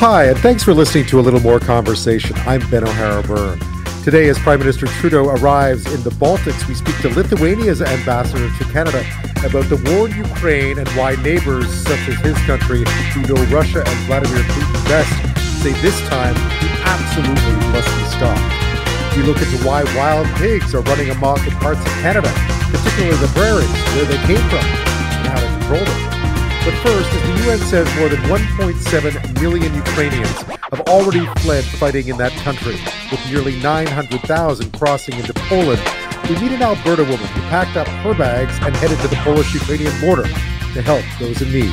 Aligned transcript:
Hi, 0.00 0.24
and 0.24 0.38
thanks 0.38 0.62
for 0.62 0.72
listening 0.72 1.04
to 1.06 1.20
a 1.20 1.22
little 1.22 1.40
more 1.40 1.60
conversation. 1.60 2.34
I'm 2.46 2.60
Ben 2.70 2.84
O'Hara 2.84 3.22
Byrne. 3.22 3.60
Today, 4.04 4.28
as 4.30 4.38
Prime 4.38 4.58
Minister 4.58 4.86
Trudeau 4.86 5.28
arrives 5.28 5.84
in 5.92 6.02
the 6.02 6.10
Baltics, 6.10 6.66
we 6.66 6.74
speak 6.74 6.96
to 7.02 7.10
Lithuania's 7.10 7.82
ambassador 7.82 8.48
to 8.48 8.64
Canada 8.72 9.04
about 9.44 9.68
the 9.68 9.76
war 9.90 10.08
in 10.08 10.16
Ukraine 10.16 10.78
and 10.78 10.88
why 10.90 11.16
neighbors 11.16 11.68
such 11.68 12.08
as 12.08 12.16
his 12.20 12.38
country, 12.46 12.84
who 13.12 13.20
know 13.22 13.42
Russia 13.54 13.84
and 13.86 13.98
Vladimir 14.06 14.42
Putin 14.44 14.88
best, 14.88 15.12
say 15.62 15.72
this 15.82 16.00
time 16.08 16.34
he 16.62 16.68
absolutely 16.88 17.56
must 17.68 17.88
be 17.88 18.04
stopped. 18.16 18.40
We 19.14 19.24
look 19.24 19.42
into 19.42 19.58
why 19.66 19.84
wild 19.94 20.26
pigs 20.38 20.74
are 20.74 20.82
running 20.82 21.10
amok 21.10 21.46
in 21.46 21.52
parts 21.60 21.80
of 21.80 21.92
Canada, 22.00 22.32
particularly 22.72 23.16
the 23.18 23.28
prairies, 23.34 23.68
where 23.92 24.06
they 24.06 24.16
came 24.24 24.48
from, 24.48 24.64
and 24.64 25.28
how 25.28 25.40
to 25.40 25.46
control 25.58 25.84
them. 25.84 26.17
But 26.68 26.76
first, 26.80 27.10
as 27.14 27.22
the 27.22 27.46
UN 27.46 27.58
says, 27.60 27.96
more 27.96 28.10
than 28.10 28.20
1.7 28.24 29.40
million 29.40 29.74
Ukrainians 29.74 30.42
have 30.42 30.82
already 30.82 31.24
fled 31.40 31.64
fighting 31.64 32.08
in 32.08 32.18
that 32.18 32.32
country, 32.42 32.76
with 33.10 33.26
nearly 33.30 33.58
900,000 33.62 34.70
crossing 34.74 35.18
into 35.18 35.32
Poland. 35.32 35.80
We 36.28 36.38
meet 36.38 36.52
an 36.52 36.60
Alberta 36.60 37.04
woman 37.04 37.26
who 37.26 37.40
packed 37.48 37.78
up 37.78 37.88
her 37.88 38.12
bags 38.12 38.54
and 38.60 38.76
headed 38.76 38.98
to 38.98 39.08
the 39.08 39.16
Polish 39.16 39.54
Ukrainian 39.54 39.98
border 39.98 40.24
to 40.24 40.82
help 40.82 41.06
those 41.18 41.40
in 41.40 41.50
need. 41.50 41.72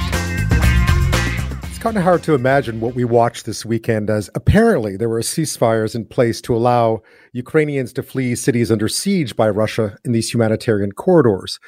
It's 1.66 1.80
kind 1.80 1.98
of 1.98 2.04
hard 2.04 2.24
to 2.24 2.34
imagine 2.34 2.80
what 2.80 2.96
we 2.96 3.04
watched 3.04 3.46
this 3.46 3.66
weekend 3.66 4.10
as 4.10 4.30
apparently 4.34 4.96
there 4.96 5.10
were 5.10 5.20
ceasefires 5.20 5.94
in 5.94 6.06
place 6.06 6.40
to 6.40 6.56
allow 6.56 7.02
Ukrainians 7.34 7.92
to 7.92 8.02
flee 8.02 8.34
cities 8.34 8.72
under 8.72 8.88
siege 8.88 9.36
by 9.36 9.50
Russia 9.50 9.98
in 10.06 10.14
these 10.14 10.34
humanitarian 10.34 10.94
corridors 10.94 11.60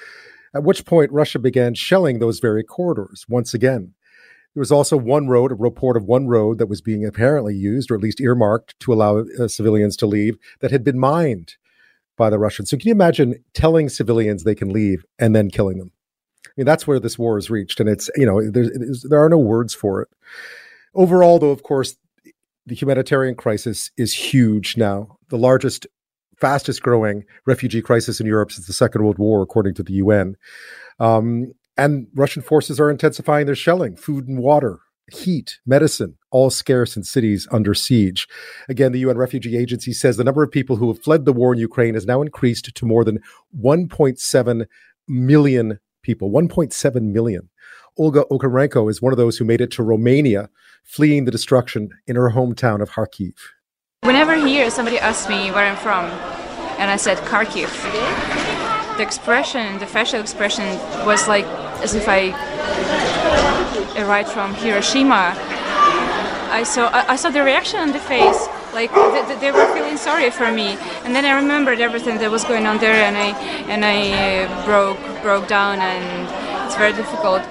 at 0.53 0.63
which 0.63 0.85
point 0.85 1.11
Russia 1.11 1.39
began 1.39 1.73
shelling 1.73 2.19
those 2.19 2.39
very 2.39 2.63
corridors 2.63 3.25
once 3.27 3.53
again. 3.53 3.93
There 4.53 4.61
was 4.61 4.71
also 4.71 4.97
one 4.97 5.27
road, 5.27 5.51
a 5.51 5.55
report 5.55 5.97
of 5.97 6.05
one 6.05 6.27
road 6.27 6.57
that 6.57 6.67
was 6.67 6.81
being 6.81 7.05
apparently 7.05 7.55
used, 7.55 7.91
or 7.91 7.95
at 7.95 8.01
least 8.01 8.19
earmarked, 8.19 8.79
to 8.79 8.93
allow 8.93 9.19
uh, 9.19 9.47
civilians 9.47 9.95
to 9.97 10.07
leave 10.07 10.37
that 10.61 10.71
had 10.71 10.83
been 10.83 10.97
mined 10.97 11.55
by 12.17 12.31
the 12.31 12.39
Russians. 12.39 12.71
So, 12.71 12.77
can 12.77 12.87
you 12.87 12.93
imagine 12.93 13.35
telling 13.53 13.87
civilians 13.87 14.43
they 14.43 14.55
can 14.55 14.69
leave 14.69 15.05
and 15.19 15.35
then 15.35 15.51
killing 15.51 15.77
them? 15.77 15.91
I 16.45 16.49
mean, 16.57 16.65
that's 16.65 16.87
where 16.87 16.99
this 16.99 17.19
war 17.19 17.37
has 17.37 17.51
reached, 17.51 17.79
and 17.79 17.87
it's 17.87 18.09
you 18.15 18.25
know 18.25 18.41
there 18.49 19.23
are 19.23 19.29
no 19.29 19.37
words 19.37 19.75
for 19.75 20.01
it. 20.01 20.09
Overall, 20.95 21.37
though, 21.37 21.51
of 21.51 21.61
course, 21.61 21.95
the 22.65 22.75
humanitarian 22.75 23.35
crisis 23.35 23.91
is 23.95 24.13
huge 24.13 24.75
now, 24.75 25.17
the 25.29 25.37
largest 25.37 25.85
fastest 26.39 26.81
growing 26.81 27.23
refugee 27.45 27.81
crisis 27.81 28.19
in 28.19 28.27
Europe 28.27 28.51
since 28.51 28.67
the 28.67 28.73
Second 28.73 29.03
World 29.03 29.17
War, 29.17 29.41
according 29.41 29.73
to 29.75 29.83
the 29.83 29.93
UN. 29.93 30.35
Um, 30.99 31.53
and 31.77 32.07
Russian 32.15 32.41
forces 32.41 32.79
are 32.79 32.89
intensifying 32.89 33.45
their 33.45 33.55
shelling, 33.55 33.95
food 33.95 34.27
and 34.27 34.39
water, 34.39 34.79
heat, 35.11 35.59
medicine, 35.65 36.17
all 36.31 36.49
scarce 36.49 36.97
in 36.97 37.03
cities 37.03 37.47
under 37.51 37.73
siege. 37.73 38.27
Again, 38.67 38.91
the 38.91 38.99
UN 38.99 39.17
Refugee 39.17 39.57
Agency 39.57 39.93
says 39.93 40.17
the 40.17 40.23
number 40.23 40.43
of 40.43 40.51
people 40.51 40.75
who 40.75 40.87
have 40.87 41.01
fled 41.01 41.25
the 41.25 41.33
war 41.33 41.53
in 41.53 41.59
Ukraine 41.59 41.93
has 41.93 42.05
now 42.05 42.21
increased 42.21 42.73
to 42.73 42.85
more 42.85 43.03
than 43.03 43.19
1.7 43.61 44.65
million 45.07 45.79
people. 46.01 46.31
1.7 46.31 47.01
million. 47.01 47.49
Olga 47.97 48.25
Okarenko 48.29 48.89
is 48.89 49.01
one 49.01 49.13
of 49.13 49.17
those 49.17 49.37
who 49.37 49.45
made 49.45 49.61
it 49.61 49.71
to 49.71 49.83
Romania, 49.83 50.49
fleeing 50.83 51.25
the 51.25 51.31
destruction 51.31 51.89
in 52.05 52.15
her 52.15 52.31
hometown 52.31 52.81
of 52.81 52.91
Kharkiv. 52.91 53.33
Whenever 54.07 54.35
here 54.35 54.69
somebody 54.69 54.97
asks 54.97 55.27
me 55.27 55.51
where 55.51 55.65
I'm 55.65 55.75
from, 55.75 56.05
and 56.79 56.89
I 56.89 56.95
said 56.95 57.17
Kharkiv, 57.27 57.67
the 58.95 59.03
expression, 59.03 59.79
the 59.79 59.85
facial 59.85 60.21
expression 60.21 60.63
was 61.05 61.27
like 61.27 61.43
as 61.83 61.93
if 61.93 62.07
I 62.07 62.31
arrived 64.01 64.29
from 64.29 64.53
Hiroshima. 64.53 65.35
I 66.55 66.63
saw 66.63 66.89
I, 66.93 67.17
saw 67.17 67.29
the 67.31 67.43
reaction 67.43 67.81
on 67.81 67.91
the 67.91 67.99
face, 67.99 68.47
like 68.73 68.93
they, 68.95 69.35
they, 69.41 69.51
were 69.51 69.67
feeling 69.75 69.97
sorry 69.97 70.31
for 70.31 70.53
me. 70.53 70.77
And 71.03 71.13
then 71.13 71.25
I 71.25 71.35
remembered 71.35 71.81
everything 71.81 72.17
that 72.19 72.31
was 72.31 72.45
going 72.45 72.65
on 72.65 72.77
there, 72.77 73.03
and 73.03 73.17
I 73.17 73.29
and 73.67 73.83
I 73.83 74.45
uh, 74.45 74.65
broke 74.65 74.99
broke 75.21 75.49
down, 75.49 75.79
and 75.79 76.05
it's 76.65 76.77
very 76.77 76.93
difficult. 76.93 77.41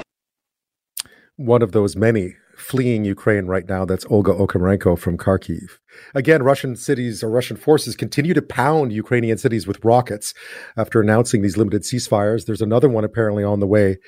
One 1.36 1.60
of 1.60 1.72
those 1.72 1.96
many 1.96 2.36
fleeing 2.66 3.04
Ukraine 3.04 3.46
right 3.46 3.68
now. 3.68 3.84
That's 3.84 4.04
Olga 4.10 4.32
Okarenko 4.32 4.98
from 4.98 5.16
Kharkiv. 5.16 5.78
Again, 6.16 6.42
Russian 6.42 6.74
cities 6.74 7.22
or 7.22 7.30
Russian 7.30 7.56
forces 7.56 7.94
continue 7.94 8.34
to 8.34 8.42
pound 8.42 8.92
Ukrainian 8.92 9.38
cities 9.38 9.68
with 9.68 9.84
rockets 9.84 10.34
after 10.76 11.00
announcing 11.00 11.42
these 11.42 11.56
limited 11.56 11.82
ceasefires. 11.82 12.44
There's 12.44 12.60
another 12.60 12.88
one 12.88 13.04
apparently 13.04 13.44
on 13.44 13.60
the 13.60 13.66
way. 13.66 13.98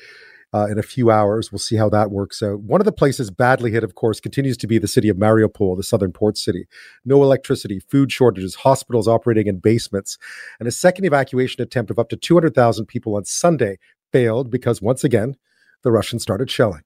Uh, 0.55 0.67
in 0.71 0.79
a 0.79 0.83
few 0.83 1.11
hours. 1.11 1.53
We'll 1.53 1.59
see 1.59 1.77
how 1.77 1.91
that 1.91 2.11
works 2.11 2.43
out. 2.43 2.61
One 2.63 2.81
of 2.81 2.87
the 2.87 2.91
places 2.91 3.31
badly 3.31 3.71
hit, 3.71 3.85
of 3.85 3.95
course, 3.95 4.19
continues 4.19 4.57
to 4.57 4.67
be 4.67 4.79
the 4.79 4.89
city 4.89 5.11
of 5.11 5.19
Mariupol, 5.19 5.77
the 5.77 5.83
southern 5.83 6.11
port 6.11 6.39
city. 6.39 6.67
No 7.05 7.23
electricity, 7.23 7.81
food 7.81 8.11
shortages, 8.11 8.55
hospitals 8.55 9.07
operating 9.07 9.47
in 9.47 9.59
basements, 9.59 10.17
and 10.59 10.67
a 10.67 10.71
second 10.71 11.05
evacuation 11.05 11.61
attempt 11.61 11.91
of 11.91 11.99
up 11.99 12.09
to 12.09 12.17
200,000 12.17 12.87
people 12.87 13.15
on 13.15 13.27
Sunday 13.27 13.77
failed 14.11 14.51
because, 14.51 14.81
once 14.81 15.05
again, 15.05 15.37
the 15.83 15.93
Russians 15.93 16.23
started 16.23 16.51
shelling. 16.51 16.81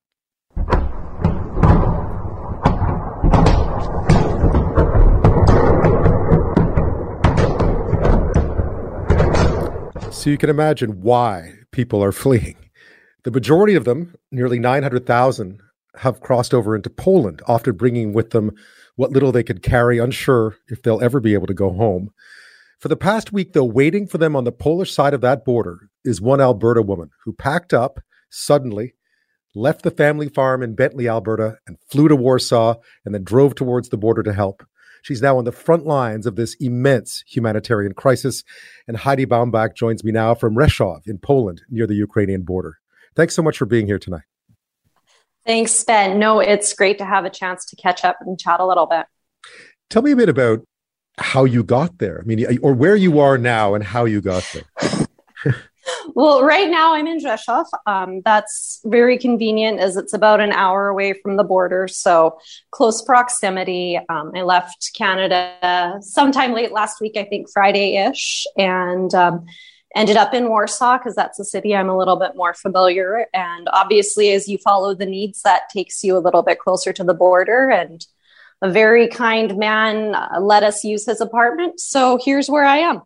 So 10.22 10.30
you 10.30 10.38
can 10.38 10.50
imagine 10.50 11.00
why 11.00 11.54
people 11.72 12.00
are 12.04 12.12
fleeing. 12.22 12.54
The 13.24 13.32
majority 13.32 13.74
of 13.74 13.84
them, 13.84 14.14
nearly 14.30 14.60
900,000, 14.60 15.60
have 15.96 16.20
crossed 16.20 16.54
over 16.54 16.76
into 16.76 16.90
Poland, 16.90 17.42
often 17.48 17.74
bringing 17.74 18.12
with 18.12 18.30
them 18.30 18.52
what 18.94 19.10
little 19.10 19.32
they 19.32 19.42
could 19.42 19.64
carry, 19.64 19.98
unsure 19.98 20.58
if 20.68 20.80
they'll 20.80 21.02
ever 21.02 21.18
be 21.18 21.34
able 21.34 21.48
to 21.48 21.54
go 21.54 21.72
home. 21.72 22.10
For 22.78 22.86
the 22.86 22.96
past 22.96 23.32
week, 23.32 23.52
though, 23.52 23.64
waiting 23.64 24.06
for 24.06 24.18
them 24.18 24.36
on 24.36 24.44
the 24.44 24.52
Polish 24.52 24.92
side 24.92 25.12
of 25.12 25.22
that 25.22 25.44
border 25.44 25.88
is 26.04 26.20
one 26.20 26.40
Alberta 26.40 26.82
woman 26.82 27.10
who 27.24 27.32
packed 27.32 27.74
up 27.74 27.98
suddenly, 28.30 28.94
left 29.56 29.82
the 29.82 29.90
family 29.90 30.28
farm 30.28 30.62
in 30.62 30.76
Bentley, 30.76 31.08
Alberta, 31.08 31.56
and 31.66 31.78
flew 31.90 32.06
to 32.06 32.14
Warsaw 32.14 32.76
and 33.04 33.12
then 33.12 33.24
drove 33.24 33.56
towards 33.56 33.88
the 33.88 33.98
border 33.98 34.22
to 34.22 34.32
help. 34.32 34.64
She's 35.02 35.20
now 35.20 35.36
on 35.36 35.44
the 35.44 35.52
front 35.52 35.84
lines 35.84 36.26
of 36.26 36.36
this 36.36 36.54
immense 36.60 37.24
humanitarian 37.26 37.92
crisis. 37.92 38.44
And 38.88 38.96
Heidi 38.96 39.26
Baumbach 39.26 39.74
joins 39.74 40.02
me 40.04 40.12
now 40.12 40.34
from 40.34 40.54
Rzeszów 40.54 41.06
in 41.06 41.18
Poland, 41.18 41.62
near 41.68 41.86
the 41.86 41.94
Ukrainian 41.94 42.42
border. 42.42 42.78
Thanks 43.14 43.34
so 43.34 43.42
much 43.42 43.58
for 43.58 43.66
being 43.66 43.86
here 43.86 43.98
tonight. 43.98 44.22
Thanks, 45.44 45.82
Ben. 45.84 46.18
No, 46.18 46.38
it's 46.38 46.72
great 46.72 46.98
to 46.98 47.04
have 47.04 47.24
a 47.24 47.30
chance 47.30 47.64
to 47.66 47.76
catch 47.76 48.04
up 48.04 48.18
and 48.20 48.38
chat 48.38 48.60
a 48.60 48.66
little 48.66 48.86
bit. 48.86 49.06
Tell 49.90 50.02
me 50.02 50.12
a 50.12 50.16
bit 50.16 50.28
about 50.28 50.60
how 51.18 51.44
you 51.44 51.64
got 51.64 51.98
there. 51.98 52.20
I 52.20 52.24
mean, 52.24 52.58
or 52.62 52.72
where 52.72 52.96
you 52.96 53.18
are 53.18 53.36
now 53.36 53.74
and 53.74 53.82
how 53.82 54.04
you 54.04 54.20
got 54.20 54.44
there. 54.54 55.54
well, 56.14 56.42
right 56.42 56.70
now 56.70 56.94
I'm 56.94 57.06
in 57.06 57.18
Rzeszów. 57.18 57.66
Um, 57.86 58.22
that's 58.24 58.80
very 58.84 59.18
convenient 59.18 59.80
as 59.80 59.96
it's 59.96 60.12
about 60.12 60.40
an 60.40 60.52
hour 60.52 60.88
away 60.88 61.14
from 61.14 61.36
the 61.36 61.44
border. 61.44 61.88
So 61.88 62.38
close 62.70 63.02
proximity. 63.02 63.98
Um, 64.08 64.32
I 64.34 64.42
left 64.42 64.92
Canada 64.94 65.98
sometime 66.00 66.52
late 66.52 66.72
last 66.72 67.00
week, 67.00 67.16
I 67.16 67.24
think 67.24 67.50
Friday 67.50 67.96
ish, 67.96 68.46
and 68.56 69.14
um, 69.14 69.46
ended 69.94 70.16
up 70.16 70.34
in 70.34 70.48
Warsaw 70.48 70.98
because 70.98 71.14
that's 71.14 71.38
a 71.38 71.44
city 71.44 71.74
I'm 71.74 71.88
a 71.88 71.96
little 71.96 72.16
bit 72.16 72.36
more 72.36 72.54
familiar. 72.54 73.26
And 73.34 73.68
obviously, 73.72 74.32
as 74.32 74.48
you 74.48 74.58
follow 74.58 74.94
the 74.94 75.06
needs, 75.06 75.42
that 75.42 75.68
takes 75.72 76.02
you 76.02 76.16
a 76.16 76.20
little 76.20 76.42
bit 76.42 76.58
closer 76.58 76.92
to 76.92 77.04
the 77.04 77.14
border. 77.14 77.70
And 77.70 78.04
a 78.62 78.70
very 78.70 79.08
kind 79.08 79.56
man 79.58 80.14
uh, 80.14 80.38
let 80.40 80.62
us 80.62 80.84
use 80.84 81.04
his 81.04 81.20
apartment. 81.20 81.80
So 81.80 82.18
here's 82.24 82.48
where 82.48 82.64
I 82.64 82.78
am. 82.78 83.02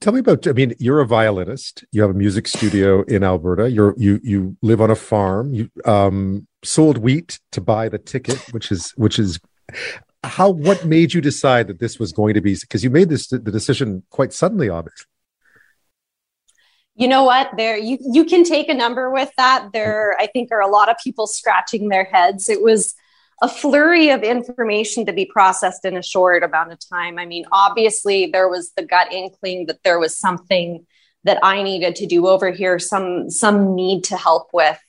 Tell 0.00 0.12
me 0.12 0.20
about. 0.20 0.46
I 0.46 0.52
mean, 0.52 0.74
you're 0.78 1.00
a 1.00 1.06
violinist. 1.06 1.84
You 1.92 2.02
have 2.02 2.10
a 2.10 2.14
music 2.14 2.48
studio 2.48 3.02
in 3.02 3.22
Alberta. 3.22 3.70
You're 3.70 3.94
you 3.96 4.20
you 4.22 4.56
live 4.62 4.80
on 4.80 4.90
a 4.90 4.94
farm. 4.94 5.54
You 5.54 5.70
um, 5.84 6.46
sold 6.64 6.98
wheat 6.98 7.40
to 7.52 7.60
buy 7.60 7.88
the 7.88 7.98
ticket, 7.98 8.38
which 8.52 8.70
is 8.70 8.92
which 8.96 9.18
is 9.18 9.38
how. 10.24 10.50
What 10.50 10.84
made 10.84 11.14
you 11.14 11.20
decide 11.20 11.68
that 11.68 11.78
this 11.78 11.98
was 11.98 12.12
going 12.12 12.34
to 12.34 12.40
be? 12.40 12.56
Because 12.60 12.84
you 12.84 12.90
made 12.90 13.08
this 13.08 13.28
the 13.28 13.38
decision 13.38 14.02
quite 14.10 14.32
suddenly, 14.32 14.68
obviously. 14.68 15.06
You 16.94 17.08
know 17.08 17.24
what? 17.24 17.50
There 17.56 17.76
you 17.76 17.98
you 18.00 18.24
can 18.24 18.44
take 18.44 18.68
a 18.68 18.74
number 18.74 19.10
with 19.10 19.30
that. 19.36 19.68
There, 19.72 20.16
I 20.18 20.26
think, 20.26 20.50
are 20.50 20.62
a 20.62 20.68
lot 20.68 20.88
of 20.88 20.96
people 21.02 21.26
scratching 21.26 21.88
their 21.88 22.04
heads. 22.04 22.48
It 22.48 22.62
was 22.62 22.94
a 23.42 23.48
flurry 23.48 24.10
of 24.10 24.22
information 24.22 25.04
to 25.06 25.12
be 25.12 25.26
processed 25.26 25.84
in 25.84 25.96
a 25.96 26.02
short 26.02 26.42
amount 26.42 26.72
of 26.72 26.78
time. 26.88 27.18
I 27.18 27.26
mean, 27.26 27.44
obviously, 27.52 28.26
there 28.26 28.48
was 28.48 28.72
the 28.76 28.84
gut 28.84 29.12
inkling 29.12 29.66
that 29.66 29.82
there 29.82 29.98
was 29.98 30.18
something 30.18 30.86
that 31.24 31.38
I 31.42 31.62
needed 31.62 31.96
to 31.96 32.06
do 32.06 32.28
over 32.28 32.50
here, 32.50 32.78
some 32.78 33.30
some 33.30 33.74
need 33.74 34.04
to 34.04 34.16
help 34.16 34.50
with. 34.52 34.80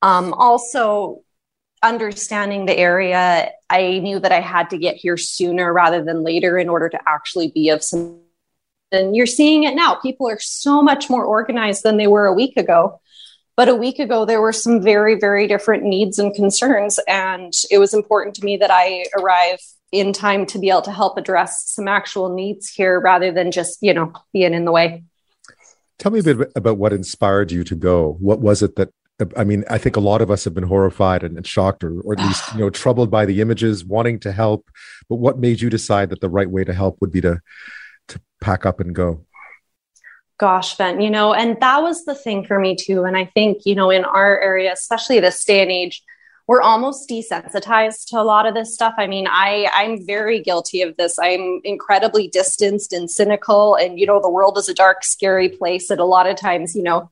Um, 0.00 0.32
also, 0.32 1.22
understanding 1.82 2.66
the 2.66 2.76
area, 2.76 3.50
I 3.68 3.98
knew 3.98 4.18
that 4.20 4.32
I 4.32 4.40
had 4.40 4.70
to 4.70 4.78
get 4.78 4.96
here 4.96 5.16
sooner 5.16 5.72
rather 5.72 6.02
than 6.02 6.22
later 6.22 6.58
in 6.58 6.68
order 6.68 6.88
to 6.88 6.98
actually 7.06 7.50
be 7.50 7.68
of 7.70 7.82
some. 7.82 8.20
And 8.92 9.16
you're 9.16 9.26
seeing 9.26 9.64
it 9.64 9.74
now. 9.74 9.96
People 9.96 10.28
are 10.28 10.38
so 10.38 10.80
much 10.80 11.10
more 11.10 11.24
organized 11.24 11.82
than 11.82 11.96
they 11.96 12.06
were 12.06 12.26
a 12.26 12.32
week 12.32 12.56
ago. 12.56 13.00
But 13.56 13.68
a 13.68 13.74
week 13.74 13.98
ago, 13.98 14.26
there 14.26 14.40
were 14.40 14.52
some 14.52 14.82
very, 14.82 15.18
very 15.18 15.48
different 15.48 15.82
needs 15.82 16.18
and 16.18 16.34
concerns. 16.34 17.00
And 17.08 17.54
it 17.70 17.78
was 17.78 17.94
important 17.94 18.36
to 18.36 18.44
me 18.44 18.58
that 18.58 18.70
I 18.70 19.06
arrive 19.18 19.60
in 19.92 20.12
time 20.12 20.44
to 20.46 20.58
be 20.58 20.68
able 20.68 20.82
to 20.82 20.92
help 20.92 21.16
address 21.16 21.70
some 21.70 21.88
actual 21.88 22.34
needs 22.34 22.68
here 22.68 23.00
rather 23.00 23.32
than 23.32 23.50
just, 23.50 23.78
you 23.80 23.94
know, 23.94 24.12
being 24.32 24.52
in 24.52 24.66
the 24.66 24.72
way. 24.72 25.04
Tell 25.98 26.12
me 26.12 26.18
a 26.18 26.22
bit 26.22 26.52
about 26.54 26.76
what 26.76 26.92
inspired 26.92 27.50
you 27.50 27.64
to 27.64 27.74
go. 27.74 28.16
What 28.20 28.40
was 28.40 28.62
it 28.62 28.76
that 28.76 28.90
I 29.34 29.44
mean, 29.44 29.64
I 29.70 29.78
think 29.78 29.96
a 29.96 30.00
lot 30.00 30.20
of 30.20 30.30
us 30.30 30.44
have 30.44 30.52
been 30.52 30.64
horrified 30.64 31.22
and, 31.22 31.38
and 31.38 31.46
shocked, 31.46 31.82
or, 31.82 32.00
or, 32.02 32.12
at 32.12 32.18
least 32.18 32.52
you 32.52 32.60
know 32.60 32.68
troubled 32.68 33.10
by 33.10 33.24
the 33.24 33.40
images, 33.40 33.82
wanting 33.82 34.20
to 34.20 34.32
help. 34.32 34.68
But 35.08 35.16
what 35.16 35.38
made 35.38 35.62
you 35.62 35.70
decide 35.70 36.10
that 36.10 36.20
the 36.20 36.28
right 36.28 36.50
way 36.50 36.64
to 36.64 36.74
help 36.74 37.00
would 37.00 37.12
be 37.12 37.22
to 37.22 37.40
to 38.08 38.20
pack 38.42 38.66
up 38.66 38.78
and 38.78 38.94
go? 38.94 39.24
Gosh, 40.38 40.76
Ben, 40.76 41.00
you 41.00 41.10
know, 41.10 41.32
and 41.32 41.56
that 41.60 41.82
was 41.82 42.04
the 42.04 42.14
thing 42.14 42.44
for 42.44 42.58
me 42.58 42.76
too. 42.76 43.04
And 43.04 43.16
I 43.16 43.24
think 43.26 43.64
you 43.64 43.74
know, 43.74 43.90
in 43.90 44.04
our 44.04 44.40
area, 44.40 44.72
especially 44.72 45.20
this 45.20 45.44
day 45.44 45.62
and 45.62 45.70
age, 45.70 46.02
we're 46.46 46.60
almost 46.60 47.08
desensitized 47.08 48.08
to 48.08 48.20
a 48.20 48.22
lot 48.22 48.46
of 48.46 48.54
this 48.54 48.74
stuff. 48.74 48.94
I 48.98 49.06
mean, 49.06 49.26
I 49.28 49.70
I'm 49.72 50.06
very 50.06 50.42
guilty 50.42 50.82
of 50.82 50.96
this. 50.96 51.18
I'm 51.18 51.60
incredibly 51.64 52.28
distanced 52.28 52.92
and 52.92 53.10
cynical, 53.10 53.76
and 53.76 53.98
you 53.98 54.06
know, 54.06 54.20
the 54.20 54.30
world 54.30 54.58
is 54.58 54.68
a 54.68 54.74
dark, 54.74 55.04
scary 55.04 55.48
place. 55.48 55.88
That 55.88 56.00
a 56.00 56.04
lot 56.04 56.28
of 56.28 56.36
times, 56.36 56.74
you 56.74 56.82
know 56.82 57.10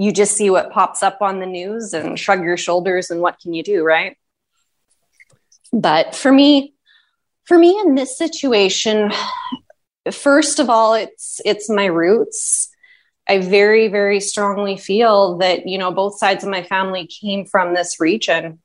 you 0.00 0.12
just 0.12 0.34
see 0.34 0.48
what 0.48 0.70
pops 0.70 1.02
up 1.02 1.20
on 1.20 1.40
the 1.40 1.46
news 1.46 1.92
and 1.92 2.18
shrug 2.18 2.42
your 2.42 2.56
shoulders 2.56 3.10
and 3.10 3.20
what 3.20 3.38
can 3.38 3.52
you 3.52 3.62
do, 3.62 3.84
right? 3.84 4.16
But 5.74 6.14
for 6.14 6.32
me, 6.32 6.72
for 7.44 7.58
me 7.58 7.78
in 7.78 7.96
this 7.96 8.16
situation, 8.16 9.12
first 10.10 10.58
of 10.58 10.70
all, 10.70 10.94
it's 10.94 11.40
it's 11.44 11.68
my 11.68 11.86
roots. 11.86 12.70
I 13.28 13.38
very, 13.38 13.88
very 13.88 14.18
strongly 14.18 14.76
feel 14.76 15.38
that, 15.38 15.68
you 15.68 15.78
know, 15.78 15.92
both 15.92 16.18
sides 16.18 16.42
of 16.42 16.50
my 16.50 16.64
family 16.64 17.06
came 17.06 17.44
from 17.44 17.74
this 17.74 18.00
region. 18.00 18.60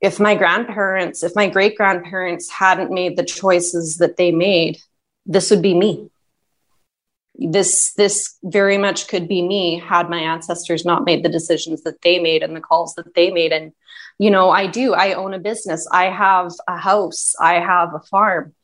If 0.00 0.18
my 0.18 0.34
grandparents, 0.34 1.22
if 1.22 1.32
my 1.36 1.48
great 1.48 1.76
grandparents 1.76 2.50
hadn't 2.50 2.90
made 2.90 3.16
the 3.16 3.24
choices 3.24 3.96
that 3.98 4.16
they 4.16 4.32
made, 4.32 4.78
this 5.26 5.50
would 5.50 5.60
be 5.60 5.74
me. 5.74 6.10
This 7.34 7.92
this 7.94 8.38
very 8.42 8.78
much 8.78 9.08
could 9.08 9.28
be 9.28 9.46
me 9.46 9.78
had 9.78 10.08
my 10.08 10.20
ancestors 10.20 10.86
not 10.86 11.04
made 11.04 11.22
the 11.22 11.28
decisions 11.28 11.82
that 11.82 12.00
they 12.00 12.18
made 12.18 12.42
and 12.42 12.56
the 12.56 12.62
calls 12.62 12.94
that 12.94 13.14
they 13.14 13.30
made. 13.30 13.52
And 13.52 13.72
you 14.18 14.30
know 14.30 14.48
i 14.48 14.66
do. 14.66 14.94
I 14.94 15.12
own 15.12 15.34
a 15.34 15.38
business. 15.38 15.86
I 15.92 16.04
have 16.04 16.52
a 16.66 16.78
house. 16.78 17.34
I 17.38 17.54
have 17.54 17.92
a 17.94 18.00
farm 18.00 18.54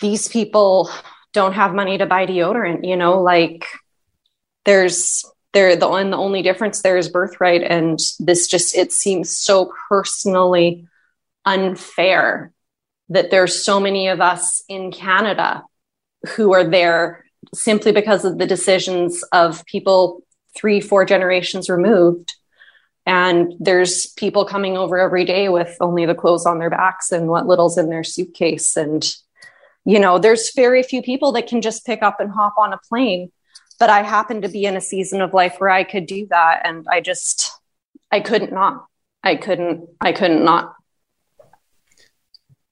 these 0.00 0.28
people 0.28 0.90
don't 1.32 1.54
have 1.54 1.74
money 1.74 1.98
to 1.98 2.06
buy 2.06 2.26
deodorant 2.26 2.86
you 2.86 2.96
know 2.96 3.20
like 3.20 3.66
there's 4.64 5.24
there 5.52 5.76
the 5.76 5.88
and 5.88 6.12
the 6.12 6.16
only 6.16 6.42
difference 6.42 6.82
there 6.82 6.96
is 6.96 7.08
birthright 7.08 7.62
and 7.62 7.98
this 8.18 8.46
just 8.46 8.76
it 8.76 8.92
seems 8.92 9.36
so 9.36 9.72
personally 9.88 10.86
unfair 11.44 12.52
that 13.08 13.30
there's 13.30 13.64
so 13.64 13.80
many 13.80 14.08
of 14.08 14.20
us 14.20 14.62
in 14.68 14.90
canada 14.90 15.62
who 16.34 16.52
are 16.52 16.64
there 16.64 17.24
simply 17.54 17.92
because 17.92 18.24
of 18.24 18.38
the 18.38 18.46
decisions 18.46 19.22
of 19.32 19.64
people 19.66 20.22
three, 20.58 20.80
four 20.80 21.04
generations 21.04 21.70
removed. 21.70 22.34
And 23.06 23.54
there's 23.58 24.08
people 24.14 24.44
coming 24.44 24.76
over 24.76 24.98
every 24.98 25.24
day 25.24 25.48
with 25.48 25.76
only 25.80 26.04
the 26.04 26.14
clothes 26.14 26.44
on 26.44 26.58
their 26.58 26.70
backs 26.70 27.10
and 27.10 27.28
what 27.28 27.46
little's 27.46 27.78
in 27.78 27.88
their 27.88 28.04
suitcase. 28.04 28.76
And, 28.76 29.04
you 29.88 29.98
know, 29.98 30.18
there's 30.18 30.52
very 30.54 30.82
few 30.82 31.00
people 31.00 31.32
that 31.32 31.46
can 31.46 31.62
just 31.62 31.86
pick 31.86 32.02
up 32.02 32.20
and 32.20 32.30
hop 32.30 32.58
on 32.58 32.74
a 32.74 32.78
plane. 32.90 33.32
But 33.78 33.88
I 33.88 34.02
happened 34.02 34.42
to 34.42 34.48
be 34.50 34.66
in 34.66 34.76
a 34.76 34.82
season 34.82 35.22
of 35.22 35.32
life 35.32 35.54
where 35.58 35.70
I 35.70 35.82
could 35.82 36.04
do 36.04 36.26
that. 36.28 36.60
And 36.64 36.84
I 36.92 37.00
just, 37.00 37.50
I 38.12 38.20
couldn't 38.20 38.52
not. 38.52 38.84
I 39.22 39.36
couldn't, 39.36 39.88
I 39.98 40.12
couldn't 40.12 40.44
not. 40.44 40.74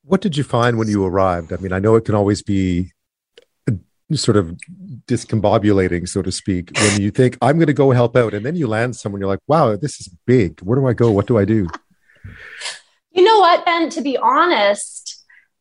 What 0.03 0.21
did 0.21 0.37
you 0.37 0.45
find 0.45 0.77
when 0.77 0.89
you 0.89 1.07
arrived? 1.07 1.55
I 1.55 1.57
mean, 1.57 1.73
I 1.73 1.79
know 1.79 1.97
it 1.97 2.05
can 2.05 2.15
always 2.15 2.43
be 2.43 2.93
uh, 3.67 3.73
sort 4.13 4.37
of 4.37 4.55
discombobulating, 5.07 6.07
so 6.07 6.21
to 6.21 6.31
speak, 6.31 6.71
when 6.77 7.01
you 7.01 7.11
think, 7.11 7.39
I'm 7.41 7.57
going 7.57 7.69
to 7.69 7.73
go 7.73 7.93
help 7.93 8.15
out. 8.15 8.35
And 8.35 8.45
then 8.45 8.57
you 8.57 8.67
land 8.67 8.95
somewhere, 8.95 9.21
you're 9.21 9.29
like, 9.29 9.41
wow, 9.47 9.75
this 9.75 10.01
is 10.01 10.11
big. 10.27 10.61
Where 10.61 10.79
do 10.79 10.87
I 10.87 10.93
go? 10.93 11.11
What 11.11 11.27
do 11.27 11.39
I 11.39 11.47
do? 11.47 11.67
You 13.13 13.25
know 13.25 13.39
what, 13.39 13.65
Ben? 13.65 13.89
To 13.89 14.03
be 14.03 14.19
honest, 14.19 15.16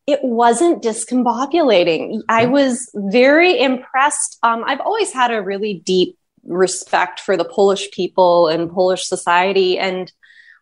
it 0.07 0.19
wasn't 0.23 0.83
discombobulating. 0.83 2.21
I 2.29 2.45
was 2.45 2.89
very 2.93 3.59
impressed. 3.59 4.37
Um, 4.43 4.63
I've 4.65 4.81
always 4.81 5.11
had 5.11 5.31
a 5.31 5.41
really 5.41 5.81
deep 5.85 6.17
respect 6.43 7.19
for 7.19 7.35
the 7.35 7.45
Polish 7.45 7.89
people 7.91 8.47
and 8.47 8.71
Polish 8.71 9.05
society. 9.05 9.79
And 9.79 10.11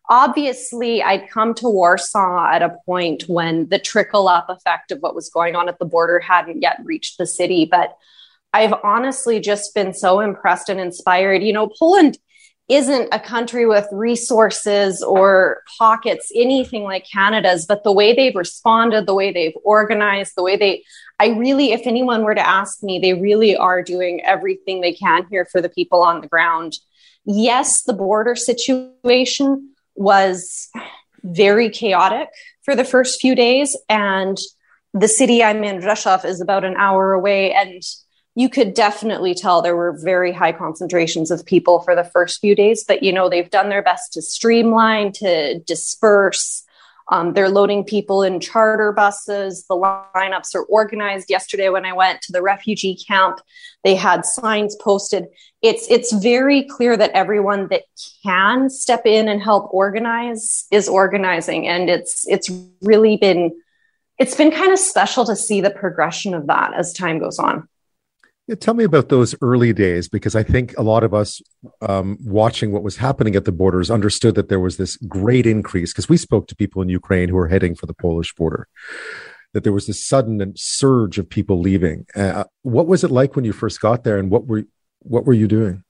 obviously 0.08 1.02
I'd 1.02 1.28
come 1.28 1.52
to 1.54 1.68
Warsaw 1.68 2.52
at 2.52 2.62
a 2.62 2.76
point 2.86 3.24
when 3.26 3.68
the 3.68 3.78
trickle 3.78 4.28
up 4.28 4.48
effect 4.48 4.90
of 4.90 5.00
what 5.00 5.14
was 5.14 5.28
going 5.28 5.56
on 5.56 5.68
at 5.68 5.78
the 5.78 5.84
border 5.84 6.20
hadn't 6.20 6.62
yet 6.62 6.78
reached 6.82 7.18
the 7.18 7.26
city. 7.26 7.66
But 7.70 7.96
I've 8.54 8.74
honestly 8.82 9.40
just 9.40 9.74
been 9.74 9.92
so 9.92 10.20
impressed 10.20 10.70
and 10.70 10.80
inspired. 10.80 11.42
You 11.42 11.52
know, 11.52 11.68
Poland 11.78 12.16
isn't 12.68 13.08
a 13.12 13.20
country 13.20 13.66
with 13.66 13.86
resources 13.92 15.02
or 15.02 15.62
pockets, 15.78 16.32
anything 16.34 16.82
like 16.82 17.06
Canada's, 17.10 17.66
but 17.66 17.84
the 17.84 17.92
way 17.92 18.14
they've 18.14 18.34
responded, 18.34 19.06
the 19.06 19.14
way 19.14 19.32
they've 19.32 19.56
organized, 19.64 20.32
the 20.34 20.42
way 20.42 20.56
they, 20.56 20.82
I 21.20 21.28
really, 21.28 21.72
if 21.72 21.86
anyone 21.86 22.22
were 22.22 22.34
to 22.34 22.46
ask 22.46 22.82
me, 22.82 22.98
they 22.98 23.12
really 23.12 23.54
are 23.54 23.82
doing 23.82 24.22
everything 24.24 24.80
they 24.80 24.94
can 24.94 25.26
here 25.28 25.46
for 25.50 25.60
the 25.60 25.68
people 25.68 26.02
on 26.02 26.22
the 26.22 26.28
ground. 26.28 26.74
Yes, 27.26 27.82
the 27.82 27.92
border 27.92 28.34
situation 28.34 29.70
was 29.94 30.68
very 31.22 31.68
chaotic 31.68 32.28
for 32.62 32.74
the 32.74 32.84
first 32.84 33.20
few 33.20 33.34
days. 33.34 33.76
And 33.88 34.38
the 34.94 35.08
city 35.08 35.42
I'm 35.42 35.64
in, 35.64 35.80
Rzeszów, 35.80 36.24
is 36.24 36.40
about 36.40 36.64
an 36.64 36.76
hour 36.76 37.12
away. 37.12 37.52
And 37.52 37.82
you 38.34 38.48
could 38.48 38.74
definitely 38.74 39.34
tell 39.34 39.62
there 39.62 39.76
were 39.76 39.98
very 40.02 40.32
high 40.32 40.52
concentrations 40.52 41.30
of 41.30 41.44
people 41.46 41.80
for 41.80 41.94
the 41.94 42.04
first 42.04 42.40
few 42.40 42.54
days. 42.54 42.84
But, 42.86 43.02
you 43.02 43.12
know, 43.12 43.28
they've 43.28 43.50
done 43.50 43.68
their 43.68 43.82
best 43.82 44.12
to 44.14 44.22
streamline, 44.22 45.12
to 45.12 45.60
disperse, 45.60 46.64
um, 47.08 47.34
they're 47.34 47.50
loading 47.50 47.84
people 47.84 48.22
in 48.22 48.40
charter 48.40 48.92
buses. 48.92 49.66
The 49.68 49.76
lineups 49.76 50.54
are 50.54 50.64
organized. 50.64 51.28
Yesterday, 51.28 51.68
when 51.68 51.84
I 51.84 51.92
went 51.92 52.22
to 52.22 52.32
the 52.32 52.42
refugee 52.42 52.96
camp, 52.96 53.40
they 53.82 53.94
had 53.94 54.24
signs 54.24 54.74
posted. 54.76 55.26
It's 55.60 55.86
it's 55.90 56.12
very 56.12 56.64
clear 56.64 56.96
that 56.96 57.10
everyone 57.10 57.68
that 57.68 57.82
can 58.24 58.70
step 58.70 59.04
in 59.04 59.28
and 59.28 59.42
help 59.42 59.72
organize 59.72 60.64
is 60.70 60.88
organizing, 60.88 61.68
and 61.68 61.90
it's 61.90 62.26
it's 62.26 62.50
really 62.80 63.18
been 63.18 63.52
it's 64.18 64.34
been 64.34 64.50
kind 64.50 64.72
of 64.72 64.78
special 64.78 65.26
to 65.26 65.36
see 65.36 65.60
the 65.60 65.70
progression 65.70 66.32
of 66.32 66.46
that 66.46 66.72
as 66.74 66.92
time 66.94 67.18
goes 67.18 67.38
on. 67.38 67.68
Yeah, 68.46 68.56
tell 68.56 68.74
me 68.74 68.84
about 68.84 69.08
those 69.08 69.34
early 69.40 69.72
days 69.72 70.06
because 70.06 70.36
I 70.36 70.42
think 70.42 70.76
a 70.76 70.82
lot 70.82 71.02
of 71.02 71.14
us 71.14 71.40
um, 71.80 72.18
watching 72.22 72.72
what 72.72 72.82
was 72.82 72.96
happening 72.96 73.36
at 73.36 73.46
the 73.46 73.52
borders 73.52 73.90
understood 73.90 74.34
that 74.34 74.50
there 74.50 74.60
was 74.60 74.76
this 74.76 74.96
great 74.96 75.46
increase 75.46 75.92
because 75.92 76.10
we 76.10 76.18
spoke 76.18 76.46
to 76.48 76.56
people 76.56 76.82
in 76.82 76.90
Ukraine 76.90 77.30
who 77.30 77.36
were 77.36 77.48
heading 77.48 77.74
for 77.74 77.86
the 77.86 77.94
Polish 77.94 78.34
border. 78.34 78.68
That 79.54 79.64
there 79.64 79.72
was 79.72 79.86
this 79.86 80.04
sudden 80.04 80.52
surge 80.56 81.18
of 81.18 81.30
people 81.30 81.60
leaving. 81.60 82.06
Uh, 82.14 82.44
what 82.62 82.86
was 82.86 83.02
it 83.02 83.10
like 83.10 83.34
when 83.34 83.46
you 83.46 83.52
first 83.52 83.80
got 83.80 84.04
there, 84.04 84.18
and 84.18 84.30
what 84.30 84.46
were 84.46 84.64
what 84.98 85.24
were 85.24 85.32
you 85.32 85.46
doing? 85.46 85.84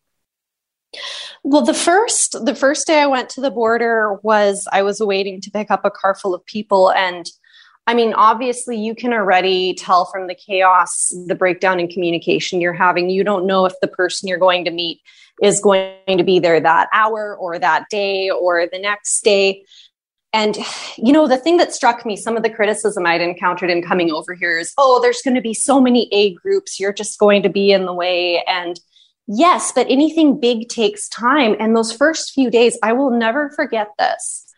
Well, 1.43 1.63
the 1.63 1.75
first 1.75 2.45
the 2.45 2.55
first 2.55 2.87
day 2.87 3.01
I 3.01 3.07
went 3.07 3.31
to 3.31 3.41
the 3.41 3.51
border 3.51 4.19
was 4.23 4.69
I 4.71 4.83
was 4.83 5.01
waiting 5.01 5.41
to 5.41 5.51
pick 5.51 5.71
up 5.71 5.85
a 5.85 5.91
car 5.91 6.15
full 6.15 6.35
of 6.35 6.45
people, 6.47 6.93
and 6.93 7.27
I 7.87 7.95
mean, 7.95 8.15
obviously, 8.15 8.79
you 8.79 8.95
can 8.95 9.13
already 9.13 9.75
tell 9.75 10.07
from 10.07 10.27
the 10.27 10.35
chaos, 10.35 11.13
the 11.27 11.35
breakdown 11.35 11.79
in 11.79 11.89
communication 11.89 12.61
you're 12.61 12.73
having. 12.73 13.11
You 13.11 13.25
don't 13.25 13.47
know 13.47 13.67
if 13.67 13.75
the 13.83 13.89
person 13.89 14.29
you're 14.29 14.39
going 14.39 14.65
to 14.65 14.71
meet 14.71 15.01
is 15.43 15.61
going 15.61 15.95
to 16.09 16.25
be 16.25 16.39
there 16.39 16.61
that 16.61 16.89
hour 16.93 17.37
or 17.37 17.59
that 17.59 17.85
day 17.91 18.31
or 18.31 18.67
the 18.67 18.79
next 18.79 19.23
day. 19.23 19.65
And, 20.33 20.57
you 20.97 21.13
know, 21.13 21.29
the 21.29 21.37
thing 21.37 21.59
that 21.59 21.75
struck 21.75 22.05
me, 22.07 22.17
some 22.17 22.37
of 22.37 22.43
the 22.43 22.51
criticism 22.51 23.07
I'd 23.07 23.21
encountered 23.21 23.71
in 23.71 23.83
coming 23.83 24.11
over 24.11 24.35
here 24.35 24.59
is, 24.59 24.73
oh, 24.79 25.01
there's 25.01 25.23
going 25.23 25.37
to 25.37 25.41
be 25.41 25.55
so 25.55 25.81
many 25.81 26.09
A 26.11 26.35
groups. 26.35 26.81
You're 26.81 26.93
just 26.93 27.19
going 27.19 27.43
to 27.43 27.49
be 27.49 27.71
in 27.71 27.85
the 27.85 27.93
way. 27.93 28.43
And 28.49 28.81
yes, 29.29 29.73
but 29.73 29.87
anything 29.91 30.41
big 30.41 30.69
takes 30.69 31.09
time. 31.09 31.55
And 31.61 31.77
those 31.77 31.93
first 31.93 32.33
few 32.33 32.51
days, 32.51 32.79
I 32.83 32.95
will 32.95 33.11
never 33.11 33.51
forget 33.51 33.91
this 33.99 34.53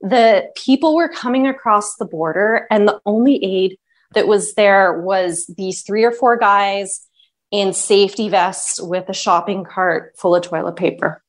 the 0.00 0.50
people 0.56 0.94
were 0.94 1.08
coming 1.08 1.46
across 1.46 1.96
the 1.96 2.04
border, 2.04 2.66
and 2.70 2.88
the 2.88 3.00
only 3.04 3.42
aid 3.44 3.78
that 4.14 4.26
was 4.26 4.54
there 4.54 5.00
was 5.00 5.46
these 5.56 5.82
three 5.82 6.04
or 6.04 6.12
four 6.12 6.36
guys 6.36 7.06
in 7.50 7.72
safety 7.72 8.28
vests 8.28 8.80
with 8.80 9.08
a 9.08 9.14
shopping 9.14 9.64
cart 9.64 10.14
full 10.16 10.34
of 10.34 10.42
toilet 10.42 10.76
paper. 10.76 11.22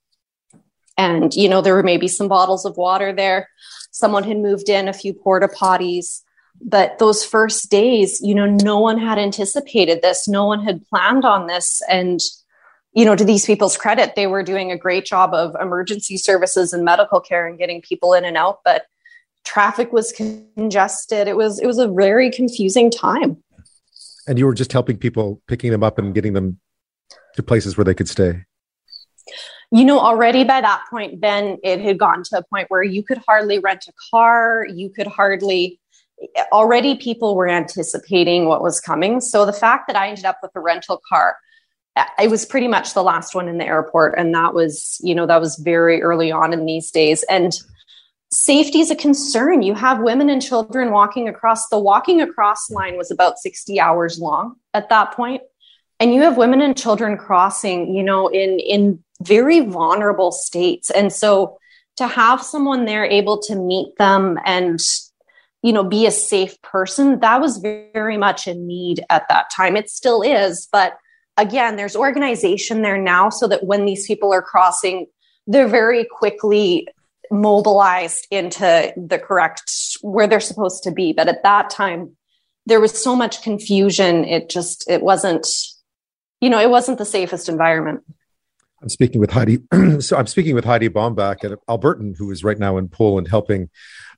And, 0.98 1.34
you 1.34 1.50
know, 1.50 1.62
there 1.62 1.74
were 1.74 1.84
maybe 1.84 2.08
some 2.08 2.28
bottles 2.28 2.66
of 2.66 2.78
water 2.78 3.12
there. 3.12 3.50
Someone 3.92 4.24
had 4.24 4.38
moved 4.38 4.70
in 4.70 4.88
a 4.88 4.94
few 4.94 5.14
porta 5.14 5.48
potties. 5.48 6.22
But 6.64 7.00
those 7.00 7.26
first 7.26 7.72
days, 7.72 8.20
you 8.22 8.36
know, 8.36 8.46
no 8.46 8.80
one 8.80 9.00
had 9.00 9.18
anticipated 9.18 10.02
this. 10.02 10.28
No 10.28 10.46
one 10.46 10.64
had 10.64 10.86
planned 10.88 11.26
on 11.26 11.48
this. 11.48 11.82
And 11.90 12.20
you 12.94 13.06
know, 13.06 13.16
to 13.16 13.24
these 13.24 13.46
people's 13.46 13.78
credit, 13.78 14.16
they 14.16 14.28
were 14.28 14.44
doing 14.44 14.72
a 14.72 14.78
great 14.78 15.06
job 15.06 15.34
of 15.34 15.56
emergency 15.62 16.18
services 16.18 16.74
and 16.74 16.84
medical 16.84 17.20
care 17.20 17.48
and 17.48 17.58
getting 17.58 17.82
people 17.82 18.14
in 18.14 18.26
and 18.26 18.36
out, 18.36 18.60
but 18.66 18.86
traffic 19.46 19.94
was 19.94 20.12
congested. 20.12 21.28
It 21.28 21.38
was 21.38 21.60
it 21.60 21.68
was 21.68 21.78
a 21.78 21.88
very 21.88 22.30
confusing 22.30 22.92
time. 22.92 23.38
And 24.28 24.38
you 24.38 24.46
were 24.46 24.54
just 24.54 24.72
helping 24.72 24.98
people, 24.98 25.42
picking 25.48 25.72
them 25.72 25.84
up 25.84 25.98
and 25.98 26.14
getting 26.14 26.34
them 26.34 26.60
to 27.36 27.44
places 27.44 27.78
where 27.78 27.86
they 27.86 27.96
could 27.96 28.10
stay. 28.10 28.44
You 29.72 29.86
know, 29.86 30.00
already 30.00 30.44
by 30.44 30.60
that 30.62 30.84
point, 30.90 31.22
Ben, 31.22 31.58
it 31.64 31.80
had 31.80 31.98
gotten 31.98 32.24
to 32.26 32.40
a 32.40 32.44
point 32.44 32.70
where 32.70 32.84
you 32.84 33.04
could 33.04 33.20
hardly 33.26 33.60
rent 33.60 33.86
a 33.88 33.94
car. 34.12 34.68
You 34.70 34.90
could 34.90 35.08
hardly 35.08 35.80
already 36.52 36.96
people 36.96 37.36
were 37.36 37.50
anticipating 37.50 38.46
what 38.46 38.62
was 38.62 38.80
coming. 38.80 39.22
So 39.22 39.46
the 39.46 39.54
fact 39.54 39.88
that 39.88 39.96
I 39.96 40.10
ended 40.10 40.26
up 40.26 40.40
with 40.42 40.52
a 40.56 40.60
rental 40.60 41.02
car 41.08 41.38
I 41.96 42.28
was 42.28 42.46
pretty 42.46 42.68
much 42.68 42.94
the 42.94 43.04
last 43.04 43.36
one 43.36 43.48
in 43.48 43.58
the 43.58 43.66
airport. 43.66 44.16
And 44.18 44.34
that 44.34 44.54
was, 44.54 44.98
you 45.04 45.14
know, 45.14 45.26
that 45.26 45.42
was 45.42 45.58
very 45.58 46.02
early 46.02 46.32
on 46.32 46.54
in 46.54 46.66
these 46.66 46.90
days. 46.90 47.24
And 47.30 47.54
safety 48.32 48.80
is 48.80 48.92
a 48.92 48.96
concern. 48.96 49.62
You 49.62 49.74
have 49.74 50.00
women 50.00 50.30
and 50.30 50.42
children 50.42 50.92
walking 50.92 51.28
across 51.28 51.68
the 51.68 51.80
walking 51.80 52.22
across 52.22 52.72
line 52.72 52.98
was 52.98 53.12
about 53.12 53.40
60 53.40 53.80
hours 53.80 54.20
long 54.20 54.56
at 54.74 54.90
that 54.90 55.12
point. 55.12 55.42
And 56.00 56.14
you 56.14 56.22
have 56.22 56.38
women 56.38 56.62
and 56.62 56.78
children 56.78 57.18
crossing, 57.18 57.94
you 57.94 58.04
know, 58.04 58.28
in 58.28 58.60
in 58.60 59.04
very 59.22 59.60
vulnerable 59.60 60.32
states. 60.32 60.90
And 60.90 61.12
so 61.14 61.60
to 61.98 62.08
have 62.08 62.42
someone 62.42 62.86
there 62.86 63.06
able 63.06 63.40
to 63.44 63.56
meet 63.56 63.96
them 63.98 64.40
and 64.46 64.80
you 65.62 65.74
know 65.74 65.84
be 65.84 66.06
a 66.06 66.12
safe 66.12 66.60
person 66.62 67.20
that 67.20 67.42
was 67.42 67.58
very 67.58 68.18
much 68.18 68.48
in 68.48 68.66
need 68.66 69.04
at 69.10 69.28
that 69.30 69.52
time 69.56 69.76
it 69.76 69.90
still 69.90 70.22
is 70.22 70.68
but 70.72 70.98
again, 71.42 71.76
there's 71.76 71.96
organization 71.96 72.82
there 72.82 72.98
now 72.98 73.30
so 73.30 73.48
that 73.48 73.66
when 73.66 73.86
these 73.86 74.06
people 74.06 74.32
are 74.32 74.42
crossing, 74.42 75.08
they're 75.48 75.68
very 75.68 76.06
quickly 76.06 76.88
mobilized 77.32 78.28
into 78.30 78.94
the 78.96 79.18
correct 79.18 79.72
where 80.02 80.28
they're 80.28 80.40
supposed 80.40 80.84
to 80.84 80.92
be. 80.92 81.14
But 81.14 81.28
at 81.28 81.44
that 81.44 81.70
time, 81.70 82.16
there 82.66 82.80
was 82.80 83.02
so 83.02 83.16
much 83.16 83.42
confusion. 83.42 84.24
It 84.26 84.50
just, 84.50 84.90
it 84.90 85.02
wasn't, 85.02 85.48
you 86.42 86.50
know, 86.50 86.60
it 86.60 86.70
wasn't 86.70 87.00
the 87.00 87.06
safest 87.06 87.50
environment. 87.50 88.04
I'm 88.82 88.90
speaking 88.90 89.22
with 89.22 89.32
Heidi. 89.32 89.60
so 90.00 90.18
I'm 90.18 90.28
speaking 90.28 90.56
with 90.56 90.66
Heidi 90.66 90.90
Baumbach 90.90 91.44
at 91.44 91.60
Albertan, 91.70 92.18
who 92.18 92.32
is 92.32 92.44
right 92.44 92.58
now 92.58 92.78
in 92.78 92.88
Poland 92.88 93.28
helping 93.28 93.70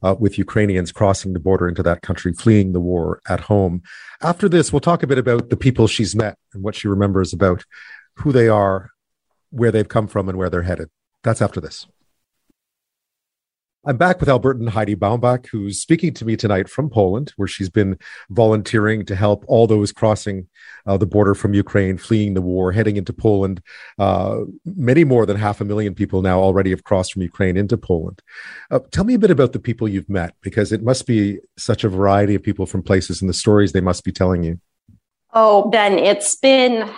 uh, 0.01 0.15
with 0.17 0.37
Ukrainians 0.37 0.91
crossing 0.91 1.33
the 1.33 1.39
border 1.39 1.67
into 1.67 1.83
that 1.83 2.01
country, 2.01 2.33
fleeing 2.33 2.71
the 2.71 2.79
war 2.79 3.21
at 3.27 3.41
home. 3.41 3.81
After 4.21 4.47
this, 4.47 4.71
we'll 4.71 4.79
talk 4.79 5.03
a 5.03 5.07
bit 5.07 5.17
about 5.17 5.49
the 5.49 5.57
people 5.57 5.87
she's 5.87 6.15
met 6.15 6.37
and 6.53 6.63
what 6.63 6.75
she 6.75 6.87
remembers 6.87 7.33
about 7.33 7.65
who 8.15 8.31
they 8.31 8.47
are, 8.47 8.91
where 9.49 9.71
they've 9.71 9.87
come 9.87 10.07
from, 10.07 10.29
and 10.29 10.37
where 10.37 10.49
they're 10.49 10.61
headed. 10.61 10.89
That's 11.23 11.41
after 11.41 11.59
this. 11.59 11.85
I'm 13.85 13.97
back 13.97 14.21
with 14.21 14.29
Albertan 14.29 14.69
Heidi 14.69 14.95
Baumbach, 14.95 15.47
who's 15.47 15.81
speaking 15.81 16.13
to 16.13 16.23
me 16.23 16.37
tonight 16.37 16.69
from 16.69 16.89
Poland, 16.89 17.33
where 17.35 17.49
she's 17.49 17.69
been 17.69 17.97
volunteering 18.29 19.03
to 19.07 19.15
help 19.15 19.43
all 19.49 19.67
those 19.67 19.91
crossing 19.91 20.47
uh, 20.85 20.95
the 20.95 21.05
border 21.05 21.35
from 21.35 21.53
Ukraine, 21.53 21.97
fleeing 21.97 22.33
the 22.33 22.41
war, 22.41 22.71
heading 22.71 22.95
into 22.95 23.11
Poland. 23.11 23.61
Uh, 23.99 24.43
many 24.65 25.03
more 25.03 25.25
than 25.25 25.35
half 25.35 25.59
a 25.59 25.65
million 25.65 25.93
people 25.93 26.21
now 26.21 26.39
already 26.39 26.69
have 26.69 26.85
crossed 26.85 27.11
from 27.11 27.23
Ukraine 27.23 27.57
into 27.57 27.75
Poland. 27.75 28.21
Uh, 28.71 28.79
tell 28.91 29.03
me 29.03 29.15
a 29.15 29.19
bit 29.19 29.31
about 29.31 29.51
the 29.51 29.59
people 29.59 29.89
you've 29.89 30.09
met, 30.09 30.33
because 30.41 30.71
it 30.71 30.81
must 30.81 31.05
be 31.05 31.39
such 31.57 31.83
a 31.83 31.89
variety 31.89 32.35
of 32.35 32.41
people 32.41 32.65
from 32.65 32.83
places 32.83 33.21
and 33.21 33.27
the 33.29 33.33
stories 33.33 33.73
they 33.73 33.81
must 33.81 34.05
be 34.05 34.13
telling 34.13 34.43
you. 34.43 34.61
Oh, 35.33 35.69
Ben, 35.69 35.99
it's 35.99 36.37
been, 36.37 36.89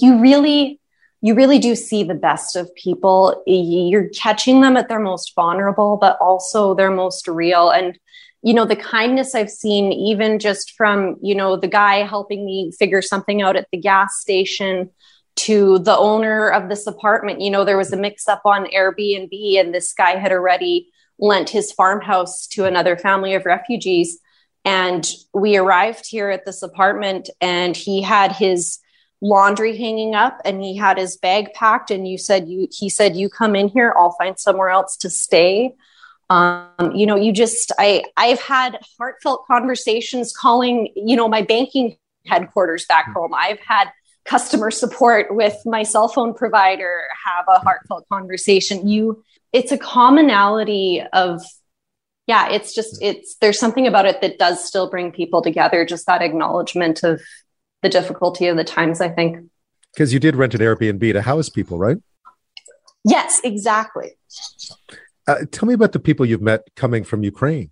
you 0.00 0.20
really 0.20 0.78
you 1.24 1.34
really 1.34 1.58
do 1.58 1.74
see 1.74 2.02
the 2.04 2.14
best 2.14 2.54
of 2.54 2.74
people. 2.74 3.42
You're 3.46 4.10
catching 4.10 4.60
them 4.60 4.76
at 4.76 4.90
their 4.90 5.00
most 5.00 5.34
vulnerable, 5.34 5.96
but 5.96 6.18
also 6.20 6.74
their 6.74 6.90
most 6.90 7.26
real. 7.26 7.70
And, 7.70 7.98
you 8.42 8.52
know, 8.52 8.66
the 8.66 8.76
kindness 8.76 9.34
I've 9.34 9.48
seen, 9.48 9.90
even 9.90 10.38
just 10.38 10.74
from, 10.76 11.16
you 11.22 11.34
know, 11.34 11.56
the 11.56 11.66
guy 11.66 12.02
helping 12.02 12.44
me 12.44 12.72
figure 12.78 13.00
something 13.00 13.40
out 13.40 13.56
at 13.56 13.68
the 13.72 13.78
gas 13.78 14.20
station 14.20 14.90
to 15.36 15.78
the 15.78 15.96
owner 15.96 16.50
of 16.50 16.68
this 16.68 16.86
apartment. 16.86 17.40
You 17.40 17.52
know, 17.52 17.64
there 17.64 17.78
was 17.78 17.94
a 17.94 17.96
mix 17.96 18.28
up 18.28 18.42
on 18.44 18.66
Airbnb, 18.66 19.58
and 19.58 19.74
this 19.74 19.94
guy 19.94 20.16
had 20.16 20.30
already 20.30 20.90
lent 21.18 21.48
his 21.48 21.72
farmhouse 21.72 22.46
to 22.48 22.66
another 22.66 22.98
family 22.98 23.32
of 23.32 23.46
refugees. 23.46 24.18
And 24.66 25.10
we 25.32 25.56
arrived 25.56 26.06
here 26.06 26.28
at 26.28 26.44
this 26.44 26.60
apartment, 26.60 27.30
and 27.40 27.74
he 27.74 28.02
had 28.02 28.32
his 28.32 28.78
laundry 29.24 29.76
hanging 29.76 30.14
up 30.14 30.38
and 30.44 30.62
he 30.62 30.76
had 30.76 30.98
his 30.98 31.16
bag 31.16 31.52
packed 31.54 31.90
and 31.90 32.06
you 32.06 32.18
said 32.18 32.46
you 32.46 32.68
he 32.70 32.90
said 32.90 33.16
you 33.16 33.30
come 33.30 33.56
in 33.56 33.68
here 33.68 33.94
i'll 33.96 34.12
find 34.12 34.38
somewhere 34.38 34.68
else 34.68 34.96
to 34.98 35.08
stay. 35.10 35.74
Um, 36.30 36.92
you 36.94 37.04
know 37.04 37.16
you 37.16 37.32
just 37.32 37.70
i 37.78 38.02
i've 38.16 38.40
had 38.40 38.78
heartfelt 38.98 39.46
conversations 39.46 40.32
calling 40.32 40.88
you 40.96 41.16
know 41.16 41.28
my 41.28 41.42
banking 41.42 41.96
headquarters 42.26 42.86
back 42.86 43.12
home. 43.12 43.32
I've 43.34 43.60
had 43.60 43.90
customer 44.24 44.70
support 44.70 45.34
with 45.34 45.56
my 45.66 45.82
cell 45.82 46.08
phone 46.08 46.34
provider 46.34 47.02
have 47.24 47.44
a 47.48 47.58
heartfelt 47.60 48.08
conversation. 48.08 48.88
You 48.88 49.22
it's 49.52 49.72
a 49.72 49.78
commonality 49.78 51.02
of 51.12 51.42
yeah 52.26 52.48
it's 52.50 52.74
just 52.74 53.02
it's 53.02 53.36
there's 53.40 53.58
something 53.58 53.86
about 53.86 54.06
it 54.06 54.20
that 54.20 54.38
does 54.38 54.64
still 54.64 54.90
bring 54.90 55.12
people 55.12 55.42
together 55.42 55.84
just 55.84 56.06
that 56.06 56.22
acknowledgement 56.22 57.02
of 57.02 57.20
the 57.84 57.88
difficulty 57.90 58.48
of 58.48 58.56
the 58.56 58.64
times, 58.64 59.00
I 59.00 59.10
think. 59.10 59.38
Because 59.92 60.12
you 60.12 60.18
did 60.18 60.34
rent 60.34 60.54
an 60.54 60.60
Airbnb 60.60 61.12
to 61.12 61.22
house 61.22 61.48
people, 61.48 61.78
right? 61.78 61.98
Yes, 63.04 63.40
exactly. 63.44 64.16
Uh, 65.28 65.44
tell 65.52 65.68
me 65.68 65.74
about 65.74 65.92
the 65.92 66.00
people 66.00 66.26
you've 66.26 66.42
met 66.42 66.62
coming 66.74 67.04
from 67.04 67.22
Ukraine. 67.22 67.70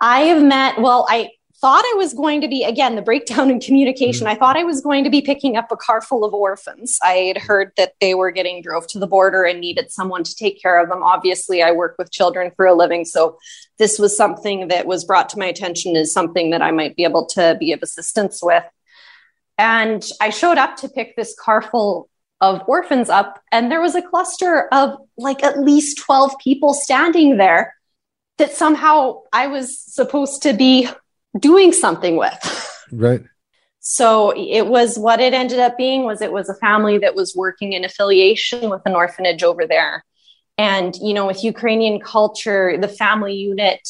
I 0.00 0.20
have 0.22 0.42
met, 0.42 0.80
well, 0.80 1.06
I 1.08 1.30
thought 1.60 1.84
I 1.84 1.94
was 1.96 2.12
going 2.12 2.40
to 2.40 2.48
be, 2.48 2.64
again, 2.64 2.96
the 2.96 3.02
breakdown 3.02 3.50
in 3.50 3.60
communication. 3.60 4.26
Mm. 4.26 4.30
I 4.30 4.34
thought 4.34 4.56
I 4.56 4.64
was 4.64 4.80
going 4.80 5.04
to 5.04 5.10
be 5.10 5.20
picking 5.20 5.56
up 5.56 5.70
a 5.70 5.76
car 5.76 6.00
full 6.00 6.24
of 6.24 6.32
orphans. 6.32 6.98
I 7.02 7.32
had 7.34 7.38
heard 7.38 7.72
that 7.76 7.92
they 8.00 8.14
were 8.14 8.30
getting 8.30 8.62
drove 8.62 8.86
to 8.88 8.98
the 8.98 9.06
border 9.06 9.44
and 9.44 9.60
needed 9.60 9.90
someone 9.90 10.24
to 10.24 10.34
take 10.34 10.60
care 10.60 10.82
of 10.82 10.88
them. 10.88 11.02
Obviously, 11.02 11.62
I 11.62 11.72
work 11.72 11.96
with 11.98 12.10
children 12.10 12.50
for 12.56 12.66
a 12.66 12.74
living. 12.74 13.04
So 13.04 13.38
this 13.78 13.98
was 13.98 14.16
something 14.16 14.68
that 14.68 14.86
was 14.86 15.04
brought 15.04 15.28
to 15.30 15.38
my 15.38 15.46
attention 15.46 15.96
as 15.96 16.12
something 16.12 16.50
that 16.50 16.62
I 16.62 16.70
might 16.70 16.96
be 16.96 17.04
able 17.04 17.26
to 17.26 17.56
be 17.60 17.72
of 17.72 17.82
assistance 17.82 18.40
with. 18.42 18.64
And 19.58 20.04
I 20.20 20.30
showed 20.30 20.58
up 20.58 20.76
to 20.78 20.88
pick 20.88 21.16
this 21.16 21.34
car 21.38 21.62
full 21.62 22.08
of 22.40 22.62
orphans 22.66 23.08
up, 23.08 23.42
and 23.50 23.70
there 23.70 23.80
was 23.80 23.94
a 23.94 24.02
cluster 24.02 24.68
of 24.72 24.98
like 25.16 25.42
at 25.42 25.58
least 25.58 25.98
12 25.98 26.34
people 26.42 26.74
standing 26.74 27.38
there 27.38 27.74
that 28.38 28.52
somehow 28.52 29.22
I 29.32 29.46
was 29.46 29.80
supposed 29.80 30.42
to 30.42 30.52
be 30.52 30.88
doing 31.38 31.72
something 31.72 32.16
with. 32.16 32.62
Right. 32.92 33.20
So 33.80 34.32
it 34.36 34.68
was 34.68 34.96
what 34.96 35.18
it 35.18 35.34
ended 35.34 35.58
up 35.58 35.76
being 35.76 36.04
was 36.04 36.22
it 36.22 36.30
was 36.30 36.48
a 36.48 36.54
family 36.54 36.98
that 36.98 37.16
was 37.16 37.34
working 37.34 37.72
in 37.72 37.84
affiliation 37.84 38.70
with 38.70 38.82
an 38.86 38.94
orphanage 38.94 39.42
over 39.42 39.66
there. 39.66 40.04
And 40.56 40.94
you 41.02 41.12
know, 41.14 41.26
with 41.26 41.42
Ukrainian 41.42 42.00
culture, 42.00 42.78
the 42.80 42.88
family 42.88 43.34
unit 43.34 43.80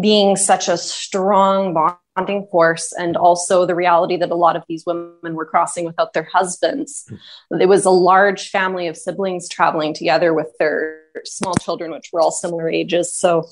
being 0.00 0.36
such 0.36 0.68
a 0.68 0.78
strong 0.78 1.74
bond 1.74 1.96
bonding 2.14 2.46
force 2.50 2.92
and 2.92 3.16
also 3.16 3.66
the 3.66 3.74
reality 3.74 4.16
that 4.16 4.30
a 4.30 4.34
lot 4.34 4.56
of 4.56 4.64
these 4.68 4.84
women 4.86 5.34
were 5.34 5.46
crossing 5.46 5.84
without 5.84 6.12
their 6.12 6.28
husbands. 6.32 7.10
It 7.58 7.68
was 7.68 7.84
a 7.84 7.90
large 7.90 8.48
family 8.48 8.86
of 8.86 8.96
siblings 8.96 9.48
traveling 9.48 9.94
together 9.94 10.34
with 10.34 10.48
their 10.58 11.00
small 11.24 11.54
children, 11.54 11.90
which 11.90 12.10
were 12.12 12.20
all 12.20 12.30
similar 12.30 12.68
ages. 12.68 13.14
So 13.14 13.48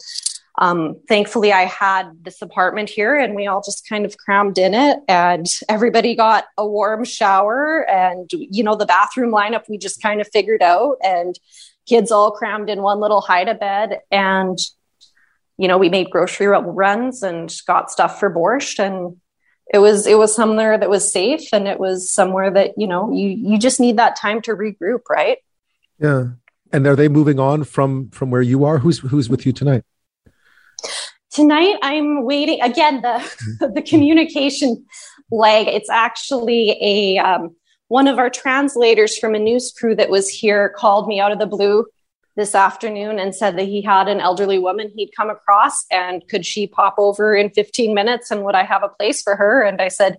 um, 0.58 0.96
thankfully, 1.08 1.52
I 1.52 1.62
had 1.62 2.10
this 2.22 2.42
apartment 2.42 2.90
here 2.90 3.16
and 3.16 3.34
we 3.34 3.46
all 3.46 3.62
just 3.62 3.88
kind 3.88 4.04
of 4.04 4.18
crammed 4.18 4.58
in 4.58 4.74
it 4.74 4.98
and 5.08 5.46
everybody 5.68 6.14
got 6.14 6.44
a 6.58 6.66
warm 6.66 7.04
shower 7.04 7.88
and, 7.88 8.28
you 8.32 8.62
know, 8.62 8.74
the 8.74 8.84
bathroom 8.84 9.30
lineup 9.30 9.62
we 9.68 9.78
just 9.78 10.02
kind 10.02 10.20
of 10.20 10.28
figured 10.32 10.62
out 10.62 10.96
and 11.02 11.38
kids 11.88 12.12
all 12.12 12.30
crammed 12.30 12.68
in 12.68 12.82
one 12.82 13.00
little 13.00 13.22
hide 13.22 13.48
a 13.48 13.54
bed 13.54 14.00
and 14.10 14.58
you 15.60 15.68
know, 15.68 15.76
we 15.76 15.90
made 15.90 16.08
grocery 16.08 16.46
runs 16.46 17.22
and 17.22 17.54
got 17.66 17.90
stuff 17.90 18.18
for 18.18 18.34
borscht 18.34 18.78
and 18.78 19.18
it 19.72 19.78
was 19.78 20.06
it 20.06 20.16
was 20.16 20.34
somewhere 20.34 20.78
that 20.78 20.88
was 20.88 21.12
safe 21.12 21.52
and 21.52 21.68
it 21.68 21.78
was 21.78 22.10
somewhere 22.10 22.50
that, 22.50 22.70
you 22.78 22.86
know, 22.86 23.12
you 23.12 23.28
you 23.28 23.58
just 23.58 23.78
need 23.78 23.98
that 23.98 24.16
time 24.16 24.40
to 24.42 24.52
regroup, 24.52 25.00
right? 25.10 25.36
Yeah. 25.98 26.28
And 26.72 26.86
are 26.86 26.96
they 26.96 27.08
moving 27.08 27.38
on 27.38 27.64
from 27.64 28.08
from 28.08 28.30
where 28.30 28.40
you 28.40 28.64
are? 28.64 28.78
Who's 28.78 29.00
who's 29.00 29.28
with 29.28 29.44
you 29.44 29.52
tonight? 29.52 29.84
Tonight 31.30 31.76
I'm 31.82 32.24
waiting 32.24 32.62
again 32.62 33.02
the 33.02 33.70
the 33.74 33.82
communication 33.82 34.86
lag. 35.30 35.68
It's 35.68 35.90
actually 35.90 36.70
a 36.80 37.18
um, 37.18 37.54
one 37.88 38.08
of 38.08 38.18
our 38.18 38.30
translators 38.30 39.18
from 39.18 39.34
a 39.34 39.38
news 39.38 39.70
crew 39.78 39.94
that 39.96 40.08
was 40.08 40.30
here 40.30 40.70
called 40.70 41.06
me 41.06 41.20
out 41.20 41.32
of 41.32 41.38
the 41.38 41.46
blue 41.46 41.84
this 42.40 42.54
afternoon 42.54 43.18
and 43.18 43.34
said 43.34 43.58
that 43.58 43.66
he 43.66 43.82
had 43.82 44.08
an 44.08 44.18
elderly 44.18 44.58
woman 44.58 44.90
he'd 44.96 45.12
come 45.14 45.28
across 45.28 45.84
and 45.90 46.26
could 46.26 46.46
she 46.46 46.66
pop 46.66 46.94
over 46.96 47.36
in 47.36 47.50
15 47.50 47.92
minutes 47.92 48.30
and 48.30 48.44
would 48.44 48.54
I 48.54 48.64
have 48.64 48.82
a 48.82 48.88
place 48.88 49.20
for 49.20 49.36
her? 49.36 49.62
And 49.62 49.78
I 49.82 49.88
said, 49.88 50.16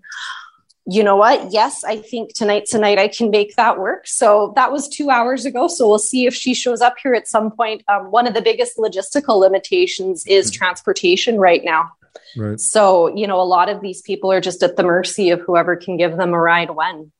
you 0.86 1.04
know 1.04 1.16
what? 1.16 1.52
Yes, 1.52 1.84
I 1.84 1.98
think 1.98 2.36
tonight's 2.36 2.76
a 2.76 2.80
night 2.80 3.00
I 3.00 3.08
can 3.08 3.32
make 3.32 3.56
that 3.56 3.80
work. 3.80 4.06
So 4.06 4.54
that 4.56 4.72
was 4.72 4.88
two 4.88 5.10
hours 5.10 5.46
ago. 5.46 5.68
So 5.68 5.88
we'll 5.88 5.98
see 5.98 6.28
if 6.28 6.36
she 6.36 6.54
shows 6.54 6.80
up 6.80 6.96
here 7.02 7.16
at 7.16 7.28
some 7.28 7.50
point. 7.50 7.84
Um, 7.88 8.12
one 8.12 8.28
of 8.28 8.36
the 8.36 8.42
biggest 8.42 8.78
logistical 8.78 9.40
limitations 9.40 10.24
is 10.28 10.52
mm-hmm. 10.52 10.58
transportation 10.60 11.40
right 11.40 11.64
now. 11.64 11.90
Right. 12.38 12.60
So, 12.60 13.16
you 13.16 13.26
know, 13.26 13.42
a 13.42 13.44
lot 13.44 13.68
of 13.68 13.82
these 13.82 14.04
people 14.04 14.32
are 14.32 14.42
just 14.42 14.62
at 14.62 14.76
the 14.76 14.84
mercy 14.84 15.32
of 15.32 15.42
whoever 15.42 15.76
can 15.76 15.98
give 15.98 16.18
them 16.18 16.34
a 16.34 16.40
ride 16.40 16.70
when. 16.70 17.12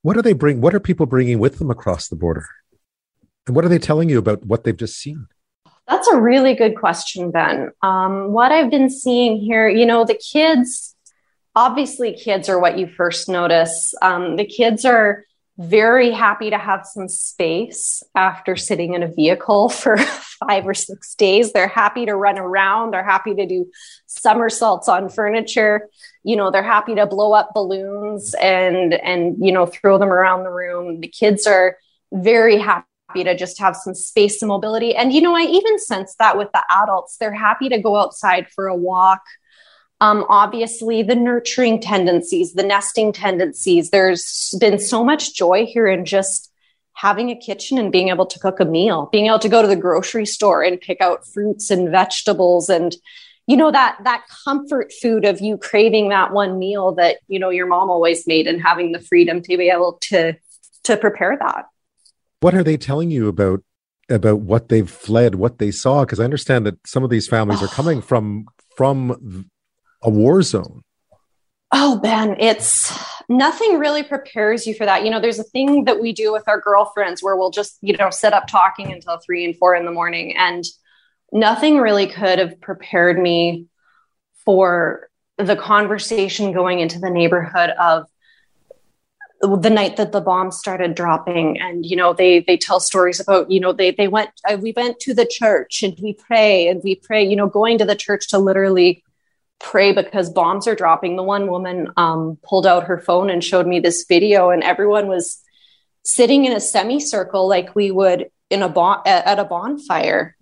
What 0.00 0.14
do 0.14 0.22
they 0.22 0.32
bring? 0.32 0.62
What 0.62 0.74
are 0.74 0.80
people 0.80 1.04
bringing 1.04 1.38
with 1.38 1.58
them 1.58 1.70
across 1.70 2.08
the 2.08 2.16
border? 2.16 2.46
And 3.46 3.54
what 3.54 3.64
are 3.64 3.68
they 3.68 3.78
telling 3.78 4.08
you 4.08 4.18
about 4.18 4.44
what 4.44 4.64
they've 4.64 4.76
just 4.76 4.98
seen? 4.98 5.26
That's 5.88 6.08
a 6.08 6.20
really 6.20 6.54
good 6.54 6.76
question, 6.76 7.30
Ben. 7.30 7.70
Um, 7.82 8.32
what 8.32 8.50
I've 8.50 8.70
been 8.70 8.90
seeing 8.90 9.38
here, 9.38 9.68
you 9.68 9.86
know, 9.86 10.04
the 10.04 10.14
kids 10.14 10.96
obviously 11.56 12.12
kids 12.12 12.48
are 12.48 12.58
what 12.58 12.78
you 12.78 12.86
first 12.86 13.28
notice. 13.28 13.94
Um, 14.02 14.36
the 14.36 14.44
kids 14.44 14.84
are 14.84 15.24
very 15.58 16.10
happy 16.10 16.50
to 16.50 16.58
have 16.58 16.84
some 16.84 17.08
space 17.08 18.02
after 18.14 18.56
sitting 18.56 18.92
in 18.92 19.02
a 19.02 19.10
vehicle 19.10 19.68
for 19.70 19.96
five 19.96 20.68
or 20.68 20.74
six 20.74 21.14
days. 21.14 21.52
They're 21.52 21.66
happy 21.66 22.04
to 22.06 22.14
run 22.14 22.38
around. 22.38 22.92
They're 22.92 23.02
happy 23.02 23.34
to 23.34 23.46
do 23.46 23.70
somersaults 24.06 24.88
on 24.88 25.08
furniture. 25.08 25.88
You 26.22 26.36
know, 26.36 26.50
they're 26.50 26.62
happy 26.62 26.94
to 26.96 27.06
blow 27.06 27.32
up 27.32 27.52
balloons 27.54 28.34
and 28.34 28.92
and 28.92 29.36
you 29.40 29.52
know 29.52 29.64
throw 29.64 29.96
them 29.98 30.12
around 30.12 30.42
the 30.42 30.50
room. 30.50 31.00
The 31.00 31.08
kids 31.08 31.46
are 31.46 31.78
very 32.12 32.58
happy 32.58 32.86
to 33.24 33.36
just 33.36 33.58
have 33.58 33.76
some 33.76 33.94
space 33.94 34.42
and 34.42 34.48
mobility. 34.48 34.94
And 34.94 35.12
you 35.12 35.20
know, 35.20 35.34
I 35.34 35.42
even 35.42 35.78
sense 35.78 36.14
that 36.18 36.36
with 36.36 36.48
the 36.52 36.62
adults. 36.70 37.16
They're 37.18 37.32
happy 37.32 37.68
to 37.68 37.80
go 37.80 37.96
outside 37.96 38.48
for 38.54 38.66
a 38.66 38.76
walk 38.76 39.22
um, 40.00 40.26
obviously, 40.28 41.02
the 41.02 41.14
nurturing 41.14 41.80
tendencies, 41.80 42.52
the 42.52 42.62
nesting 42.62 43.12
tendencies. 43.12 43.90
There's 43.90 44.54
been 44.60 44.78
so 44.78 45.02
much 45.02 45.34
joy 45.34 45.64
here 45.66 45.86
in 45.86 46.04
just 46.04 46.52
having 46.92 47.30
a 47.30 47.36
kitchen 47.36 47.78
and 47.78 47.92
being 47.92 48.08
able 48.08 48.26
to 48.26 48.38
cook 48.38 48.60
a 48.60 48.64
meal, 48.64 49.08
being 49.10 49.26
able 49.26 49.38
to 49.38 49.48
go 49.48 49.62
to 49.62 49.68
the 49.68 49.76
grocery 49.76 50.26
store 50.26 50.62
and 50.62 50.80
pick 50.80 51.00
out 51.00 51.26
fruits 51.26 51.70
and 51.70 51.90
vegetables 51.90 52.68
and 52.68 52.94
you 53.48 53.56
know 53.56 53.70
that 53.70 53.96
that 54.02 54.24
comfort 54.44 54.92
food 55.00 55.24
of 55.24 55.40
you 55.40 55.56
craving 55.56 56.08
that 56.08 56.32
one 56.32 56.58
meal 56.58 56.92
that 56.96 57.18
you 57.28 57.38
know 57.38 57.50
your 57.50 57.68
mom 57.68 57.90
always 57.90 58.26
made 58.26 58.48
and 58.48 58.60
having 58.60 58.90
the 58.90 58.98
freedom 58.98 59.40
to 59.40 59.56
be 59.56 59.70
able 59.70 59.98
to 60.00 60.34
to 60.82 60.96
prepare 60.96 61.38
that 61.38 61.66
what 62.40 62.54
are 62.54 62.64
they 62.64 62.76
telling 62.76 63.10
you 63.10 63.28
about 63.28 63.62
about 64.08 64.40
what 64.40 64.68
they've 64.68 64.90
fled 64.90 65.34
what 65.34 65.58
they 65.58 65.72
saw 65.72 66.04
because 66.04 66.20
i 66.20 66.24
understand 66.24 66.64
that 66.64 66.78
some 66.86 67.02
of 67.02 67.10
these 67.10 67.26
families 67.26 67.62
are 67.62 67.68
coming 67.68 68.00
from 68.10 68.46
from 68.76 69.48
a 70.02 70.10
war 70.10 70.42
zone? 70.42 70.82
Oh, 71.72 71.98
Ben, 71.98 72.36
it's 72.38 72.96
nothing 73.28 73.78
really 73.78 74.04
prepares 74.04 74.66
you 74.66 74.74
for 74.74 74.86
that. 74.86 75.04
You 75.04 75.10
know, 75.10 75.20
there's 75.20 75.40
a 75.40 75.44
thing 75.44 75.84
that 75.84 76.00
we 76.00 76.12
do 76.12 76.32
with 76.32 76.44
our 76.46 76.60
girlfriends 76.60 77.22
where 77.22 77.36
we'll 77.36 77.50
just, 77.50 77.78
you 77.80 77.96
know, 77.96 78.10
sit 78.10 78.32
up 78.32 78.46
talking 78.46 78.92
until 78.92 79.18
three 79.18 79.44
and 79.44 79.56
four 79.56 79.74
in 79.74 79.84
the 79.84 79.90
morning. 79.90 80.36
And 80.36 80.64
nothing 81.32 81.78
really 81.78 82.06
could 82.06 82.38
have 82.38 82.60
prepared 82.60 83.18
me 83.18 83.66
for 84.44 85.10
the 85.38 85.56
conversation 85.56 86.52
going 86.52 86.78
into 86.78 87.00
the 87.00 87.10
neighborhood 87.10 87.70
of 87.70 88.06
the 89.40 89.70
night 89.70 89.96
that 89.96 90.12
the 90.12 90.20
bombs 90.20 90.58
started 90.58 90.94
dropping 90.94 91.60
and 91.60 91.84
you 91.84 91.94
know 91.94 92.14
they 92.14 92.40
they 92.40 92.56
tell 92.56 92.80
stories 92.80 93.20
about 93.20 93.50
you 93.50 93.60
know 93.60 93.72
they 93.72 93.90
they 93.90 94.08
went 94.08 94.30
uh, 94.48 94.56
we 94.56 94.72
went 94.74 94.98
to 94.98 95.12
the 95.12 95.26
church 95.26 95.82
and 95.82 95.94
we 96.02 96.14
pray 96.14 96.68
and 96.68 96.80
we 96.82 96.94
pray 96.94 97.22
you 97.22 97.36
know 97.36 97.46
going 97.46 97.76
to 97.76 97.84
the 97.84 97.94
church 97.94 98.28
to 98.28 98.38
literally 98.38 99.04
pray 99.58 99.92
because 99.92 100.30
bombs 100.30 100.66
are 100.66 100.74
dropping. 100.74 101.16
The 101.16 101.22
one 101.22 101.48
woman 101.48 101.88
um, 101.96 102.38
pulled 102.42 102.66
out 102.66 102.84
her 102.84 102.98
phone 102.98 103.30
and 103.30 103.42
showed 103.42 103.66
me 103.66 103.80
this 103.80 104.04
video, 104.08 104.50
and 104.50 104.62
everyone 104.62 105.08
was 105.08 105.42
sitting 106.04 106.44
in 106.44 106.52
a 106.52 106.60
semicircle 106.60 107.48
like 107.48 107.74
we 107.74 107.90
would 107.90 108.30
in 108.50 108.62
a 108.62 109.02
at 109.06 109.38
a 109.38 109.44
bonfire, 109.44 110.35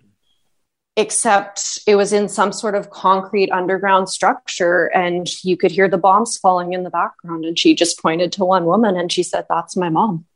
except 0.97 1.81
it 1.87 1.97
was 1.97 2.13
in 2.13 2.29
some 2.29 2.53
sort 2.53 2.75
of 2.75 2.91
concrete 2.91 3.51
underground 3.51 4.09
structure, 4.09 4.87
and 4.87 5.29
you 5.43 5.57
could 5.57 5.71
hear 5.71 5.89
the 5.89 5.99
bombs 5.99 6.39
falling 6.39 6.73
in 6.73 6.85
the 6.85 6.91
background. 6.91 7.45
And 7.45 7.59
she 7.59 7.75
just 7.75 8.01
pointed 8.01 8.33
to 8.33 8.45
one 8.45 8.65
woman, 8.65 8.97
and 8.97 9.11
she 9.11 9.23
said, 9.23 9.47
"That's 9.49 9.77
my 9.77 9.89
mom." 9.89 10.27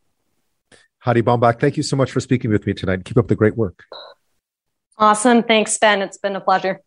Heidi 1.00 1.22
Baumbach, 1.22 1.60
thank 1.60 1.76
you 1.76 1.82
so 1.82 1.96
much 1.96 2.10
for 2.10 2.20
speaking 2.20 2.50
with 2.50 2.66
me 2.66 2.74
tonight. 2.74 3.04
Keep 3.04 3.18
up 3.18 3.28
the 3.28 3.36
great 3.36 3.56
work. 3.56 3.84
Awesome. 4.98 5.44
Thanks, 5.44 5.78
Ben. 5.78 6.02
It's 6.02 6.18
been 6.18 6.34
a 6.34 6.40
pleasure. 6.40 6.80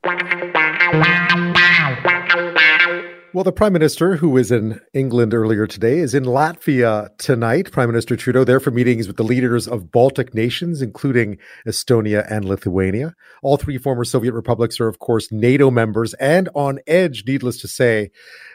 Well, 3.33 3.45
the 3.45 3.53
Prime 3.53 3.71
Minister, 3.71 4.17
who 4.17 4.27
was 4.27 4.51
in 4.51 4.81
England 4.93 5.33
earlier 5.33 5.65
today, 5.65 5.99
is 5.99 6.13
in 6.13 6.25
Latvia 6.25 7.17
tonight. 7.17 7.71
Prime 7.71 7.87
Minister 7.87 8.17
Trudeau 8.17 8.43
there 8.43 8.59
for 8.59 8.71
meetings 8.71 9.07
with 9.07 9.15
the 9.15 9.23
leaders 9.23 9.69
of 9.69 9.89
Baltic 9.89 10.35
nations, 10.35 10.81
including 10.81 11.37
Estonia 11.65 12.29
and 12.29 12.43
Lithuania. 12.43 13.15
All 13.41 13.55
three 13.55 13.77
former 13.77 14.03
Soviet 14.03 14.33
republics 14.33 14.81
are, 14.81 14.89
of 14.89 14.99
course, 14.99 15.31
NATO 15.31 15.71
members 15.71 16.13
and 16.15 16.49
on 16.53 16.79
edge, 16.87 17.23
needless 17.25 17.61
to 17.61 17.69
say, 17.69 18.11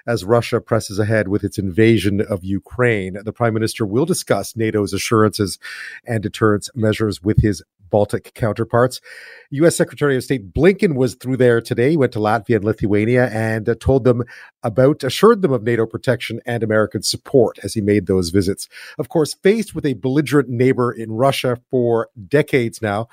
as 0.06 0.26
Russia 0.26 0.60
presses 0.60 0.98
ahead 0.98 1.28
with 1.28 1.42
its 1.42 1.56
invasion 1.56 2.20
of 2.20 2.44
Ukraine. 2.44 3.16
The 3.24 3.32
Prime 3.32 3.54
Minister 3.54 3.86
will 3.86 4.04
discuss 4.04 4.56
NATO's 4.56 4.92
assurances 4.92 5.58
and 6.06 6.22
deterrence 6.22 6.68
measures 6.74 7.22
with 7.22 7.40
his 7.40 7.62
Baltic 7.90 8.34
counterparts. 8.34 9.00
U.S. 9.50 9.76
Secretary 9.76 10.16
of 10.16 10.24
State 10.24 10.52
Blinken 10.52 10.96
was 10.96 11.14
through 11.14 11.36
there 11.36 11.60
today. 11.60 11.90
He 11.90 11.96
went 11.96 12.12
to 12.12 12.18
Latvia 12.18 12.56
and 12.56 12.64
Lithuania 12.64 13.28
and 13.28 13.68
uh, 13.68 13.74
told 13.78 14.04
them 14.04 14.22
about, 14.62 15.04
assured 15.04 15.42
them 15.42 15.52
of 15.52 15.62
NATO 15.62 15.86
protection 15.86 16.40
and 16.46 16.62
American 16.62 17.02
support 17.02 17.58
as 17.62 17.74
he 17.74 17.80
made 17.80 18.06
those 18.06 18.30
visits. 18.30 18.68
Of 18.98 19.08
course, 19.08 19.34
faced 19.34 19.74
with 19.74 19.86
a 19.86 19.94
belligerent 19.94 20.48
neighbor 20.48 20.92
in 20.92 21.12
Russia 21.12 21.58
for 21.70 22.08
decades 22.28 22.82
now, 22.82 23.08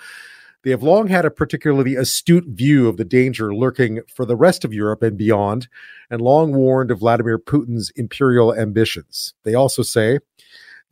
they 0.63 0.71
have 0.71 0.83
long 0.83 1.07
had 1.07 1.25
a 1.25 1.31
particularly 1.31 1.95
astute 1.95 2.45
view 2.47 2.87
of 2.87 2.95
the 2.95 3.05
danger 3.05 3.53
lurking 3.53 3.99
for 4.07 4.25
the 4.25 4.37
rest 4.37 4.63
of 4.63 4.73
Europe 4.73 5.03
and 5.03 5.17
beyond, 5.17 5.67
and 6.09 6.21
long 6.21 6.53
warned 6.53 6.89
of 6.89 6.99
Vladimir 6.99 7.37
Putin's 7.37 7.91
imperial 7.97 8.55
ambitions. 8.55 9.33
They 9.43 9.53
also 9.53 9.83
say 9.83 10.19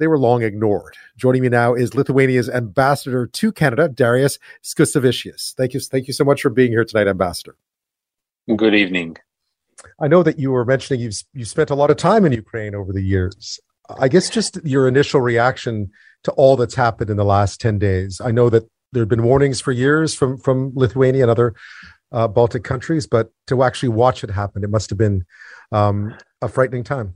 they 0.02 0.08
were 0.08 0.18
long 0.18 0.42
ignored. 0.42 0.98
Joining 1.16 1.44
me 1.44 1.50
now 1.50 1.76
is 1.76 1.94
Lithuania's 1.94 2.50
ambassador 2.50 3.28
to 3.28 3.52
Canada, 3.52 3.88
Darius 3.88 4.40
Skusevičius. 4.64 5.54
Thank 5.54 5.76
you, 5.76 5.80
thank 5.80 6.08
you 6.08 6.14
so 6.14 6.24
much 6.24 6.42
for 6.42 6.50
being 6.50 6.72
here 6.72 6.84
tonight, 6.84 7.08
Ambassador. 7.08 7.56
Good 8.54 8.74
evening. 8.74 9.18
I 10.00 10.08
know 10.08 10.24
that 10.24 10.40
you 10.40 10.52
were 10.52 10.66
mentioning 10.66 11.02
you've 11.02 11.22
you 11.34 11.46
spent 11.46 11.70
a 11.70 11.76
lot 11.76 11.92
of 11.92 11.98
time 11.98 12.26
in 12.26 12.32
Ukraine 12.32 12.74
over 12.74 12.92
the 12.92 13.04
years. 13.04 13.60
I 14.00 14.08
guess 14.08 14.30
just 14.30 14.58
your 14.64 14.88
initial 14.88 15.22
reaction 15.22 15.92
to 16.24 16.32
all 16.32 16.56
that's 16.56 16.76
happened 16.76 17.12
in 17.12 17.18
the 17.18 17.24
last 17.24 17.62
ten 17.62 17.78
days. 17.78 18.20
I 18.20 18.32
know 18.32 18.50
that 18.50 18.68
there 18.92 19.02
have 19.02 19.10
been 19.10 19.24
warnings 19.24 19.62
for 19.62 19.72
years 19.72 20.16
from 20.16 20.38
from 20.38 20.72
Lithuania 20.74 21.24
and 21.24 21.32
other 21.32 21.54
uh, 22.12 22.28
Baltic 22.28 22.64
countries, 22.64 23.06
but 23.06 23.32
to 23.48 23.64
actually 23.64 23.90
watch 23.90 24.24
it 24.24 24.32
happen, 24.32 24.64
it 24.64 24.72
must 24.72 24.90
have 24.90 24.98
been 24.98 25.26
um, 25.72 26.16
a 26.42 26.50
frightening 26.50 26.84
time. 26.84 27.14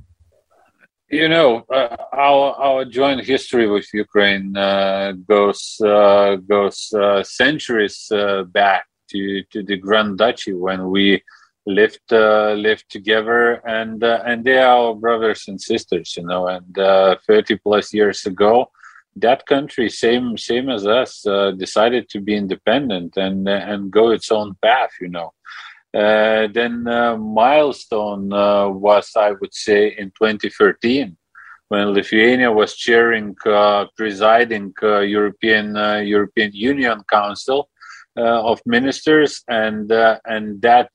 You 1.16 1.30
know, 1.30 1.64
uh, 1.74 1.96
our 2.12 2.46
our 2.68 2.84
joint 2.84 3.22
history 3.24 3.68
with 3.70 3.88
Ukraine 3.94 4.58
uh, 4.58 5.14
goes 5.34 5.62
uh, 5.80 6.36
goes 6.54 6.92
uh, 6.92 7.24
centuries 7.24 8.12
uh, 8.12 8.44
back 8.44 8.84
to, 9.12 9.42
to 9.52 9.64
the 9.64 9.78
Grand 9.78 10.18
Duchy 10.18 10.52
when 10.52 10.90
we 10.90 11.24
lived 11.66 12.12
uh, 12.12 12.52
lived 12.68 12.88
together, 12.90 13.40
and 13.66 14.04
and 14.04 14.44
they 14.44 14.58
are 14.58 14.78
our 14.78 14.94
brothers 14.94 15.46
and 15.48 15.60
sisters. 15.72 16.18
You 16.18 16.26
know, 16.30 16.48
and 16.56 16.76
thirty 17.26 17.56
plus 17.66 17.94
years 17.94 18.26
ago, 18.26 18.70
that 19.16 19.46
country, 19.46 19.90
same 19.90 20.38
same 20.38 20.68
as 20.70 20.86
us, 20.86 21.12
decided 21.66 22.10
to 22.10 22.20
be 22.20 22.36
independent 22.36 23.16
and 23.16 23.48
and 23.48 23.90
go 23.90 24.10
its 24.10 24.30
own 24.34 24.50
path. 24.62 24.92
You 25.00 25.12
know, 25.16 25.30
uh, 25.96 26.48
then 26.52 26.86
uh, 26.88 27.16
milestone 27.16 28.34
uh, 28.34 28.68
was, 28.68 29.12
I 29.16 29.32
would 29.32 29.54
say, 29.54 29.96
in 29.98 30.12
2013 30.12 31.16
when 31.70 31.94
Lithuania 31.94 32.52
was 32.52 32.76
chairing, 32.76 33.36
uh, 33.46 33.86
presiding 33.98 34.74
uh, 34.84 35.00
European 35.00 35.76
European 36.06 36.52
Union 36.54 37.02
Council 37.10 37.70
of 38.18 38.60
Ministers, 38.66 39.42
and 39.48 39.92
and 40.26 40.62
that 40.62 40.90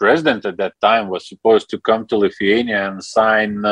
president 0.00 0.44
at 0.44 0.56
that 0.56 0.74
time 0.80 1.08
was 1.08 1.28
supposed 1.28 1.68
to 1.70 1.78
come 1.80 2.06
to 2.06 2.16
Lithuania 2.16 2.88
and 2.88 3.04
sign. 3.04 3.62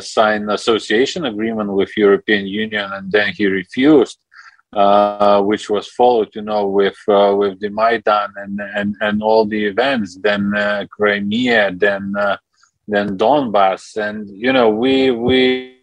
sign 0.00 0.50
association 0.50 1.24
agreement 1.24 1.70
with 1.78 1.96
European 1.96 2.44
Union, 2.64 2.86
and 2.96 3.06
then 3.12 3.28
he 3.38 3.46
refused. 3.46 4.18
Uh, 4.74 5.40
which 5.40 5.70
was 5.70 5.86
followed, 5.86 6.34
you 6.34 6.42
know, 6.42 6.66
with 6.66 6.98
uh, 7.08 7.32
with 7.36 7.60
the 7.60 7.68
Maidan 7.68 8.30
and 8.36 8.60
and, 8.74 8.96
and 9.00 9.22
all 9.22 9.46
the 9.46 9.66
events, 9.66 10.18
then 10.20 10.52
uh, 10.56 10.84
Crimea, 10.90 11.72
then 11.76 12.12
uh, 12.18 12.36
then 12.88 13.16
Donbass, 13.16 13.96
and 13.96 14.28
you 14.28 14.52
know, 14.52 14.70
we 14.70 15.12
we 15.12 15.78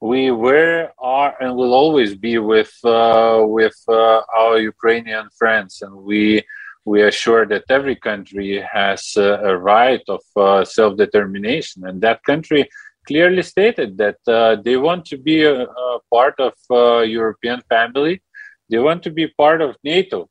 we 0.00 0.30
were 0.30 0.92
are 0.98 1.34
and 1.40 1.56
will 1.56 1.74
always 1.74 2.14
be 2.14 2.38
with 2.38 2.72
uh, 2.84 3.42
with 3.42 3.78
our 3.88 4.58
Ukrainian 4.58 5.28
friends, 5.36 5.82
and 5.82 5.94
we 5.94 6.44
we 6.84 7.02
are 7.02 7.12
sure 7.12 7.44
that 7.46 7.64
every 7.68 7.96
country 7.96 8.64
has 8.72 9.14
uh, 9.16 9.40
a 9.42 9.56
right 9.56 10.02
of 10.08 10.22
uh, 10.36 10.64
self-determination, 10.64 11.84
and 11.84 12.00
that 12.02 12.22
country 12.22 12.68
clearly 13.10 13.42
stated 13.42 13.98
that 13.98 14.20
uh, 14.28 14.54
they 14.64 14.76
want 14.76 15.04
to 15.04 15.18
be 15.18 15.42
a, 15.42 15.62
a 15.64 15.98
part 16.14 16.36
of 16.38 16.54
uh, 16.70 17.00
European 17.00 17.60
family. 17.68 18.22
They 18.70 18.78
want 18.78 19.02
to 19.02 19.10
be 19.10 19.26
part 19.26 19.60
of 19.60 19.76
NATO. 19.82 20.28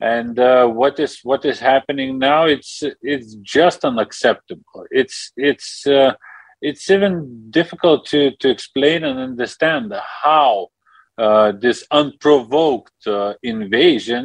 And 0.00 0.38
uh, 0.38 0.66
what 0.80 1.00
is 1.00 1.12
what 1.30 1.42
is 1.44 1.58
happening 1.58 2.10
now? 2.18 2.44
It's 2.44 2.72
it's 3.14 3.30
just 3.56 3.80
unacceptable. 3.90 4.82
It's 4.90 5.32
it's 5.36 5.86
uh, 5.86 6.12
it's 6.68 6.86
even 6.96 7.12
difficult 7.50 8.00
to 8.12 8.20
to 8.40 8.48
explain 8.56 9.00
and 9.08 9.18
understand 9.30 9.86
how 10.24 10.68
uh, 11.24 11.52
this 11.64 11.78
unprovoked 11.90 13.02
uh, 13.06 13.34
invasion 13.42 14.24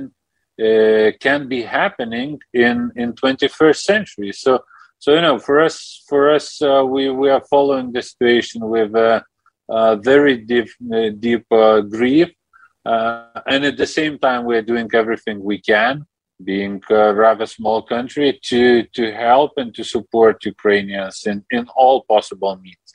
can 1.25 1.41
be 1.55 1.61
happening 1.79 2.31
in 2.65 2.77
in 3.01 3.07
21st 3.13 3.81
century. 3.91 4.31
So 4.43 4.51
so 5.03 5.15
you 5.15 5.19
know, 5.19 5.37
for 5.37 5.59
us, 5.59 6.01
for 6.07 6.29
us, 6.33 6.61
uh, 6.61 6.81
we 6.87 7.09
we 7.09 7.29
are 7.29 7.43
following 7.49 7.91
the 7.91 8.01
situation 8.01 8.61
with 8.69 8.95
uh, 8.95 9.19
uh, 9.67 9.97
very 9.97 10.37
deep 10.37 10.69
uh, 10.95 11.09
deep 11.19 11.45
uh, 11.51 11.81
grief, 11.81 12.29
uh, 12.85 13.41
and 13.45 13.65
at 13.65 13.75
the 13.75 13.85
same 13.85 14.17
time, 14.17 14.45
we 14.45 14.55
are 14.55 14.61
doing 14.61 14.89
everything 14.93 15.43
we 15.43 15.59
can, 15.59 16.05
being 16.41 16.81
a 16.89 17.13
rather 17.13 17.45
small 17.45 17.81
country, 17.81 18.39
to 18.43 18.83
to 18.97 19.11
help 19.11 19.51
and 19.57 19.75
to 19.75 19.83
support 19.83 20.45
Ukrainians 20.45 21.17
in 21.25 21.43
in 21.51 21.67
all 21.75 22.05
possible 22.13 22.55
means. 22.63 22.89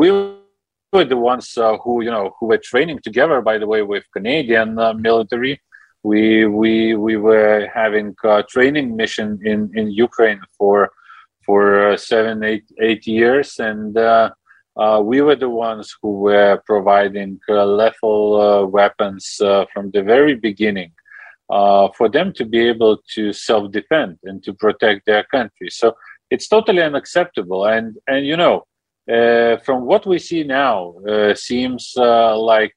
We 0.00 0.10
were 0.10 1.08
the 1.14 1.16
ones 1.32 1.46
who 1.82 2.02
you 2.04 2.10
know 2.10 2.34
who 2.38 2.48
were 2.50 2.62
training 2.70 2.98
together, 2.98 3.40
by 3.40 3.56
the 3.56 3.66
way, 3.66 3.80
with 3.80 4.04
Canadian 4.12 4.74
military. 5.08 5.54
We 6.02 6.44
we 6.60 6.96
we 7.06 7.16
were 7.16 7.66
having 7.80 8.14
a 8.24 8.42
training 8.42 8.94
mission 8.94 9.28
in 9.42 9.58
in 9.74 9.86
Ukraine 10.08 10.42
for 10.58 10.90
for 11.46 11.92
uh, 11.92 11.96
seven, 11.96 12.42
eight, 12.42 12.64
eight 12.80 13.06
years, 13.06 13.58
and 13.58 13.96
uh, 13.96 14.30
uh, 14.76 15.00
we 15.02 15.22
were 15.22 15.36
the 15.36 15.48
ones 15.48 15.94
who 16.02 16.18
were 16.18 16.60
providing 16.66 17.40
lethal 17.48 18.66
weapons 18.66 19.36
from 19.72 19.90
the 19.92 20.02
very 20.02 20.34
beginning 20.34 20.92
for 21.48 22.08
them 22.10 22.32
to 22.34 22.44
be 22.44 22.68
able 22.68 22.98
to 23.14 23.32
self-defend 23.32 24.18
and 24.24 24.42
to 24.42 24.52
protect 24.52 25.06
their 25.06 25.24
country. 25.24 25.70
So 25.70 25.94
it's 26.30 26.48
totally 26.48 26.82
unacceptable, 26.82 27.64
and 27.64 27.96
and 28.06 28.26
you 28.26 28.36
know. 28.36 28.64
Uh, 29.08 29.56
from 29.58 29.86
what 29.86 30.04
we 30.04 30.18
see 30.18 30.42
now, 30.42 30.92
uh, 31.08 31.32
seems 31.32 31.94
uh, 31.96 32.36
like 32.36 32.74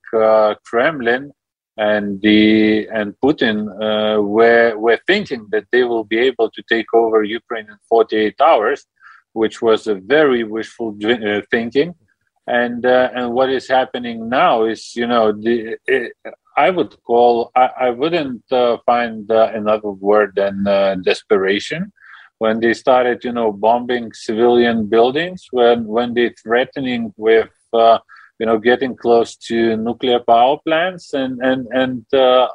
Kremlin 0.63 1.31
and 1.79 2.21
the 2.21 2.87
and 2.89 3.15
Putin 3.23 3.57
uh, 3.87 4.21
were 4.21 4.77
were 4.77 4.99
thinking 5.07 5.47
that 5.51 5.65
they 5.71 5.85
will 5.85 6.03
be 6.03 6.19
able 6.19 6.51
to 6.51 6.61
take 6.67 6.93
over 6.93 7.23
Ukraine 7.23 7.67
in 7.69 7.77
48 7.87 8.35
hours, 8.41 8.85
which 9.31 9.61
was 9.61 9.87
a 9.87 9.95
very 9.95 10.43
wishful 10.43 10.89
uh, 11.05 11.41
thinking. 11.49 11.95
And 12.47 12.85
uh, 12.85 13.11
and 13.15 13.31
what 13.31 13.49
is 13.49 13.67
happening 13.69 14.27
now 14.27 14.65
is, 14.65 14.93
you 14.93 15.07
know, 15.07 15.31
the 15.31 15.77
it, 15.87 16.11
I 16.57 16.69
would 16.69 17.01
call 17.03 17.49
I, 17.55 17.69
I 17.87 17.89
wouldn't 17.91 18.43
uh, 18.51 18.77
find 18.85 19.31
uh, 19.31 19.51
another 19.53 19.91
word 19.91 20.33
than 20.35 20.67
uh, 20.67 20.95
desperation. 20.95 21.93
When 22.39 22.59
they 22.59 22.73
started, 22.73 23.23
you 23.23 23.31
know, 23.31 23.53
bombing 23.53 24.11
civilian 24.11 24.87
buildings, 24.87 25.47
when 25.51 25.85
when 25.85 26.13
they 26.13 26.29
threatening 26.43 27.13
with 27.15 27.49
you 28.39 28.45
know 28.45 28.57
getting 28.57 28.95
close 28.95 29.35
to 29.35 29.77
nuclear 29.77 30.19
power 30.19 30.57
plants 30.65 31.13
and 31.13 31.39
and 31.41 31.67
and 31.71 32.05
uh, 32.13 32.47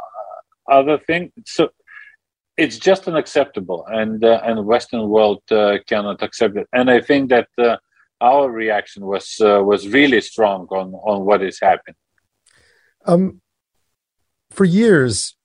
other 0.71 0.99
things 0.99 1.31
so 1.47 1.69
it's 2.57 2.79
just 2.79 3.07
unacceptable 3.09 3.85
and 3.89 4.25
uh, 4.25 4.41
and 4.45 4.65
western 4.65 5.09
world 5.09 5.43
uh, 5.51 5.79
cannot 5.89 6.23
accept 6.23 6.57
it. 6.57 6.69
And 6.73 6.91
i 6.91 7.01
think 7.01 7.31
that 7.31 7.49
uh, 7.59 7.77
our 8.21 8.51
reaction 8.51 9.05
was 9.07 9.41
uh, 9.41 9.63
was 9.63 9.89
really 9.89 10.21
strong 10.21 10.67
on 10.71 10.95
on 11.11 11.25
what 11.25 11.43
is 11.43 11.59
happening. 11.61 11.97
Um 13.05 13.41
for 14.51 14.65
years 14.65 15.37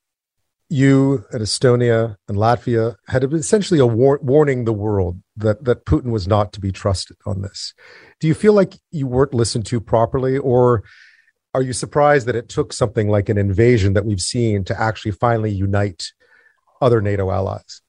you 0.69 1.25
and 1.31 1.41
Estonia 1.41 2.15
and 2.27 2.37
Latvia 2.37 2.95
had 3.07 3.23
essentially 3.33 3.79
a 3.79 3.85
war- 3.87 4.19
warning 4.21 4.65
the 4.65 4.73
world 4.73 5.17
that 5.39 5.65
that 5.65 5.85
Putin 5.85 6.11
was 6.11 6.27
not 6.27 6.53
to 6.53 6.59
be 6.59 6.71
trusted 6.71 7.17
on 7.25 7.41
this. 7.41 7.73
Do 8.19 8.27
you 8.27 8.33
feel 8.33 8.53
like 8.53 8.73
you 8.91 9.07
weren't 9.07 9.33
listened 9.33 9.65
to 9.67 9.79
properly, 9.79 10.37
or 10.37 10.83
are 11.53 11.61
you 11.61 11.73
surprised 11.73 12.27
that 12.27 12.35
it 12.35 12.49
took 12.49 12.73
something 12.73 13.09
like 13.09 13.29
an 13.29 13.37
invasion 13.37 13.93
that 13.93 14.05
we've 14.05 14.21
seen 14.21 14.63
to 14.65 14.79
actually 14.79 15.11
finally 15.11 15.51
unite 15.51 16.11
other 16.81 17.01
NATO 17.01 17.31
allies? 17.31 17.81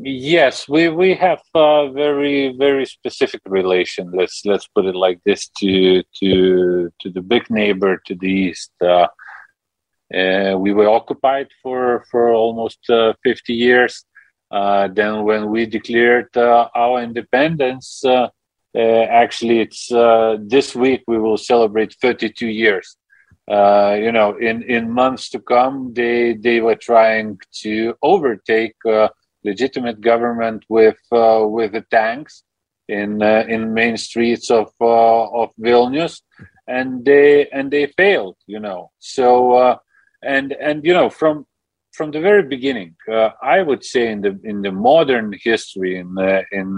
Yes, 0.00 0.66
we 0.68 0.88
we 0.88 1.14
have 1.14 1.42
a 1.54 1.90
very 1.92 2.56
very 2.56 2.86
specific 2.86 3.42
relation. 3.44 4.10
Let's 4.12 4.42
let's 4.46 4.66
put 4.66 4.86
it 4.86 4.94
like 4.94 5.20
this 5.24 5.48
to 5.58 6.02
to 6.20 6.90
to 7.00 7.10
the 7.10 7.20
big 7.20 7.50
neighbor 7.50 8.00
to 8.06 8.14
the 8.14 8.26
east. 8.26 8.72
Uh, 8.80 9.08
uh, 10.14 10.56
we 10.58 10.72
were 10.72 10.88
occupied 10.88 11.48
for 11.62 12.04
for 12.10 12.32
almost 12.32 12.78
uh, 12.88 13.12
50 13.24 13.52
years. 13.52 14.04
Uh, 14.54 14.86
then, 14.86 15.24
when 15.24 15.50
we 15.50 15.66
declared 15.66 16.28
uh, 16.36 16.68
our 16.76 17.02
independence, 17.02 18.04
uh, 18.04 18.28
uh, 18.76 18.78
actually, 18.78 19.58
it's 19.58 19.88
this 20.48 20.76
week 20.76 21.02
we 21.08 21.18
will 21.18 21.36
celebrate 21.36 21.96
32 22.00 22.46
years. 22.46 22.96
you 23.48 24.12
know, 24.12 24.36
in 24.40 24.62
in 24.62 24.92
months 25.02 25.28
to 25.30 25.40
come, 25.40 25.92
they 25.92 26.34
they 26.34 26.60
were 26.60 26.76
trying 26.76 27.36
to 27.62 27.94
overtake 28.00 28.76
legitimate 29.42 30.00
government 30.00 30.64
with 30.68 31.00
with 31.56 31.72
the 31.72 31.84
tanks 31.90 32.44
in 32.86 33.10
in 33.22 33.74
main 33.74 33.96
streets 33.96 34.52
of 34.52 34.68
of 34.80 35.50
Vilnius, 35.66 36.22
and 36.68 37.04
they 37.04 37.48
and 37.48 37.72
they 37.72 37.86
failed. 37.86 38.36
You 38.46 38.60
know, 38.60 38.92
so 39.00 39.80
and 40.22 40.52
and 40.52 40.84
you 40.84 40.94
know 40.94 41.10
from 41.10 41.46
from 41.94 42.10
the 42.10 42.20
very 42.20 42.42
beginning, 42.42 42.96
uh, 43.10 43.30
I 43.42 43.62
would 43.62 43.84
say 43.84 44.10
in 44.10 44.20
the 44.20 44.38
in 44.44 44.62
the 44.62 44.72
modern 44.72 45.32
history 45.42 45.98
in 45.98 46.08
in 46.52 46.68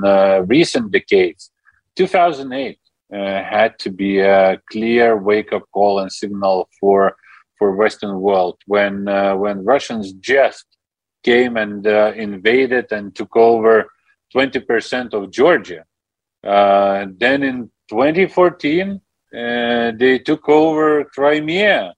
recent 0.47 0.93
decades, 0.93 1.51
2008 1.97 2.79
uh, 3.13 3.17
had 3.43 3.79
to 3.79 3.91
be 3.91 4.19
a 4.19 4.61
clear 4.71 5.17
wake 5.17 5.53
up 5.53 5.63
call 5.73 6.01
and 6.01 6.11
signal 6.11 6.69
for 6.81 7.17
for 7.59 7.77
Western 7.77 8.21
world 8.21 8.59
when 8.67 9.09
uh, 9.09 9.37
when 9.37 9.65
Russians 9.65 10.13
just 10.15 10.67
came 11.23 11.57
and 11.57 11.87
uh, 11.87 12.13
invaded 12.17 12.93
and 12.93 13.15
took 13.15 13.37
over 13.37 13.87
20% 14.35 15.13
of 15.15 15.31
Georgia. 15.31 15.85
then 16.43 17.43
in 17.43 17.71
2014, 17.91 19.01
they 19.33 20.21
took 20.25 20.49
over 20.49 21.05
Crimea. 21.05 21.95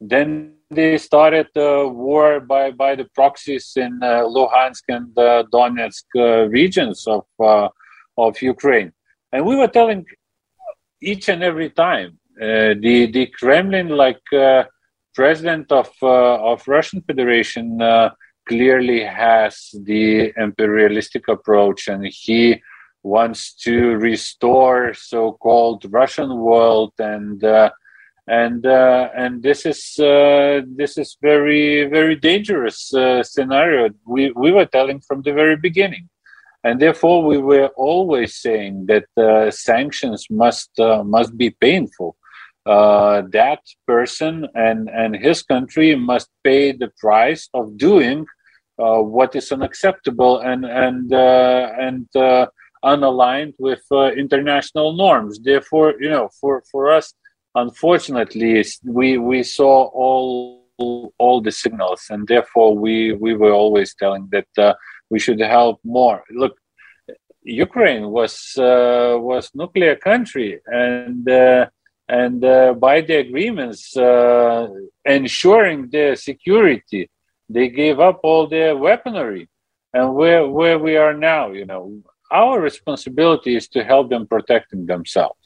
Then 0.00 0.55
they 0.70 0.98
started 0.98 1.46
the 1.54 1.88
war 1.88 2.40
by, 2.40 2.70
by 2.72 2.96
the 2.96 3.04
proxies 3.14 3.72
in 3.76 4.00
uh, 4.02 4.22
Luhansk 4.22 4.82
and 4.88 5.16
uh, 5.16 5.44
Donetsk 5.52 6.04
uh, 6.16 6.48
regions 6.48 7.06
of, 7.06 7.24
uh, 7.38 7.68
of 8.18 8.42
Ukraine. 8.42 8.92
And 9.32 9.46
we 9.46 9.56
were 9.56 9.68
telling 9.68 10.04
each 11.00 11.28
and 11.28 11.42
every 11.42 11.70
time 11.70 12.18
uh, 12.40 12.74
the, 12.80 13.10
the 13.12 13.26
Kremlin, 13.26 13.88
like 13.88 14.20
uh, 14.32 14.64
president 15.14 15.70
of, 15.70 15.90
of 16.02 16.66
Russian 16.66 17.00
Federation, 17.02 17.78
clearly 18.48 19.02
has 19.02 19.74
the 19.84 20.32
imperialistic 20.36 21.26
approach 21.26 21.88
and 21.88 22.06
he 22.06 22.62
wants 23.02 23.54
to 23.54 23.96
restore 23.96 24.94
so-called 24.94 25.84
Russian 25.90 26.36
world 26.36 26.92
and 26.98 27.42
and 28.28 28.66
uh, 28.66 29.08
and 29.16 29.42
this 29.42 29.64
is 29.64 29.98
uh, 29.98 30.62
this 30.66 30.98
is 30.98 31.16
very 31.22 31.84
very 31.84 32.16
dangerous 32.16 32.92
uh, 32.92 33.22
scenario. 33.22 33.90
We 34.04 34.32
we 34.32 34.50
were 34.50 34.66
telling 34.66 35.00
from 35.00 35.22
the 35.22 35.32
very 35.32 35.56
beginning. 35.56 36.08
And 36.64 36.80
therefore 36.80 37.24
we 37.24 37.38
were 37.38 37.68
always 37.76 38.34
saying 38.36 38.86
that 38.86 39.06
uh, 39.16 39.52
sanctions 39.52 40.26
must 40.28 40.76
uh, 40.80 41.04
must 41.04 41.36
be 41.36 41.50
painful. 41.50 42.16
Uh, 42.64 43.22
that 43.30 43.60
person 43.86 44.48
and 44.54 44.90
and 44.90 45.14
his 45.14 45.44
country 45.44 45.94
must 45.94 46.28
pay 46.42 46.72
the 46.72 46.90
price 46.98 47.48
of 47.54 47.78
doing 47.78 48.26
what 48.76 49.36
is 49.36 49.52
unacceptable 49.52 50.40
and 50.40 50.64
and 50.64 51.12
and 51.12 52.08
unaligned 52.84 53.54
with 53.60 53.84
international 54.16 54.96
norms. 54.96 55.38
Therefore 55.38 55.94
you 56.00 56.10
know 56.10 56.28
for 56.40 56.64
for 56.72 56.90
us 56.90 57.14
unfortunately, 57.56 58.64
we 58.84 59.18
we 59.18 59.42
saw 59.42 59.90
all 60.02 60.62
all 61.18 61.40
the 61.40 61.52
signals, 61.52 62.02
and 62.10 62.28
therefore 62.28 62.76
we 62.76 63.12
we 63.12 63.34
were 63.34 63.52
always 63.52 63.94
telling 63.94 64.28
that 64.30 64.50
uh, 64.58 64.74
we 65.10 65.18
should 65.18 65.40
help 65.40 65.80
more. 65.84 66.22
Look, 66.30 66.54
Ukraine 67.42 68.10
was 68.10 68.34
uh, 68.58 69.16
was 69.30 69.50
nuclear 69.54 69.96
country, 69.96 70.60
and 70.66 71.28
uh, 71.28 71.66
and 72.08 72.44
uh, 72.44 72.74
by 72.74 73.00
the 73.00 73.16
agreements 73.16 73.96
uh, 73.96 74.68
ensuring 75.04 75.88
their 75.90 76.14
security, 76.16 77.10
they 77.48 77.68
gave 77.68 77.98
up 78.00 78.20
all 78.22 78.46
their 78.46 78.76
weaponry. 78.76 79.48
And 79.92 80.14
where, 80.14 80.46
where 80.46 80.78
we 80.78 80.96
are 80.96 81.14
now, 81.14 81.52
you 81.52 81.64
know, 81.64 82.02
our 82.30 82.60
responsibility 82.60 83.56
is 83.56 83.66
to 83.68 83.82
help 83.82 84.10
them 84.10 84.26
protecting 84.26 84.84
themselves. 84.84 85.38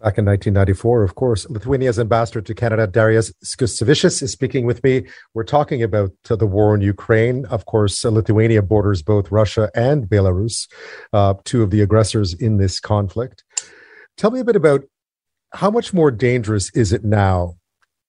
Back 0.00 0.18
in 0.18 0.24
1994, 0.24 1.04
of 1.04 1.14
course, 1.14 1.48
Lithuania's 1.48 2.00
ambassador 2.00 2.42
to 2.42 2.52
Canada, 2.52 2.88
Darius 2.88 3.32
Skusevičius, 3.44 4.22
is 4.22 4.32
speaking 4.32 4.66
with 4.66 4.82
me. 4.82 5.04
We're 5.34 5.44
talking 5.44 5.84
about 5.84 6.10
uh, 6.28 6.34
the 6.34 6.46
war 6.46 6.74
in 6.74 6.80
Ukraine. 6.80 7.46
Of 7.46 7.66
course, 7.66 8.04
uh, 8.04 8.10
Lithuania 8.10 8.60
borders 8.60 9.02
both 9.02 9.30
Russia 9.30 9.70
and 9.72 10.04
Belarus, 10.06 10.68
uh, 11.12 11.34
two 11.44 11.62
of 11.62 11.70
the 11.70 11.80
aggressors 11.80 12.34
in 12.34 12.56
this 12.56 12.80
conflict. 12.80 13.44
Tell 14.16 14.32
me 14.32 14.40
a 14.40 14.44
bit 14.44 14.56
about 14.56 14.82
how 15.52 15.70
much 15.70 15.94
more 15.94 16.10
dangerous 16.10 16.70
is 16.74 16.92
it 16.92 17.04
now 17.04 17.54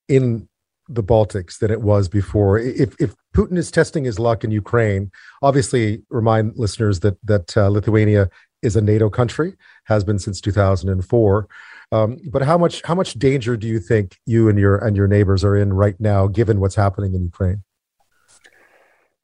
in 0.09 0.49
the 0.89 1.03
Baltics 1.03 1.59
than 1.59 1.69
it 1.69 1.81
was 1.81 2.07
before. 2.07 2.57
If 2.57 2.99
if 2.99 3.13
Putin 3.35 3.57
is 3.57 3.69
testing 3.69 4.05
his 4.05 4.17
luck 4.17 4.43
in 4.43 4.49
Ukraine, 4.49 5.11
obviously 5.43 6.01
remind 6.09 6.57
listeners 6.57 7.01
that 7.01 7.17
that 7.23 7.55
uh, 7.55 7.69
Lithuania 7.69 8.29
is 8.61 8.75
a 8.75 8.81
NATO 8.81 9.09
country, 9.09 9.53
has 9.85 10.03
been 10.03 10.19
since 10.19 10.41
2004. 10.41 11.47
Um, 11.91 12.17
but 12.31 12.41
how 12.41 12.57
much 12.57 12.81
how 12.83 12.95
much 12.95 13.13
danger 13.13 13.55
do 13.55 13.67
you 13.67 13.79
think 13.79 14.17
you 14.25 14.49
and 14.49 14.57
your 14.57 14.77
and 14.77 14.95
your 14.97 15.07
neighbors 15.07 15.43
are 15.43 15.55
in 15.55 15.73
right 15.73 15.99
now, 15.99 16.27
given 16.27 16.59
what's 16.59 16.75
happening 16.75 17.13
in 17.13 17.23
Ukraine? 17.23 17.63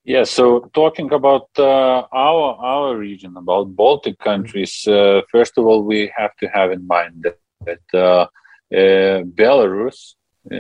Yeah, 0.04 0.24
so 0.24 0.70
talking 0.74 1.12
about 1.14 1.50
uh, 1.58 2.04
our 2.12 2.56
our 2.56 2.98
region, 2.98 3.38
about 3.38 3.76
Baltic 3.76 4.18
countries, 4.20 4.88
uh, 4.88 5.22
first 5.32 5.58
of 5.58 5.66
all, 5.66 5.84
we 5.84 6.12
have 6.16 6.36
to 6.38 6.48
have 6.48 6.72
in 6.72 6.88
mind 6.88 7.26
that, 7.26 7.38
that 7.66 7.88
uh, 7.94 8.26
uh 8.74 9.24
Belarus 9.24 10.16
uh, 10.52 10.58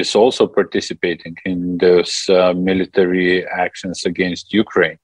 is 0.00 0.14
also 0.14 0.46
participating 0.46 1.36
in 1.44 1.76
those 1.76 2.24
uh, 2.30 2.54
military 2.54 3.46
actions 3.46 4.06
against 4.06 4.52
Ukraine. 4.54 4.98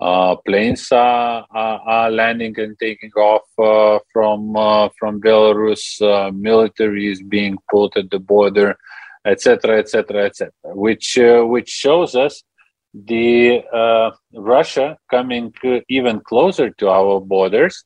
Uh, 0.00 0.36
planes 0.46 0.92
are, 0.92 1.44
are, 1.50 1.80
are, 1.80 2.10
landing 2.10 2.54
and 2.60 2.78
taking 2.78 3.10
off 3.14 3.42
uh, 3.58 3.98
from 4.12 4.56
uh, 4.56 4.88
from 4.96 5.20
Belarus. 5.20 6.00
Uh, 6.00 6.30
military 6.30 7.10
is 7.10 7.20
being 7.20 7.58
put 7.68 7.96
at 7.96 8.08
the 8.10 8.20
border, 8.20 8.78
etc., 9.26 9.78
etc., 9.80 10.26
etc. 10.26 10.52
Which 10.66 11.18
uh, 11.18 11.42
which 11.42 11.68
shows 11.68 12.14
us 12.14 12.44
the 12.94 13.64
uh, 13.72 14.12
Russia 14.34 14.98
coming 15.10 15.52
even 15.88 16.20
closer 16.20 16.70
to 16.70 16.88
our 16.88 17.20
borders, 17.20 17.84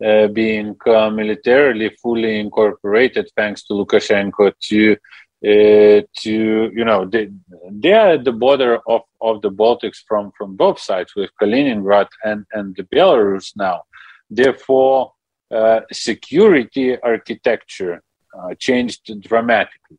being 0.00 0.74
militarily 0.84 1.96
fully 2.02 2.40
incorporated 2.40 3.30
thanks 3.36 3.62
to 3.66 3.74
Lukashenko 3.74 4.52
to 4.68 4.96
uh, 5.44 6.02
to 6.18 6.70
you 6.72 6.84
know 6.84 7.04
they, 7.04 7.28
they 7.68 7.92
are 7.92 8.10
at 8.10 8.24
the 8.24 8.30
border 8.30 8.78
of, 8.86 9.02
of 9.20 9.42
the 9.42 9.50
Baltics 9.50 9.98
from 10.06 10.30
from 10.38 10.54
both 10.54 10.78
sides 10.78 11.16
with 11.16 11.30
Kaliningrad 11.40 12.06
and 12.24 12.46
and 12.52 12.76
the 12.76 12.84
Belarus 12.84 13.56
now. 13.56 13.82
Therefore, 14.30 15.12
uh, 15.50 15.80
security 15.90 16.96
architecture 17.00 18.02
uh, 18.38 18.54
changed 18.56 19.20
dramatically, 19.20 19.98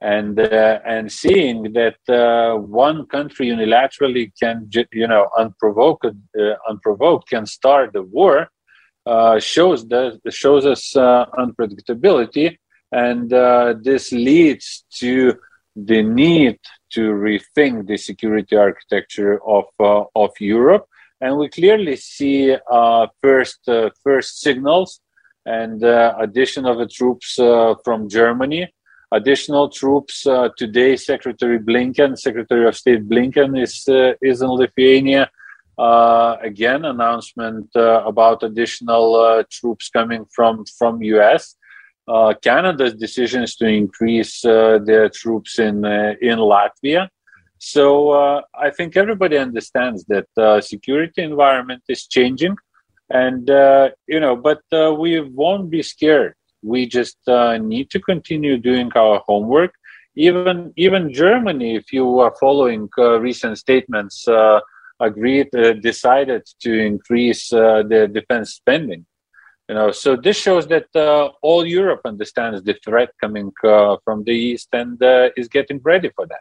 and 0.00 0.40
uh, 0.40 0.80
and 0.86 1.12
seeing 1.12 1.74
that 1.74 1.98
uh, 2.08 2.56
one 2.56 3.06
country 3.06 3.48
unilaterally 3.48 4.32
can 4.42 4.66
you 4.92 5.06
know 5.06 5.28
unprovoked 5.36 6.06
unprovoked 6.70 7.28
can 7.28 7.44
start 7.44 7.92
the 7.92 8.02
war 8.02 8.48
shows 9.40 9.86
that 9.88 10.18
shows 10.30 10.64
us 10.64 10.94
unpredictability 10.94 12.56
and 12.92 13.32
uh, 13.32 13.74
this 13.80 14.12
leads 14.12 14.84
to 14.90 15.34
the 15.76 16.02
need 16.02 16.58
to 16.90 17.12
rethink 17.12 17.86
the 17.86 17.96
security 17.96 18.56
architecture 18.56 19.40
of, 19.46 19.64
uh, 19.78 20.04
of 20.16 20.30
Europe. 20.40 20.86
And 21.20 21.36
we 21.36 21.48
clearly 21.48 21.96
see 21.96 22.56
uh, 22.70 23.06
first, 23.20 23.68
uh, 23.68 23.90
first 24.02 24.40
signals 24.40 25.00
and 25.46 25.82
uh, 25.84 26.14
addition 26.18 26.66
of 26.66 26.78
the 26.78 26.86
troops 26.86 27.38
uh, 27.38 27.74
from 27.84 28.08
Germany. 28.08 28.72
Additional 29.12 29.68
troops 29.68 30.24
today. 30.56 30.94
Secretary 30.94 31.58
Blinken, 31.58 32.16
Secretary 32.16 32.68
of 32.68 32.76
State 32.76 33.08
Blinken, 33.08 33.60
is 33.60 33.84
is 34.22 34.40
in 34.40 34.48
Lithuania. 34.48 35.28
again, 35.76 36.84
announcement 36.84 37.68
about 37.74 38.44
additional 38.44 39.42
troops 39.50 39.88
coming 39.88 40.26
from 40.32 40.64
from 40.78 41.02
US 41.02 41.56
uh, 42.10 42.34
Canada's 42.42 42.94
decisions 42.94 43.54
to 43.54 43.66
increase 43.66 44.44
uh, 44.44 44.80
their 44.84 45.08
troops 45.08 45.58
in 45.60 45.84
uh, 45.84 46.14
in 46.20 46.38
Latvia. 46.38 47.08
So 47.58 48.10
uh, 48.10 48.40
I 48.66 48.70
think 48.70 48.96
everybody 48.96 49.36
understands 49.38 50.04
that 50.06 50.28
uh, 50.36 50.60
security 50.60 51.22
environment 51.22 51.82
is 51.88 52.06
changing, 52.06 52.56
and 53.10 53.48
you 54.12 54.20
know, 54.24 54.34
but 54.48 54.62
we 54.98 55.20
won't 55.20 55.70
be 55.70 55.82
scared. 55.82 56.34
We 56.62 56.86
just 56.86 57.18
need 57.72 57.90
to 57.90 58.00
continue 58.00 58.56
doing 58.58 58.90
our 58.96 59.22
homework. 59.28 59.72
Even 60.16 60.72
even 60.76 61.12
Germany, 61.12 61.76
if 61.76 61.92
you 61.92 62.06
are 62.18 62.34
following 62.40 62.88
recent 63.28 63.58
statements, 63.58 64.26
agreed 65.08 65.48
decided 65.90 66.42
to 66.64 66.70
increase 66.90 67.50
their 67.90 68.08
defense 68.18 68.48
spending. 68.54 69.06
You 69.70 69.76
know, 69.76 69.92
so 69.92 70.16
this 70.16 70.36
shows 70.36 70.66
that 70.66 70.88
uh, 70.96 71.28
all 71.42 71.64
Europe 71.64 72.00
understands 72.04 72.60
the 72.64 72.74
threat 72.84 73.10
coming 73.20 73.52
uh, 73.62 73.98
from 74.04 74.24
the 74.24 74.32
east 74.32 74.66
and 74.72 75.00
uh, 75.00 75.30
is 75.36 75.46
getting 75.46 75.78
ready 75.84 76.10
for 76.16 76.26
that. 76.26 76.40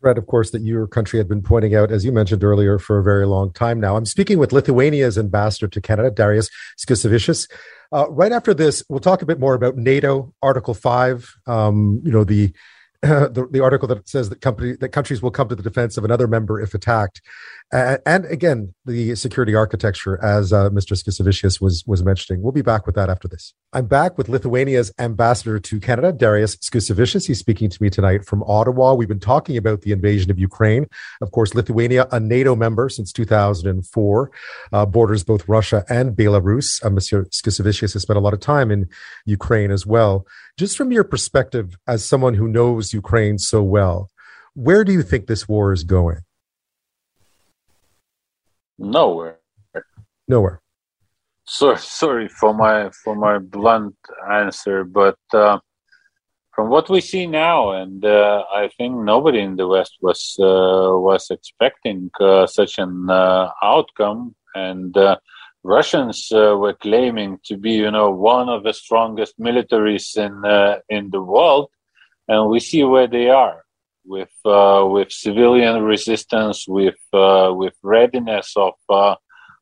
Threat, 0.00 0.18
of 0.18 0.26
course, 0.26 0.50
that 0.50 0.62
your 0.62 0.88
country 0.88 1.18
had 1.20 1.28
been 1.28 1.42
pointing 1.42 1.76
out, 1.76 1.92
as 1.92 2.04
you 2.04 2.10
mentioned 2.10 2.42
earlier, 2.42 2.80
for 2.80 2.98
a 2.98 3.04
very 3.04 3.24
long 3.24 3.52
time 3.52 3.78
now. 3.78 3.94
I'm 3.94 4.04
speaking 4.04 4.36
with 4.36 4.52
Lithuania's 4.52 5.16
ambassador 5.16 5.68
to 5.68 5.80
Canada, 5.80 6.10
Darius 6.10 6.50
Skusevičius. 6.76 7.48
Uh, 7.92 8.10
right 8.10 8.32
after 8.32 8.52
this, 8.52 8.82
we'll 8.88 8.98
talk 8.98 9.22
a 9.22 9.26
bit 9.26 9.38
more 9.38 9.54
about 9.54 9.76
NATO, 9.76 10.34
Article 10.42 10.74
Five. 10.74 11.32
Um, 11.46 12.02
you 12.04 12.10
know 12.10 12.24
the 12.24 12.52
the, 13.02 13.48
the 13.50 13.60
article 13.60 13.88
that 13.88 14.06
says 14.08 14.28
that 14.28 14.42
company 14.42 14.76
that 14.80 14.90
countries 14.90 15.22
will 15.22 15.30
come 15.30 15.48
to 15.48 15.54
the 15.54 15.62
defense 15.62 15.96
of 15.96 16.04
another 16.04 16.26
member 16.26 16.60
if 16.60 16.74
attacked, 16.74 17.22
uh, 17.22 17.59
and 17.72 18.24
again 18.26 18.74
the 18.84 19.14
security 19.14 19.54
architecture, 19.54 20.22
as 20.22 20.52
uh, 20.52 20.70
Mr. 20.70 20.96
Skusevičius 20.96 21.60
was 21.60 21.84
was 21.86 22.02
mentioning. 22.02 22.42
We'll 22.42 22.52
be 22.52 22.62
back 22.62 22.86
with 22.86 22.96
that 22.96 23.08
after 23.08 23.28
this. 23.28 23.54
I'm 23.72 23.86
back 23.86 24.18
with 24.18 24.28
Lithuania's 24.28 24.92
ambassador 24.98 25.60
to 25.60 25.80
Canada, 25.80 26.12
Darius 26.12 26.56
Skusevičius. 26.56 27.26
He's 27.28 27.38
speaking 27.38 27.70
to 27.70 27.82
me 27.82 27.88
tonight 27.88 28.24
from 28.24 28.42
Ottawa. 28.42 28.94
We've 28.94 29.08
been 29.08 29.20
talking 29.20 29.56
about 29.56 29.82
the 29.82 29.92
invasion 29.92 30.30
of 30.30 30.38
Ukraine. 30.38 30.86
Of 31.20 31.30
course, 31.30 31.54
Lithuania, 31.54 32.08
a 32.10 32.18
NATO 32.18 32.56
member 32.56 32.88
since 32.88 33.12
2004, 33.12 34.30
uh, 34.72 34.86
borders 34.86 35.22
both 35.22 35.48
Russia 35.48 35.84
and 35.88 36.16
Belarus. 36.16 36.84
Uh, 36.84 36.90
Mr. 36.90 37.28
Skusevičius 37.30 37.92
has 37.92 38.02
spent 38.02 38.16
a 38.16 38.20
lot 38.20 38.34
of 38.34 38.40
time 38.40 38.70
in 38.72 38.88
Ukraine 39.26 39.70
as 39.70 39.86
well. 39.86 40.26
Just 40.56 40.76
from 40.76 40.90
your 40.90 41.04
perspective, 41.04 41.76
as 41.86 42.04
someone 42.04 42.34
who 42.34 42.48
knows 42.48 42.92
Ukraine 42.92 43.38
so 43.38 43.62
well, 43.62 44.10
where 44.54 44.82
do 44.82 44.92
you 44.92 45.02
think 45.02 45.26
this 45.26 45.48
war 45.48 45.72
is 45.72 45.84
going? 45.84 46.18
Nowhere. 48.80 49.40
Nowhere. 50.26 50.62
So, 51.44 51.74
sorry 52.00 52.28
for 52.28 52.54
my 52.54 52.90
for 53.04 53.14
my 53.14 53.38
blunt 53.38 53.96
answer, 54.30 54.84
but 54.84 55.18
uh, 55.34 55.58
from 56.52 56.70
what 56.70 56.88
we 56.88 57.02
see 57.02 57.26
now, 57.26 57.72
and 57.72 58.04
uh, 58.04 58.44
I 58.52 58.70
think 58.78 58.96
nobody 58.96 59.40
in 59.40 59.56
the 59.56 59.68
West 59.68 59.98
was 60.00 60.34
uh, 60.40 60.96
was 60.96 61.30
expecting 61.30 62.10
uh, 62.20 62.46
such 62.46 62.78
an 62.78 63.10
uh, 63.10 63.50
outcome, 63.62 64.34
and 64.54 64.96
uh, 64.96 65.16
Russians 65.62 66.28
were 66.32 66.72
claiming 66.72 67.38
to 67.44 67.58
be, 67.58 67.72
you 67.72 67.90
know, 67.90 68.10
one 68.10 68.48
of 68.48 68.62
the 68.62 68.72
strongest 68.72 69.38
militaries 69.38 70.16
in 70.16 70.34
in 70.88 71.10
the 71.10 71.20
world, 71.20 71.68
and 72.28 72.48
we 72.48 72.60
see 72.60 72.82
where 72.82 73.06
they 73.06 73.28
are 73.28 73.62
with 74.04 74.32
uh, 74.44 74.86
with 74.88 75.10
civilian 75.10 75.82
resistance, 75.82 76.66
with 76.68 76.98
uh, 77.12 77.52
with 77.54 77.74
readiness 77.82 78.54
of 78.56 78.74
uh, 78.88 79.16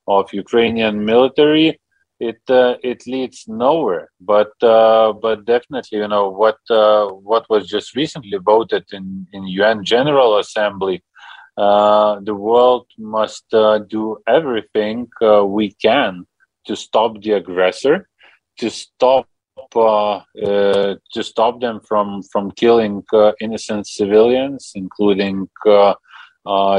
of 0.06 0.32
Ukrainian 0.32 1.04
military, 1.04 1.80
it 2.20 2.40
uh, 2.48 2.74
it 2.82 3.06
leads 3.06 3.44
nowhere. 3.48 4.10
But 4.20 4.52
uh, 4.62 5.12
but 5.12 5.44
definitely, 5.44 5.98
you 5.98 6.08
know 6.08 6.28
what 6.30 6.58
uh, 6.70 7.08
what 7.08 7.48
was 7.50 7.68
just 7.68 7.94
recently 7.94 8.38
voted 8.38 8.84
in 8.92 9.26
in 9.32 9.46
UN 9.46 9.84
General 9.84 10.38
Assembly. 10.38 11.02
the 12.28 12.38
world 12.48 12.86
must 13.16 13.46
do 13.96 14.04
everything 14.38 14.96
we 15.56 15.66
can 15.86 16.12
to 16.66 16.76
stop 16.76 17.10
the 17.22 17.32
aggressor, 17.40 17.96
to 18.60 18.68
stop 18.70 19.26
uh, 19.76 20.16
uh, 20.16 20.94
to 21.12 21.22
stop 21.22 21.60
them 21.60 21.80
from 21.80 22.22
from 22.32 22.50
killing 22.52 23.02
uh, 23.12 23.32
innocent 23.40 23.86
civilians, 23.86 24.72
including 24.74 25.48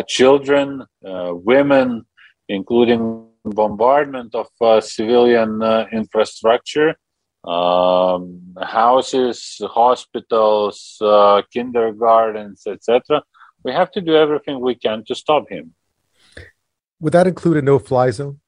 children, 0.08 0.84
women, 1.52 2.06
including 2.48 3.28
bombardment 3.46 4.36
of 4.36 4.48
civilian 4.84 5.62
infrastructure, 5.92 6.96
um, 7.46 8.42
houses, 8.62 9.62
hospitals, 9.62 10.98
kindergartens, 11.54 12.64
etc. 12.68 13.24
we 13.64 13.72
have 13.72 13.92
to 13.92 14.02
do 14.02 14.16
everything 14.16 14.60
we 14.60 14.76
can 14.76 15.04
to 15.06 15.16
stop 15.16 15.50
him. 15.50 15.74
Would 17.00 17.14
that 17.14 17.28
include 17.28 17.58
a 17.58 17.62
no-fly 17.62 18.12
zone? 18.12 18.40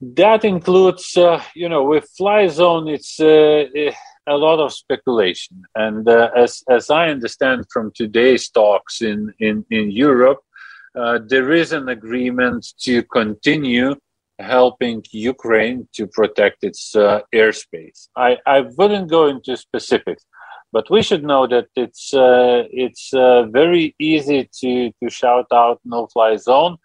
That 0.00 0.44
includes, 0.44 1.16
uh, 1.16 1.42
you 1.54 1.68
know, 1.70 1.84
with 1.84 2.08
fly 2.16 2.48
zone, 2.48 2.86
it's 2.86 3.18
uh, 3.18 3.64
a 4.26 4.36
lot 4.36 4.58
of 4.58 4.74
speculation. 4.74 5.62
And 5.74 6.06
uh, 6.06 6.30
as 6.36 6.62
as 6.68 6.90
I 6.90 7.08
understand 7.08 7.64
from 7.72 7.92
today's 7.94 8.50
talks 8.50 9.00
in 9.00 9.32
in 9.40 9.64
in 9.70 9.90
Europe, 9.90 10.40
uh, 10.94 11.20
there 11.26 11.50
is 11.52 11.72
an 11.72 11.88
agreement 11.88 12.66
to 12.80 13.02
continue 13.04 13.96
helping 14.38 15.02
Ukraine 15.12 15.88
to 15.94 16.06
protect 16.06 16.62
its 16.62 16.94
uh, 16.94 17.20
airspace. 17.34 18.08
I, 18.16 18.36
I 18.44 18.66
wouldn't 18.76 19.08
go 19.08 19.28
into 19.28 19.56
specifics, 19.56 20.26
but 20.72 20.90
we 20.90 21.00
should 21.00 21.24
know 21.24 21.46
that 21.46 21.68
it's 21.74 22.12
uh, 22.12 22.64
it's 22.70 23.12
very 23.50 23.94
easy 23.98 24.50
to 24.60 24.92
to 25.00 25.08
shout 25.08 25.46
out 25.52 25.80
no-fly 25.86 26.36
zone, 26.36 26.76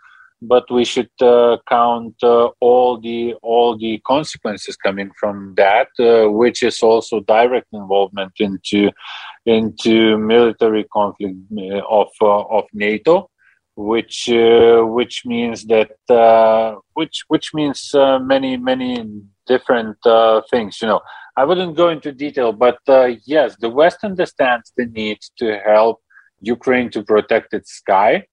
but 0.41 0.69
we 0.71 0.83
should 0.83 1.09
uh, 1.21 1.57
count 1.67 2.15
uh, 2.23 2.49
all 2.59 2.99
the 2.99 3.33
all 3.41 3.77
the 3.77 3.99
consequences 4.05 4.75
coming 4.75 5.11
from 5.19 5.53
that, 5.55 5.87
uh, 5.99 6.29
which 6.29 6.63
is 6.63 6.81
also 6.81 7.19
direct 7.21 7.67
involvement 7.73 8.33
into 8.39 8.91
into 9.45 10.17
military 10.17 10.85
conflict 10.85 11.37
of 11.89 12.07
of 12.21 12.65
NATO 12.73 13.29
which 13.75 14.29
uh, 14.29 14.81
which 14.81 15.23
means 15.25 15.65
that 15.65 15.91
uh, 16.09 16.75
which 16.93 17.23
which 17.27 17.53
means 17.53 17.93
uh, 17.93 18.19
many 18.19 18.57
many 18.57 19.05
different 19.47 19.97
uh, 20.05 20.41
things. 20.49 20.81
You 20.81 20.87
know, 20.87 21.01
I 21.37 21.45
wouldn't 21.45 21.77
go 21.77 21.89
into 21.89 22.11
detail, 22.11 22.51
but 22.53 22.79
uh, 22.87 23.11
yes, 23.25 23.55
the 23.59 23.69
West 23.69 23.99
understands 24.03 24.71
the 24.75 24.85
need 24.85 25.19
to 25.37 25.59
help 25.65 26.01
Ukraine 26.41 26.89
to 26.91 27.03
protect 27.03 27.53
its 27.53 27.71
sky, 27.71 28.25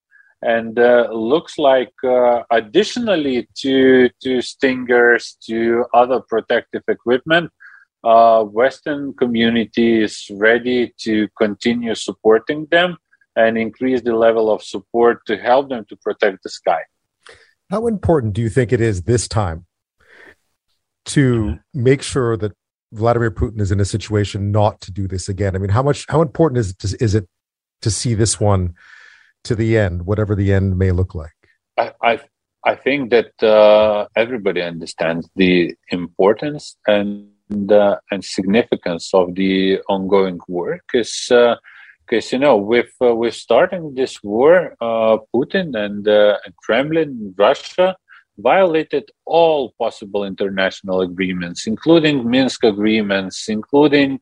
and 0.42 0.78
uh, 0.78 1.08
looks 1.10 1.58
like 1.58 1.92
uh, 2.04 2.42
additionally 2.50 3.48
to 3.56 4.08
to 4.22 4.40
stingers 4.40 5.36
to 5.46 5.84
other 5.94 6.20
protective 6.20 6.82
equipment. 6.88 7.50
Uh, 8.04 8.44
Western 8.44 9.12
community 9.14 10.02
is 10.02 10.30
ready 10.34 10.94
to 10.98 11.28
continue 11.36 11.94
supporting 11.94 12.66
them 12.70 12.96
and 13.34 13.58
increase 13.58 14.02
the 14.02 14.14
level 14.14 14.50
of 14.50 14.62
support 14.62 15.24
to 15.26 15.36
help 15.36 15.68
them 15.68 15.84
to 15.88 15.96
protect 15.96 16.42
the 16.42 16.48
sky. 16.48 16.80
How 17.70 17.86
important 17.86 18.34
do 18.34 18.40
you 18.40 18.48
think 18.48 18.72
it 18.72 18.80
is 18.80 19.02
this 19.02 19.26
time 19.28 19.66
to 21.06 21.34
mm-hmm. 21.42 21.82
make 21.82 22.02
sure 22.02 22.36
that 22.36 22.52
Vladimir 22.92 23.30
Putin 23.30 23.60
is 23.60 23.70
in 23.70 23.80
a 23.80 23.84
situation 23.84 24.52
not 24.52 24.80
to 24.82 24.92
do 24.92 25.08
this 25.08 25.28
again? 25.28 25.56
I 25.56 25.58
mean, 25.58 25.70
how 25.70 25.82
much 25.82 26.06
how 26.08 26.22
important 26.22 26.58
is 26.58 26.70
it 26.70 26.78
to, 26.78 27.04
is 27.04 27.14
it 27.16 27.28
to 27.82 27.90
see 27.90 28.14
this 28.14 28.40
one 28.40 28.74
to 29.48 29.54
the 29.54 29.76
end, 29.76 30.06
whatever 30.06 30.34
the 30.34 30.52
end 30.52 30.78
may 30.78 30.92
look 30.92 31.14
like? 31.14 31.38
I 31.76 31.92
I, 32.02 32.20
I 32.64 32.74
think 32.74 33.10
that 33.10 33.32
uh, 33.42 34.06
everybody 34.16 34.62
understands 34.62 35.28
the 35.36 35.74
importance 35.88 36.76
and 36.86 37.72
uh, 37.72 37.96
and 38.10 38.24
significance 38.24 39.10
of 39.12 39.34
the 39.34 39.80
ongoing 39.88 40.40
work. 40.48 40.84
Is 40.94 41.28
uh, 41.30 41.56
because 42.04 42.32
you 42.32 42.38
know 42.38 42.56
with 42.56 42.92
uh, 43.02 43.14
with 43.14 43.34
starting 43.34 43.94
this 43.94 44.22
war, 44.22 44.76
uh, 44.80 45.18
Putin 45.34 45.76
and 45.84 46.06
uh, 46.06 46.38
Kremlin, 46.62 47.34
Russia 47.36 47.96
violated 48.38 49.10
all 49.26 49.74
possible 49.78 50.24
international 50.24 51.00
agreements, 51.00 51.66
including 51.66 52.30
Minsk 52.30 52.62
agreements, 52.64 53.48
including 53.48 54.20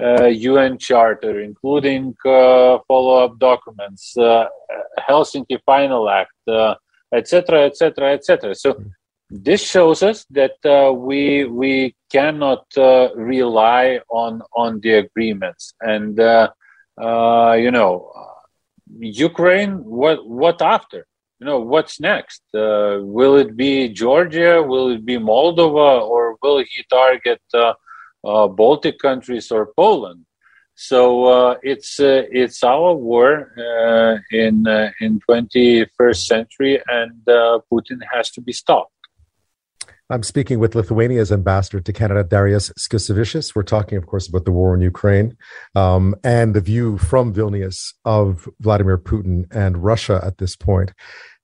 UN 0.00 0.72
uh, 0.72 0.76
Charter, 0.76 1.40
including 1.40 2.16
uh, 2.24 2.78
follow-up 2.88 3.38
documents, 3.38 4.16
uh, 4.16 4.46
Helsinki 4.98 5.58
Final 5.66 6.08
Act, 6.08 6.32
etc., 7.12 7.64
etc., 7.66 8.14
etc. 8.14 8.54
So 8.54 8.82
this 9.30 9.62
shows 9.62 10.02
us 10.02 10.26
that 10.30 10.56
uh, 10.64 10.92
we 10.92 11.44
we 11.44 11.94
cannot 12.10 12.64
uh, 12.76 13.10
rely 13.14 14.00
on 14.08 14.42
on 14.54 14.80
the 14.80 14.94
agreements 14.94 15.74
and 15.80 16.18
uh, 16.18 16.50
uh, 17.00 17.52
you 17.52 17.70
know, 17.70 18.12
Ukraine, 18.98 19.84
what 19.84 20.26
what 20.26 20.60
after? 20.60 21.06
You 21.38 21.46
know, 21.46 21.60
what's 21.60 22.00
next? 22.00 22.42
Uh, 22.54 22.98
will 23.00 23.36
it 23.36 23.56
be 23.56 23.88
Georgia? 23.88 24.62
Will 24.62 24.90
it 24.90 25.06
be 25.06 25.16
Moldova? 25.16 26.02
Or 26.02 26.36
will 26.42 26.58
he 26.58 26.84
target 26.90 27.40
Baltic 28.22 28.98
countries 28.98 29.50
or 29.50 29.72
Poland? 29.76 30.26
So 30.74 31.24
uh, 31.24 31.56
it's 31.62 32.00
uh, 32.00 32.22
it's 32.30 32.64
our 32.64 32.94
war 32.94 33.52
in 34.30 34.66
in 35.00 35.20
21st 35.28 36.26
century, 36.26 36.80
and 36.88 37.22
Putin 37.70 38.00
has 38.12 38.30
to 38.32 38.40
be 38.40 38.52
stopped. 38.52 38.92
I'm 40.10 40.24
speaking 40.24 40.58
with 40.58 40.74
Lithuania's 40.74 41.30
ambassador 41.30 41.80
to 41.80 41.92
Canada, 41.92 42.24
Darius 42.24 42.70
Skusevičius. 42.70 43.54
We're 43.54 43.62
talking, 43.62 43.96
of 43.96 44.06
course, 44.06 44.26
about 44.26 44.44
the 44.44 44.50
war 44.50 44.74
in 44.74 44.80
Ukraine 44.80 45.36
um, 45.76 46.16
and 46.24 46.52
the 46.52 46.60
view 46.60 46.98
from 46.98 47.32
Vilnius 47.32 47.94
of 48.04 48.48
Vladimir 48.58 48.98
Putin 48.98 49.44
and 49.52 49.84
Russia 49.84 50.20
at 50.24 50.38
this 50.38 50.56
point. 50.56 50.92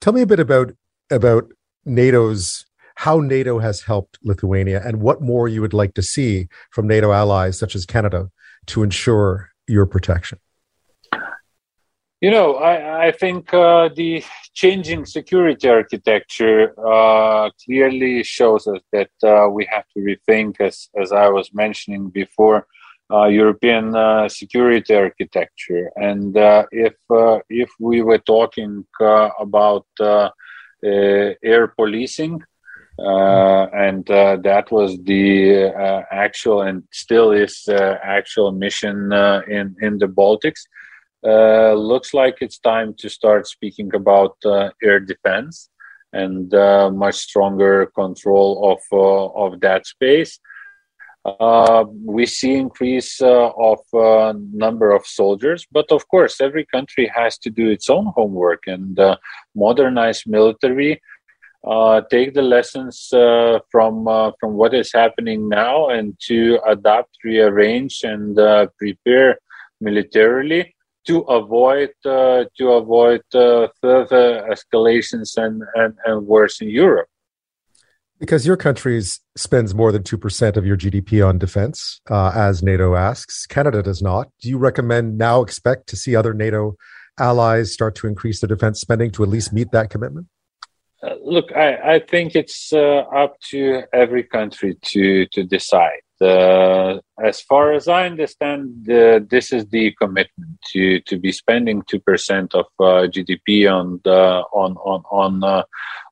Tell 0.01 0.12
me 0.12 0.23
a 0.23 0.27
bit 0.27 0.41
about 0.41 0.73
about 1.12 1.45
NATO's 1.85 2.67
how 2.97 3.21
NATO 3.21 3.59
has 3.59 3.83
helped 3.83 4.19
Lithuania 4.23 4.83
and 4.85 5.01
what 5.01 5.21
more 5.21 5.49
you 5.49 5.61
would 5.61 5.75
like 5.75 5.95
to 5.95 6.03
see 6.03 6.49
from 6.71 6.87
NATO 6.87 7.13
allies 7.13 7.59
such 7.59 7.75
as 7.75 7.87
Canada 7.87 8.31
to 8.67 8.83
ensure 8.83 9.51
your 9.69 9.87
protection. 9.87 10.39
You 12.23 12.31
know, 12.31 12.55
I, 12.55 13.09
I 13.09 13.13
think 13.13 13.53
uh, 13.53 13.91
the 13.95 14.25
changing 14.55 15.05
security 15.05 15.69
architecture 15.69 16.73
uh, 16.81 17.51
clearly 17.63 18.25
shows 18.25 18.67
us 18.67 18.81
that 18.93 19.11
uh, 19.23 19.49
we 19.51 19.67
have 19.71 19.85
to 19.95 20.01
rethink, 20.01 20.59
as, 20.61 20.89
as 20.99 21.13
I 21.13 21.29
was 21.29 21.53
mentioning 21.53 22.09
before, 22.09 22.67
uh, 23.13 23.27
European 23.27 23.95
uh, 23.95 24.29
security 24.29 24.95
architecture. 24.95 25.93
And 25.97 26.37
uh, 26.37 26.65
if 26.73 26.95
if 27.49 27.71
we 27.79 28.03
were 28.03 28.19
talking 28.19 28.85
about 28.99 29.87
air 30.83 31.69
policing, 31.77 32.43
and 32.99 34.07
that 34.07 34.69
was 34.71 34.97
the 35.05 35.73
actual 36.11 36.63
and 36.63 36.83
still 36.93 37.31
is 37.33 37.69
actual 37.69 38.53
mission 38.53 39.13
in 39.49 39.77
in 39.81 39.99
the 39.99 40.07
Baltics 40.07 40.63
uh, 41.27 41.73
looks 41.73 42.15
like 42.15 42.39
it's 42.41 42.59
time 42.59 42.95
to 42.99 43.09
start 43.09 43.49
speaking 43.49 43.93
about 43.95 44.37
uh, 44.45 44.71
air 44.81 45.01
defense 45.01 45.71
and 46.13 46.55
uh, 46.55 46.91
much 46.91 47.17
stronger 47.17 47.87
control 47.87 48.73
of 48.73 48.81
uh, 48.93 49.27
of 49.45 49.61
that 49.61 49.87
space. 49.87 50.39
Uh, 51.25 51.85
we 52.05 52.25
see 52.25 52.55
increase 52.55 53.21
uh, 53.21 53.51
of 53.59 53.81
number 54.53 54.93
of 54.93 55.05
soldiers, 55.05 55.67
but 55.73 55.91
of 55.91 56.07
course, 56.07 56.41
every 56.41 56.65
country 56.65 57.11
has 57.13 57.37
to 57.39 57.51
do 57.51 57.69
its 57.69 57.91
own 57.91 58.07
homework 58.15 58.63
and 58.69 59.01
modernize 59.57 60.23
military. 60.27 61.03
Take 62.11 62.35
the 62.35 62.42
lessons 62.42 63.09
from 63.71 64.05
from 64.40 64.55
what 64.55 64.75
is 64.75 64.92
happening 64.92 65.49
now 65.49 65.88
and 65.88 66.16
to 66.29 66.59
adapt, 66.66 67.16
rearrange, 67.25 68.01
and 68.03 68.37
prepare 68.79 69.38
militarily 69.81 70.75
to 71.07 71.21
avoid 71.21 71.90
uh, 72.05 72.45
to 72.59 72.69
avoid 72.73 73.23
uh, 73.35 73.69
further 73.81 74.47
escalations 74.51 75.37
and, 75.37 75.62
and, 75.75 75.95
and 76.05 76.27
worse 76.27 76.61
in 76.61 76.69
Europe. 76.69 77.09
Because 78.19 78.47
your 78.47 78.57
country 78.57 79.03
spends 79.37 79.75
more 79.75 79.92
than 79.92 80.03
2% 80.03 80.57
of 80.57 80.64
your 80.64 80.77
GDP 80.77 81.27
on 81.27 81.38
defense, 81.38 82.01
uh, 82.11 82.33
as 82.35 82.62
NATO 82.62 82.95
asks. 82.95 83.45
Canada 83.47 83.83
does 83.83 84.01
not. 84.01 84.31
Do 84.40 84.49
you 84.49 84.57
recommend 84.57 85.19
now 85.19 85.42
expect 85.42 85.87
to 85.88 85.97
see 85.97 86.16
other 86.16 86.33
NATO 86.33 86.77
allies 87.19 87.75
start 87.75 87.95
to 87.97 88.07
increase 88.07 88.40
their 88.40 88.49
defense 88.49 88.81
spending 88.81 89.11
to 89.12 89.23
at 89.23 89.29
least 89.29 89.53
meet 89.53 89.71
that 89.73 89.90
commitment? 89.90 90.29
Uh, 91.07 91.14
look, 91.23 91.53
I, 91.55 91.95
I 91.95 91.99
think 92.01 92.35
it's 92.35 92.73
uh, 92.73 93.05
up 93.14 93.38
to 93.51 93.83
every 93.92 94.25
country 94.25 94.77
to, 94.83 95.27
to 95.27 95.45
decide. 95.45 96.00
Uh, 96.21 96.98
as 97.23 97.42
far 97.42 97.73
as 97.73 97.87
I 97.88 98.07
understand, 98.07 98.87
this 98.87 99.52
is 99.52 99.67
the 99.67 99.92
commitment 100.00 100.59
to, 100.73 101.00
to 101.00 101.19
be 101.19 101.31
spending 101.31 101.83
two 101.83 102.00
percent 102.00 102.54
of 102.54 102.65
uh, 102.81 103.07
GDP 103.07 103.71
on 103.71 104.00
the, 104.02 104.42
on 104.52 104.77
on 104.79 105.02
on 105.11 105.44
uh, 105.44 105.63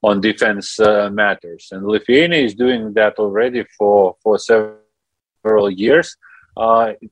on 0.02 0.20
defense 0.20 0.78
matters, 0.78 1.68
and 1.72 1.86
Lithuania 1.86 2.42
is 2.42 2.54
doing 2.54 2.92
that 2.92 3.14
already 3.18 3.64
for 3.78 4.14
for 4.22 4.38
several 4.38 5.70
years. 5.70 6.18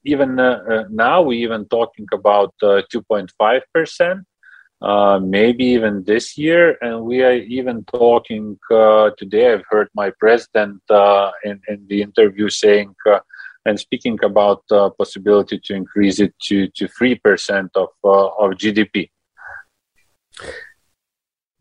Even 0.04 0.36
now, 0.90 1.22
we 1.22 1.38
even 1.38 1.64
talking 1.68 2.06
about 2.12 2.52
two 2.90 3.00
point 3.00 3.32
five 3.38 3.62
percent. 3.72 4.26
Uh, 4.82 5.20
maybe 5.20 5.64
even 5.64 6.02
this 6.04 6.36
year. 6.36 6.76
And 6.80 7.04
we 7.04 7.22
are 7.22 7.34
even 7.34 7.84
talking 7.84 8.58
uh, 8.70 9.10
today. 9.16 9.52
I've 9.52 9.64
heard 9.68 9.88
my 9.94 10.10
president 10.18 10.82
uh, 10.90 11.30
in, 11.44 11.60
in 11.68 11.86
the 11.88 12.02
interview 12.02 12.48
saying 12.48 12.94
uh, 13.08 13.20
and 13.64 13.78
speaking 13.78 14.18
about 14.24 14.64
uh, 14.70 14.90
possibility 14.90 15.60
to 15.64 15.74
increase 15.74 16.18
it 16.18 16.34
to 16.44 16.68
to 16.74 16.88
three 16.88 17.14
percent 17.14 17.70
of 17.76 17.88
uh, 18.04 18.26
of 18.26 18.52
GDP. 18.52 19.10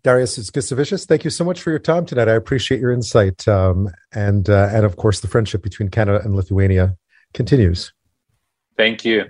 Darius 0.04 0.40
Skusevičius, 0.40 1.06
thank 1.06 1.24
you 1.24 1.30
so 1.30 1.44
much 1.44 1.62
for 1.62 1.70
your 1.70 1.78
time 1.78 2.08
tonight. 2.08 2.28
I 2.28 2.34
appreciate 2.34 2.82
your 2.82 2.92
insight, 2.92 3.48
um, 3.48 3.88
and 4.12 4.50
uh, 4.50 4.70
and 4.72 4.84
of 4.84 4.98
course 4.98 5.20
the 5.20 5.28
friendship 5.28 5.62
between 5.62 5.90
Canada 5.90 6.22
and 6.24 6.36
Lithuania 6.36 6.96
continues. 7.34 7.94
Thank 8.78 9.06
you. 9.06 9.26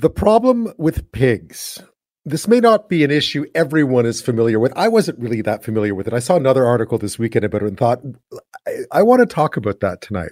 The 0.00 0.08
problem 0.08 0.72
with 0.78 1.12
pigs. 1.12 1.78
This 2.24 2.48
may 2.48 2.58
not 2.58 2.88
be 2.88 3.04
an 3.04 3.10
issue 3.10 3.44
everyone 3.54 4.06
is 4.06 4.22
familiar 4.22 4.58
with. 4.58 4.72
I 4.74 4.88
wasn't 4.88 5.18
really 5.18 5.42
that 5.42 5.62
familiar 5.62 5.94
with 5.94 6.06
it. 6.06 6.14
I 6.14 6.20
saw 6.20 6.36
another 6.36 6.64
article 6.64 6.96
this 6.96 7.18
weekend 7.18 7.44
about 7.44 7.60
it 7.60 7.68
and 7.68 7.76
thought, 7.76 8.00
I, 8.66 8.76
I 8.92 9.02
want 9.02 9.20
to 9.20 9.26
talk 9.26 9.58
about 9.58 9.80
that 9.80 10.00
tonight. 10.00 10.30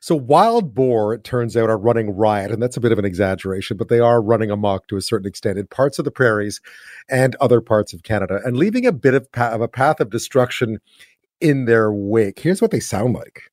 So 0.00 0.16
wild 0.16 0.74
boar, 0.74 1.12
it 1.12 1.22
turns 1.22 1.54
out, 1.54 1.68
are 1.68 1.76
running 1.76 2.16
riot, 2.16 2.50
and 2.50 2.62
that's 2.62 2.78
a 2.78 2.80
bit 2.80 2.92
of 2.92 2.98
an 2.98 3.04
exaggeration, 3.04 3.76
but 3.76 3.90
they 3.90 4.00
are 4.00 4.22
running 4.22 4.50
amok 4.50 4.88
to 4.88 4.96
a 4.96 5.02
certain 5.02 5.28
extent 5.28 5.58
in 5.58 5.66
parts 5.66 5.98
of 5.98 6.06
the 6.06 6.10
prairies 6.10 6.62
and 7.06 7.36
other 7.42 7.60
parts 7.60 7.92
of 7.92 8.04
Canada, 8.04 8.40
and 8.42 8.56
leaving 8.56 8.86
a 8.86 8.92
bit 8.92 9.12
of, 9.12 9.30
pa- 9.32 9.50
of 9.50 9.60
a 9.60 9.68
path 9.68 10.00
of 10.00 10.08
destruction 10.08 10.78
in 11.42 11.66
their 11.66 11.92
wake. 11.92 12.38
Here's 12.38 12.62
what 12.62 12.70
they 12.70 12.80
sound 12.80 13.14
like. 13.14 13.50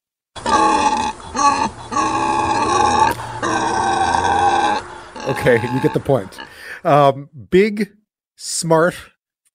Okay, 5.28 5.62
you 5.74 5.82
get 5.82 5.94
the 5.94 6.00
point. 6.00 6.40
Um, 6.84 7.30
big, 7.52 7.94
smart, 8.36 8.96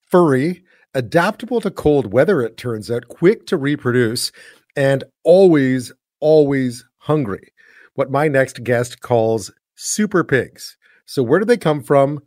furry, 0.06 0.62
adaptable 0.94 1.60
to 1.60 1.72
cold 1.72 2.12
weather, 2.12 2.40
it 2.40 2.56
turns 2.56 2.88
out, 2.88 3.08
quick 3.08 3.46
to 3.48 3.56
reproduce, 3.56 4.30
and 4.76 5.02
always, 5.24 5.92
always 6.20 6.84
hungry. 6.98 7.52
What 7.94 8.12
my 8.12 8.28
next 8.28 8.62
guest 8.62 9.00
calls 9.00 9.50
super 9.74 10.22
pigs. 10.22 10.76
So, 11.04 11.22
where 11.22 11.40
do 11.40 11.44
they 11.44 11.56
come 11.56 11.82
from? 11.82 12.20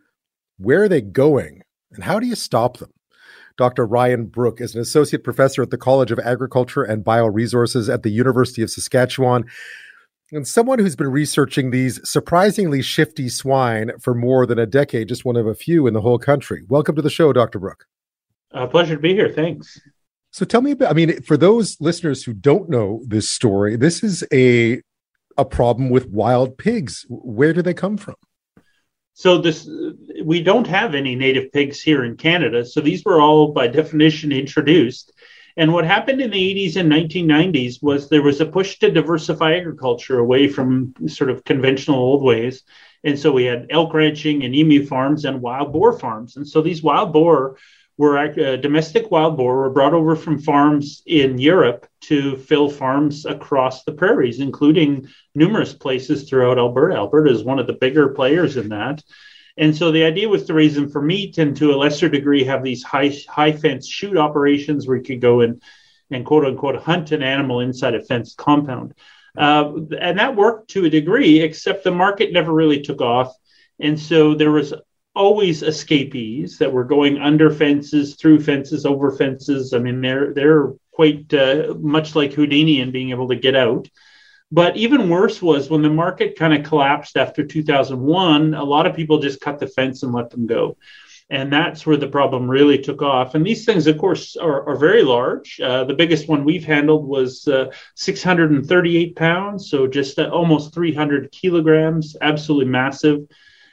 Where 0.57 0.83
are 0.83 0.89
they 0.89 1.01
going? 1.01 1.61
And 1.93 2.03
how 2.03 2.19
do 2.19 2.27
you 2.27 2.35
stop 2.35 2.77
them? 2.77 2.91
Dr. 3.57 3.85
Ryan 3.85 4.25
Brook 4.25 4.59
is 4.59 4.75
an 4.75 4.81
associate 4.81 5.23
professor 5.23 5.61
at 5.61 5.69
the 5.69 5.77
College 5.77 6.11
of 6.11 6.19
Agriculture 6.19 6.83
and 6.83 7.05
Bioresources 7.05 7.91
at 7.93 8.03
the 8.03 8.09
University 8.09 8.61
of 8.61 8.69
Saskatchewan 8.69 9.45
and 10.31 10.47
someone 10.47 10.79
who's 10.79 10.95
been 10.95 11.11
researching 11.11 11.71
these 11.71 11.99
surprisingly 12.09 12.81
shifty 12.81 13.29
swine 13.29 13.91
for 13.99 14.13
more 14.13 14.45
than 14.45 14.59
a 14.59 14.65
decade, 14.65 15.07
just 15.07 15.25
one 15.25 15.35
of 15.35 15.47
a 15.47 15.55
few 15.55 15.87
in 15.87 15.93
the 15.93 16.01
whole 16.01 16.19
country. 16.19 16.63
Welcome 16.67 16.95
to 16.95 17.01
the 17.01 17.09
show, 17.09 17.33
Dr. 17.33 17.59
Brook. 17.59 17.85
A 18.51 18.67
pleasure 18.67 18.95
to 18.95 19.01
be 19.01 19.13
here. 19.13 19.29
Thanks. 19.29 19.79
So 20.31 20.45
tell 20.45 20.61
me 20.61 20.71
about, 20.71 20.91
I 20.91 20.93
mean, 20.93 21.21
for 21.23 21.37
those 21.37 21.77
listeners 21.79 22.23
who 22.23 22.33
don't 22.33 22.69
know 22.69 23.03
this 23.07 23.29
story, 23.29 23.75
this 23.75 24.03
is 24.03 24.23
a 24.31 24.81
a 25.37 25.45
problem 25.45 25.89
with 25.89 26.09
wild 26.09 26.57
pigs. 26.57 27.05
Where 27.07 27.53
do 27.53 27.61
they 27.61 27.73
come 27.73 27.95
from? 27.95 28.15
So 29.13 29.37
this 29.37 29.69
we 30.23 30.43
don't 30.43 30.67
have 30.67 30.95
any 30.95 31.15
native 31.15 31.51
pigs 31.51 31.81
here 31.81 32.03
in 32.03 32.17
Canada. 32.17 32.65
So 32.65 32.81
these 32.81 33.03
were 33.03 33.21
all 33.21 33.51
by 33.51 33.67
definition 33.67 34.31
introduced. 34.31 35.13
And 35.57 35.73
what 35.73 35.85
happened 35.85 36.21
in 36.21 36.31
the 36.31 36.69
80s 36.69 36.75
and 36.75 36.91
1990s 36.91 37.81
was 37.81 38.09
there 38.09 38.21
was 38.21 38.41
a 38.41 38.45
push 38.45 38.79
to 38.79 38.91
diversify 38.91 39.55
agriculture 39.55 40.19
away 40.19 40.47
from 40.47 40.93
sort 41.07 41.29
of 41.29 41.43
conventional 41.43 41.99
old 41.99 42.23
ways. 42.23 42.63
And 43.03 43.17
so 43.17 43.31
we 43.31 43.45
had 43.45 43.67
elk 43.69 43.93
ranching 43.93 44.43
and 44.43 44.55
emu 44.55 44.85
farms 44.85 45.25
and 45.25 45.41
wild 45.41 45.73
boar 45.73 45.97
farms. 45.97 46.37
And 46.37 46.47
so 46.47 46.61
these 46.61 46.83
wild 46.83 47.13
boar 47.13 47.57
were 47.99 48.17
uh, 48.17 48.55
domestic 48.55 49.11
wild 49.11 49.35
boar 49.35 49.57
were 49.57 49.69
brought 49.69 49.93
over 49.93 50.15
from 50.15 50.39
farms 50.39 51.03
in 51.05 51.37
Europe 51.37 51.85
to 51.99 52.37
fill 52.37 52.69
farms 52.69 53.25
across 53.25 53.83
the 53.83 53.91
prairies, 53.91 54.39
including 54.39 55.09
numerous 55.35 55.73
places 55.73 56.23
throughout 56.23 56.57
Alberta. 56.57 56.95
Alberta 56.95 57.29
is 57.29 57.43
one 57.43 57.59
of 57.59 57.67
the 57.67 57.73
bigger 57.73 58.07
players 58.07 58.55
in 58.55 58.69
that. 58.69 59.03
And 59.59 59.75
so 59.75 59.91
the 59.91 60.05
idea 60.05 60.29
was 60.29 60.45
to 60.45 60.53
raise 60.53 60.73
them 60.73 60.89
for 60.89 61.01
meat 61.01 61.37
and 61.37 61.55
to 61.57 61.73
a 61.73 61.75
lesser 61.75 62.07
degree 62.07 62.45
have 62.45 62.63
these 62.63 62.81
high 62.81 63.13
high 63.27 63.51
fence 63.51 63.87
shoot 63.87 64.15
operations 64.15 64.87
where 64.87 64.95
you 64.95 65.03
could 65.03 65.19
go 65.19 65.41
and 65.41 65.61
and 66.09 66.25
quote 66.25 66.45
unquote 66.45 66.77
hunt 66.77 67.11
an 67.11 67.21
animal 67.21 67.59
inside 67.59 67.93
a 67.93 68.01
fenced 68.01 68.37
compound. 68.37 68.93
Uh, 69.37 69.73
and 69.99 70.17
that 70.17 70.35
worked 70.35 70.71
to 70.71 70.85
a 70.85 70.89
degree, 70.89 71.41
except 71.41 71.83
the 71.83 71.91
market 71.91 72.31
never 72.31 72.53
really 72.53 72.81
took 72.81 73.01
off. 73.01 73.35
And 73.79 73.99
so 73.99 74.33
there 74.33 74.51
was 74.51 74.73
always 75.13 75.61
escapees 75.61 76.57
that 76.59 76.71
were 76.71 76.85
going 76.85 77.17
under 77.17 77.51
fences, 77.51 78.15
through 78.15 78.41
fences, 78.41 78.85
over 78.85 79.11
fences. 79.11 79.73
I 79.73 79.79
mean, 79.79 79.99
they're 79.99 80.33
they're 80.33 80.73
quite 80.91 81.33
uh, 81.33 81.75
much 81.79 82.15
like 82.15 82.31
Houdini 82.31 82.79
and 82.79 82.93
being 82.93 83.09
able 83.09 83.27
to 83.27 83.35
get 83.35 83.55
out. 83.55 83.89
But 84.51 84.77
even 84.77 85.09
worse 85.09 85.41
was 85.41 85.69
when 85.69 85.83
the 85.83 85.89
market 85.89 86.37
kind 86.37 86.53
of 86.53 86.67
collapsed 86.67 87.17
after 87.17 87.45
2001, 87.45 88.53
a 88.55 88.63
lot 88.63 88.87
of 88.87 88.95
people 88.95 89.19
just 89.19 89.41
cut 89.41 89.59
the 89.59 89.67
fence 89.67 90.01
and 90.01 90.11
let 90.11 90.31
them 90.31 90.47
go. 90.47 90.77
And 91.31 91.53
that's 91.53 91.85
where 91.85 91.97
the 91.97 92.07
problem 92.07 92.49
really 92.49 92.79
took 92.79 93.03
off. 93.03 93.35
And 93.35 93.45
these 93.45 93.63
things, 93.63 93.85
of 93.85 93.99
course, 93.99 94.35
are, 94.35 94.67
are 94.67 94.75
very 94.75 95.03
large. 95.03 95.59
Uh, 95.61 95.83
the 95.83 95.93
biggest 95.93 96.27
one 96.27 96.43
we've 96.43 96.65
handled 96.65 97.07
was 97.07 97.47
uh, 97.47 97.71
638 97.93 99.15
pounds, 99.15 99.69
so 99.69 99.85
just 99.85 100.17
uh, 100.17 100.29
almost 100.29 100.73
300 100.73 101.31
kilograms, 101.31 102.15
absolutely 102.19 102.71
massive. 102.71 103.27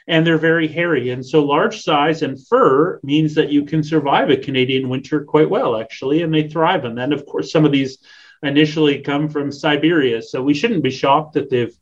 And 0.07 0.25
they're 0.25 0.37
very 0.37 0.67
hairy. 0.67 1.09
And 1.09 1.25
so 1.25 1.43
large 1.43 1.81
size 1.81 2.21
and 2.21 2.37
fur 2.47 2.99
means 3.01 3.33
that 3.33 3.51
you 3.51 3.65
can 3.65 3.81
survive 3.83 4.29
a 4.29 4.37
Canadian 4.37 4.87
winter 4.87 5.23
quite 5.23 5.49
well, 5.49 5.81
actually, 5.81 6.21
and 6.21 6.31
they 6.31 6.47
thrive. 6.47 6.85
And 6.85 6.95
then, 6.95 7.11
of 7.11 7.25
course, 7.25 7.51
some 7.51 7.65
of 7.65 7.71
these 7.71 7.97
initially 8.43 9.01
come 9.01 9.29
from 9.29 9.51
Siberia. 9.51 10.21
So 10.21 10.41
we 10.41 10.53
shouldn't 10.53 10.83
be 10.83 10.91
shocked 10.91 11.33
that 11.33 11.49
they've 11.49 11.75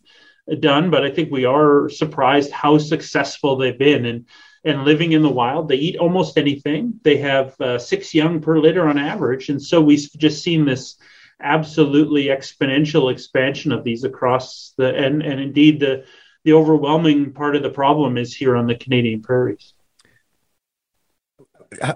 done, 0.60 0.90
but 0.90 1.04
I 1.04 1.12
think 1.12 1.32
we 1.32 1.46
are 1.46 1.90
surprised 1.90 2.52
how 2.52 2.78
successful 2.78 3.58
they've 3.58 3.78
been 3.78 4.06
and 4.06 4.26
and 4.64 4.84
living 4.84 5.12
in 5.12 5.22
the 5.22 5.30
wild. 5.30 5.70
They 5.70 5.76
eat 5.76 5.98
almost 5.98 6.40
anything. 6.40 7.00
They 7.04 7.18
have 7.18 7.60
uh, 7.62 7.78
six 7.78 8.16
young 8.16 8.42
per 8.42 8.58
litter 8.58 8.88
on 8.88 8.98
average, 8.98 9.50
and 9.50 9.62
so 9.62 9.80
we've 9.80 10.10
just 10.18 10.44
seen 10.44 10.66
this 10.66 10.98
absolutely 11.42 12.26
exponential 12.26 13.12
expansion 13.12 13.72
of 13.72 13.84
these 13.84 14.04
across 14.04 14.74
the 14.78 14.96
and 14.96 15.22
and 15.22 15.40
indeed 15.40 15.80
the 15.80 16.06
the 16.44 16.54
overwhelming 16.54 17.34
part 17.34 17.56
of 17.56 17.64
the 17.64 17.70
problem 17.70 18.18
is 18.18 18.36
here 18.36 18.56
on 18.56 18.68
the 18.68 18.76
Canadian 18.76 19.22
prairies. 19.22 19.74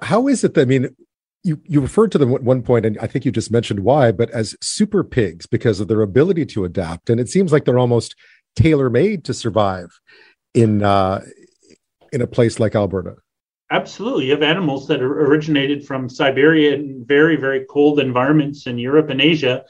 How 0.02 0.28
is 0.28 0.44
it 0.44 0.56
that 0.56 0.62
I 0.62 0.66
mean 0.66 0.96
you 1.44 1.62
you 1.66 1.82
referred 1.82 2.12
to 2.12 2.18
them 2.18 2.34
at 2.34 2.44
one 2.44 2.62
point, 2.62 2.86
and 2.86 2.98
I 3.00 3.08
think 3.08 3.26
you 3.26 3.32
just 3.32 3.52
mentioned 3.52 3.82
why, 3.82 4.12
but 4.12 4.30
as 4.32 4.56
super 4.62 5.04
pigs 5.04 5.46
because 5.46 5.80
of 5.80 5.88
their 5.88 6.02
ability 6.02 6.46
to 6.48 6.66
adapt, 6.66 7.10
and 7.10 7.20
it 7.20 7.30
seems 7.30 7.52
like 7.52 7.66
they're 7.66 7.80
almost 7.80 8.16
tailor 8.56 8.90
made 8.90 9.24
to 9.26 9.34
survive 9.34 10.00
in 10.54 10.84
uh, 10.84 11.22
in 12.12 12.22
a 12.22 12.28
place 12.28 12.60
like 12.60 12.76
Alberta. 12.76 13.16
Absolutely, 13.72 14.26
you 14.26 14.32
have 14.32 14.44
animals 14.44 14.88
that 14.88 15.02
are 15.02 15.26
originated 15.26 15.86
from 15.86 16.10
Siberia 16.10 16.74
and 16.74 17.08
very 17.08 17.36
very 17.36 17.66
cold 17.70 18.00
environments 18.00 18.68
in 18.68 18.78
Europe 18.78 19.10
and 19.10 19.22
Asia. 19.22 19.64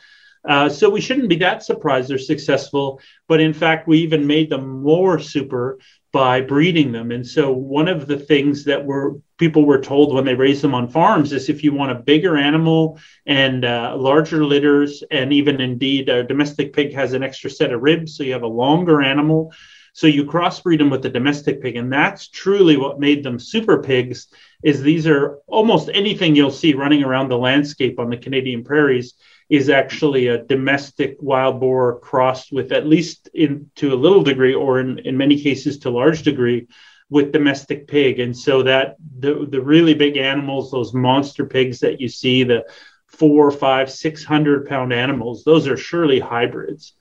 Uh, 0.48 0.70
so 0.70 0.90
we 0.90 1.02
shouldn't 1.02 1.28
be 1.28 1.36
that 1.36 1.64
surprised 1.64 2.10
they're 2.10 2.18
successful. 2.18 3.02
But 3.28 3.42
in 3.42 3.54
fact, 3.54 3.88
we 3.88 4.00
even 4.00 4.26
made 4.26 4.50
them 4.50 4.82
more 4.82 5.20
super 5.20 5.80
by 6.12 6.42
breeding 6.42 6.92
them. 6.92 7.12
And 7.12 7.26
so 7.26 7.52
one 7.52 7.88
of 7.88 8.08
the 8.08 8.18
things 8.18 8.64
that 8.66 8.84
were 8.84 9.20
people 9.38 9.66
were 9.66 9.82
told 9.82 10.14
when 10.14 10.26
they 10.26 10.34
raised 10.34 10.62
them 10.62 10.74
on 10.74 10.90
farms 10.90 11.32
is 11.34 11.50
if 11.50 11.64
you 11.64 11.74
want 11.74 11.92
a 11.92 11.96
bigger 11.96 12.36
animal 12.36 13.00
and 13.26 13.64
uh, 13.64 13.96
larger 13.98 14.44
litters, 14.44 15.04
and 15.12 15.32
even 15.32 15.62
indeed 15.62 16.10
a 16.10 16.24
domestic 16.24 16.74
pig 16.74 16.94
has 16.94 17.14
an 17.14 17.24
extra 17.24 17.50
set 17.50 17.72
of 17.72 17.82
ribs, 17.82 18.18
so 18.18 18.24
you 18.24 18.34
have 18.34 18.44
a 18.44 18.48
longer 18.48 19.02
animal. 19.02 19.54
So 19.94 20.08
you 20.08 20.24
crossbreed 20.26 20.78
them 20.78 20.90
with 20.90 21.02
the 21.02 21.10
domestic 21.10 21.62
pig, 21.62 21.76
and 21.76 21.92
that's 21.92 22.28
truly 22.30 22.78
what 22.78 23.00
made 23.00 23.24
them 23.24 23.40
super 23.40 23.82
pigs. 23.82 24.28
Is 24.64 24.82
these 24.82 25.08
are 25.08 25.40
almost 25.48 25.90
anything 25.94 26.36
you'll 26.36 26.52
see 26.52 26.74
running 26.74 27.04
around 27.04 27.30
the 27.30 27.38
landscape 27.38 28.00
on 28.00 28.10
the 28.10 28.18
Canadian 28.18 28.64
prairies 28.64 29.14
is 29.50 29.70
actually 29.70 30.28
a 30.28 30.44
domestic 30.44 31.18
wild 31.20 31.60
boar 31.60 32.00
crossed 32.00 32.52
with 32.52 32.72
at 32.72 32.86
least 32.86 33.30
in 33.34 33.70
to 33.76 33.94
a 33.94 33.96
little 33.96 34.22
degree 34.22 34.54
or 34.54 34.80
in, 34.80 35.00
in 35.00 35.18
many 35.18 35.42
cases 35.42 35.80
to 35.80 35.90
large 35.90 36.22
degree 36.22 36.68
with 37.10 37.32
domestic 37.32 37.88
pig. 37.88 38.20
And 38.20 38.38
so 38.38 38.62
that 38.64 38.98
the 39.18 39.48
the 39.50 39.62
really 39.62 39.96
big 39.96 40.18
animals 40.18 40.72
those 40.72 40.94
monster 40.94 41.46
pigs 41.46 41.80
that 41.80 42.00
you 42.00 42.08
see 42.08 42.44
the 42.44 42.64
four 43.08 43.50
five 43.50 43.92
six 43.92 44.24
hundred 44.24 44.68
pound 44.70 44.94
animals 44.94 45.44
those 45.44 45.68
are 45.68 45.78
surely 45.78 46.20
hybrids. 46.20 46.94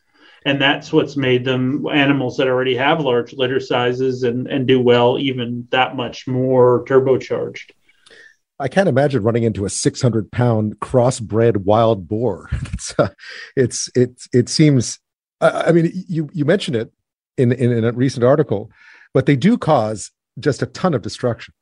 And 0.47 0.63
that's 0.63 0.93
what's 0.93 1.17
made 1.17 1.45
them 1.45 1.87
animals 1.93 2.39
that 2.39 2.49
already 2.49 2.77
have 2.77 3.01
large 3.01 3.35
litter 3.35 3.61
sizes 3.61 4.23
and 4.23 4.47
and 4.47 4.67
do 4.67 4.81
well 4.81 5.19
even 5.19 5.69
that 5.71 5.97
much 5.97 6.27
more 6.27 6.85
turbocharged 6.87 7.73
I 8.61 8.69
can't 8.69 8.89
imagine 8.89 9.23
running 9.23 9.45
into 9.45 9.65
a 9.65 9.71
600 9.71 10.33
pound 10.33 10.81
crossbred 10.81 11.59
wild 11.59 12.09
boar. 12.09 12.49
it's, 12.73 12.95
uh, 12.99 13.09
it's, 13.57 13.91
it, 13.95 14.23
it 14.33 14.49
seems, 14.49 14.99
I, 15.41 15.73
mean, 15.73 15.93
you, 16.09 16.29
you 16.33 16.45
mentioned 16.45 16.77
it 16.77 16.93
in, 17.37 17.53
in, 17.53 17.73
in, 17.73 17.85
a 17.85 17.93
recent 17.93 18.25
article, 18.25 18.71
but 19.15 19.27
they 19.27 19.37
do 19.37 19.57
cause 19.57 20.11
just 20.39 20.63
a 20.63 20.67
ton 20.67 20.95
of 20.95 21.03
destruction. 21.03 21.55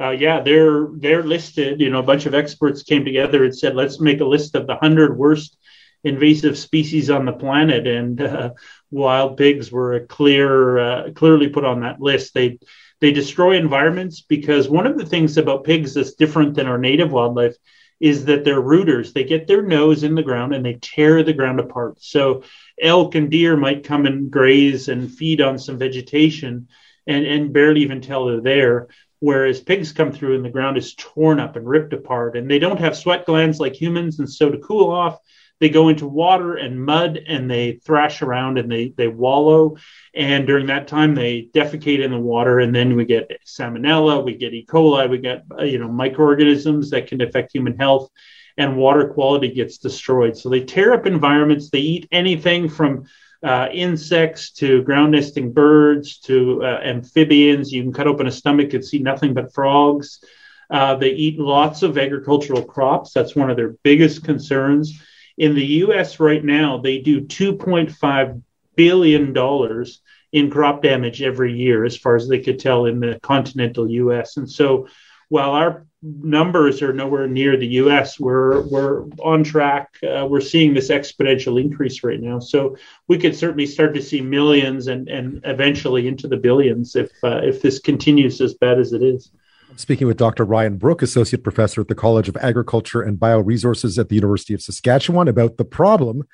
Uh, 0.00 0.10
yeah, 0.10 0.40
they're 0.40 0.88
they're 0.94 1.22
listed. 1.22 1.78
You 1.78 1.90
know, 1.90 1.98
a 1.98 2.02
bunch 2.02 2.24
of 2.24 2.34
experts 2.34 2.82
came 2.82 3.04
together 3.04 3.44
and 3.44 3.56
said, 3.56 3.76
let's 3.76 4.00
make 4.00 4.20
a 4.20 4.24
list 4.24 4.54
of 4.54 4.66
the 4.66 4.76
hundred 4.76 5.18
worst 5.18 5.58
invasive 6.02 6.56
species 6.56 7.10
on 7.10 7.26
the 7.26 7.32
planet, 7.32 7.86
and 7.86 8.20
uh, 8.22 8.50
wild 8.90 9.36
pigs 9.36 9.70
were 9.70 9.94
a 9.94 10.06
clear, 10.06 10.78
uh, 10.78 11.10
clearly 11.14 11.48
put 11.48 11.66
on 11.66 11.80
that 11.80 12.00
list. 12.00 12.32
They 12.32 12.58
they 13.00 13.12
destroy 13.12 13.56
environments 13.56 14.20
because 14.20 14.68
one 14.68 14.86
of 14.86 14.98
the 14.98 15.06
things 15.06 15.36
about 15.38 15.64
pigs 15.64 15.94
that's 15.94 16.14
different 16.14 16.54
than 16.54 16.66
our 16.66 16.78
native 16.78 17.12
wildlife 17.12 17.56
is 18.00 18.24
that 18.26 18.44
they're 18.44 18.60
rooters. 18.60 19.12
They 19.12 19.24
get 19.24 19.46
their 19.46 19.62
nose 19.62 20.02
in 20.04 20.14
the 20.14 20.22
ground 20.22 20.54
and 20.54 20.64
they 20.64 20.78
tear 20.80 21.22
the 21.22 21.34
ground 21.34 21.60
apart. 21.60 21.96
So 22.00 22.44
elk 22.80 23.14
and 23.14 23.30
deer 23.30 23.56
might 23.56 23.84
come 23.84 24.06
and 24.06 24.30
graze 24.30 24.88
and 24.88 25.12
feed 25.12 25.40
on 25.40 25.58
some 25.58 25.78
vegetation 25.78 26.68
and, 27.06 27.26
and 27.26 27.52
barely 27.52 27.82
even 27.82 28.00
tell 28.00 28.26
they're 28.26 28.40
there. 28.40 28.88
Whereas 29.18 29.60
pigs 29.60 29.92
come 29.92 30.12
through 30.12 30.36
and 30.36 30.44
the 30.44 30.50
ground 30.50 30.78
is 30.78 30.94
torn 30.94 31.40
up 31.40 31.56
and 31.56 31.68
ripped 31.68 31.92
apart, 31.92 32.38
and 32.38 32.50
they 32.50 32.58
don't 32.58 32.80
have 32.80 32.96
sweat 32.96 33.26
glands 33.26 33.60
like 33.60 33.74
humans. 33.74 34.18
And 34.18 34.30
so 34.30 34.50
to 34.50 34.56
cool 34.56 34.90
off, 34.90 35.18
they 35.60 35.68
go 35.68 35.88
into 35.88 36.06
water 36.06 36.54
and 36.56 36.82
mud 36.82 37.20
and 37.26 37.48
they 37.48 37.72
thrash 37.84 38.22
around 38.22 38.58
and 38.58 38.72
they 38.72 38.92
they 38.96 39.08
wallow. 39.08 39.76
And 40.14 40.46
during 40.46 40.66
that 40.66 40.88
time 40.88 41.14
they 41.14 41.48
defecate 41.54 42.02
in 42.02 42.10
the 42.10 42.18
water. 42.18 42.58
And 42.58 42.74
then 42.74 42.96
we 42.96 43.04
get 43.04 43.30
salmonella 43.46 44.24
we 44.24 44.34
get 44.34 44.54
e. 44.54 44.66
coli 44.68 45.08
we 45.08 45.18
get 45.18 45.44
uh, 45.56 45.62
you 45.62 45.78
know 45.78 45.88
microorganisms 45.88 46.90
that 46.90 47.06
can 47.06 47.20
affect 47.20 47.52
human 47.52 47.76
health 47.76 48.10
and 48.56 48.76
water 48.76 49.08
quality 49.08 49.48
gets 49.48 49.78
destroyed. 49.78 50.36
So 50.36 50.48
they 50.48 50.64
tear 50.64 50.92
up 50.92 51.06
environments. 51.06 51.70
They 51.70 51.78
eat 51.78 52.08
anything 52.10 52.68
from 52.68 53.04
uh, 53.42 53.68
insects 53.72 54.50
to 54.52 54.82
ground 54.82 55.12
nesting 55.12 55.52
birds 55.52 56.18
to 56.20 56.62
uh, 56.64 56.80
amphibians. 56.82 57.72
You 57.72 57.82
can 57.82 57.92
cut 57.92 58.06
open 58.06 58.26
a 58.26 58.32
stomach 58.32 58.72
and 58.74 58.84
see 58.84 58.98
nothing 58.98 59.34
but 59.34 59.54
frogs. 59.54 60.22
Uh, 60.70 60.94
they 60.94 61.10
eat 61.10 61.38
lots 61.38 61.82
of 61.82 61.98
agricultural 61.98 62.62
crops. 62.64 63.12
That's 63.12 63.34
one 63.34 63.50
of 63.50 63.56
their 63.56 63.74
biggest 63.82 64.24
concerns 64.24 65.00
in 65.36 65.54
the 65.54 65.66
US 65.66 66.20
right 66.20 66.44
now, 66.44 66.78
they 66.78 66.98
do 66.98 67.22
$2.5 67.22 68.42
billion 68.76 69.86
in 70.32 70.50
crop 70.50 70.82
damage 70.82 71.22
every 71.22 71.52
year, 71.52 71.84
as 71.84 71.96
far 71.96 72.16
as 72.16 72.28
they 72.28 72.40
could 72.40 72.58
tell 72.58 72.86
in 72.86 73.00
the 73.00 73.18
continental 73.22 73.90
US. 73.90 74.36
And 74.36 74.50
so 74.50 74.88
while 75.28 75.52
our 75.52 75.86
numbers 76.02 76.82
are 76.82 76.92
nowhere 76.92 77.28
near 77.28 77.56
the 77.56 77.66
US, 77.66 78.18
we're, 78.18 78.62
we're 78.62 79.04
on 79.22 79.44
track. 79.44 79.88
Uh, 80.02 80.26
we're 80.28 80.40
seeing 80.40 80.72
this 80.74 80.88
exponential 80.88 81.60
increase 81.60 82.02
right 82.02 82.20
now. 82.20 82.38
So 82.38 82.76
we 83.06 83.18
could 83.18 83.36
certainly 83.36 83.66
start 83.66 83.94
to 83.94 84.02
see 84.02 84.20
millions 84.20 84.86
and, 84.86 85.08
and 85.08 85.40
eventually 85.44 86.08
into 86.08 86.26
the 86.26 86.36
billions 86.36 86.96
if, 86.96 87.10
uh, 87.22 87.40
if 87.42 87.62
this 87.62 87.78
continues 87.78 88.40
as 88.40 88.54
bad 88.54 88.78
as 88.78 88.92
it 88.92 89.02
is. 89.02 89.30
Speaking 89.76 90.06
with 90.06 90.16
Dr. 90.16 90.44
Ryan 90.44 90.76
Brook, 90.76 91.02
Associate 91.02 91.42
Professor 91.42 91.80
at 91.80 91.88
the 91.88 91.94
College 91.94 92.28
of 92.28 92.36
Agriculture 92.36 93.02
and 93.02 93.18
Bioresources 93.18 93.98
at 93.98 94.08
the 94.08 94.14
University 94.14 94.54
of 94.54 94.62
Saskatchewan, 94.62 95.28
about 95.28 95.56
the 95.56 95.64
problem 95.64 96.24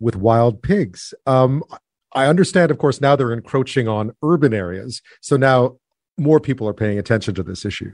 with 0.00 0.16
wild 0.16 0.62
pigs. 0.62 1.12
Um, 1.26 1.62
I 2.14 2.26
understand, 2.26 2.70
of 2.70 2.78
course, 2.78 3.00
now 3.00 3.16
they're 3.16 3.32
encroaching 3.32 3.88
on 3.88 4.12
urban 4.22 4.54
areas. 4.54 5.02
So 5.20 5.36
now 5.36 5.78
more 6.16 6.40
people 6.40 6.68
are 6.68 6.74
paying 6.74 6.98
attention 6.98 7.34
to 7.34 7.42
this 7.42 7.64
issue. 7.64 7.92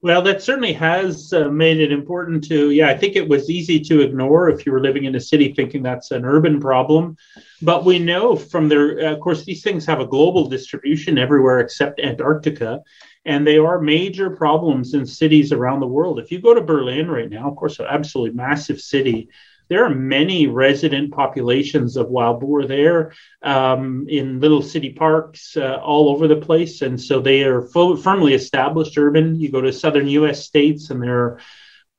Well, 0.00 0.22
that 0.22 0.42
certainly 0.42 0.72
has 0.74 1.32
uh, 1.32 1.48
made 1.48 1.80
it 1.80 1.90
important 1.90 2.44
to, 2.44 2.70
yeah, 2.70 2.88
I 2.88 2.96
think 2.96 3.16
it 3.16 3.28
was 3.28 3.50
easy 3.50 3.80
to 3.80 4.00
ignore 4.00 4.48
if 4.48 4.64
you 4.64 4.70
were 4.70 4.80
living 4.80 5.06
in 5.06 5.16
a 5.16 5.20
city 5.20 5.52
thinking 5.52 5.82
that's 5.82 6.12
an 6.12 6.24
urban 6.24 6.60
problem. 6.60 7.16
But 7.62 7.84
we 7.84 7.98
know 7.98 8.36
from 8.36 8.68
their, 8.68 9.00
uh, 9.00 9.12
of 9.12 9.18
course, 9.18 9.44
these 9.44 9.64
things 9.64 9.84
have 9.86 9.98
a 9.98 10.06
global 10.06 10.48
distribution 10.48 11.18
everywhere 11.18 11.58
except 11.58 11.98
Antarctica 11.98 12.80
and 13.28 13.46
they 13.46 13.58
are 13.58 13.78
major 13.78 14.30
problems 14.30 14.94
in 14.94 15.04
cities 15.04 15.52
around 15.52 15.80
the 15.80 15.86
world. 15.86 16.18
If 16.18 16.32
you 16.32 16.40
go 16.40 16.54
to 16.54 16.62
Berlin 16.62 17.10
right 17.10 17.28
now, 17.28 17.50
of 17.50 17.56
course, 17.56 17.78
an 17.78 17.84
absolutely 17.86 18.34
massive 18.34 18.80
city, 18.80 19.28
there 19.68 19.84
are 19.84 19.94
many 19.94 20.46
resident 20.46 21.12
populations 21.12 21.98
of 21.98 22.08
wild 22.08 22.40
boar 22.40 22.64
there 22.64 23.12
um, 23.42 24.06
in 24.08 24.40
little 24.40 24.62
city 24.62 24.94
parks 24.94 25.58
uh, 25.58 25.74
all 25.74 26.08
over 26.08 26.26
the 26.26 26.36
place. 26.36 26.80
And 26.80 26.98
so 26.98 27.20
they 27.20 27.44
are 27.44 27.60
firmly 27.60 28.32
established 28.32 28.96
urban. 28.96 29.38
You 29.38 29.52
go 29.52 29.60
to 29.60 29.74
southern 29.74 30.08
US 30.08 30.46
states 30.46 30.88
and 30.88 31.02
there 31.02 31.18
are 31.18 31.40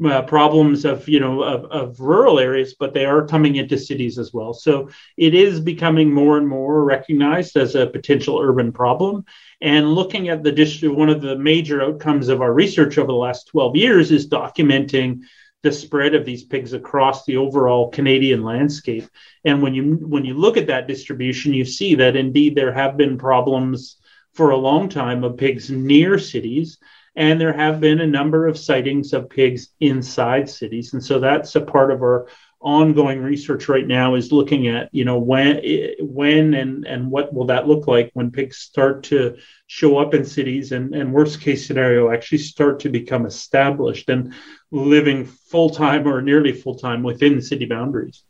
uh, 0.03 0.21
problems 0.21 0.85
of 0.85 1.09
you 1.09 1.19
know 1.19 1.43
of, 1.43 1.65
of 1.65 1.99
rural 1.99 2.39
areas 2.39 2.73
but 2.79 2.93
they 2.93 3.03
are 3.03 3.27
coming 3.27 3.57
into 3.57 3.77
cities 3.77 4.17
as 4.17 4.31
well 4.31 4.53
so 4.53 4.89
it 5.17 5.33
is 5.35 5.59
becoming 5.59 6.09
more 6.09 6.37
and 6.37 6.47
more 6.47 6.85
recognized 6.85 7.57
as 7.57 7.75
a 7.75 7.85
potential 7.85 8.39
urban 8.41 8.71
problem 8.71 9.25
and 9.61 9.93
looking 9.93 10.29
at 10.29 10.43
the 10.43 10.51
district 10.51 10.95
one 10.95 11.09
of 11.09 11.21
the 11.21 11.35
major 11.35 11.81
outcomes 11.81 12.29
of 12.29 12.41
our 12.41 12.53
research 12.53 12.97
over 12.97 13.07
the 13.07 13.13
last 13.13 13.47
12 13.47 13.75
years 13.75 14.11
is 14.11 14.29
documenting 14.29 15.21
the 15.61 15.71
spread 15.71 16.15
of 16.15 16.25
these 16.25 16.43
pigs 16.43 16.71
across 16.71 17.25
the 17.25 17.35
overall 17.35 17.89
Canadian 17.89 18.43
landscape. 18.43 19.05
And 19.43 19.61
when 19.61 19.73
you 19.73 19.95
when 19.95 20.23
you 20.23 20.33
look 20.33 20.55
at 20.55 20.67
that 20.67 20.87
distribution, 20.87 21.53
you 21.53 21.65
see 21.65 21.95
that 21.95 22.15
indeed 22.15 22.55
there 22.55 22.71
have 22.71 22.95
been 22.95 23.17
problems 23.17 23.97
for 24.33 24.51
a 24.51 24.57
long 24.57 24.87
time 24.87 25.23
of 25.23 25.37
pigs 25.37 25.69
near 25.69 26.17
cities 26.17 26.77
and 27.15 27.41
there 27.41 27.51
have 27.51 27.81
been 27.81 27.99
a 27.99 28.07
number 28.07 28.47
of 28.47 28.57
sightings 28.57 29.11
of 29.11 29.29
pigs 29.29 29.69
inside 29.79 30.49
cities 30.49 30.93
and 30.93 31.03
so 31.03 31.19
that's 31.19 31.55
a 31.55 31.61
part 31.61 31.91
of 31.91 32.01
our 32.01 32.27
ongoing 32.61 33.21
research 33.21 33.69
right 33.69 33.87
now 33.87 34.15
is 34.15 34.33
looking 34.33 34.67
at 34.67 34.89
you 34.91 35.05
know 35.05 35.17
when 35.17 35.61
when 36.01 36.53
and 36.53 36.85
and 36.85 37.09
what 37.09 37.33
will 37.33 37.45
that 37.45 37.67
look 37.67 37.87
like 37.87 38.11
when 38.13 38.31
pigs 38.31 38.57
start 38.57 39.03
to 39.03 39.37
show 39.67 39.97
up 39.97 40.13
in 40.13 40.25
cities 40.25 40.73
and 40.73 40.93
and 40.93 41.13
worst 41.13 41.39
case 41.39 41.65
scenario 41.65 42.11
actually 42.11 42.37
start 42.37 42.81
to 42.81 42.89
become 42.89 43.25
established 43.25 44.09
and 44.09 44.33
living 44.71 45.25
full 45.25 45.69
time 45.69 46.05
or 46.05 46.21
nearly 46.21 46.51
full 46.51 46.75
time 46.75 47.01
within 47.01 47.41
city 47.41 47.65
boundaries 47.65 48.23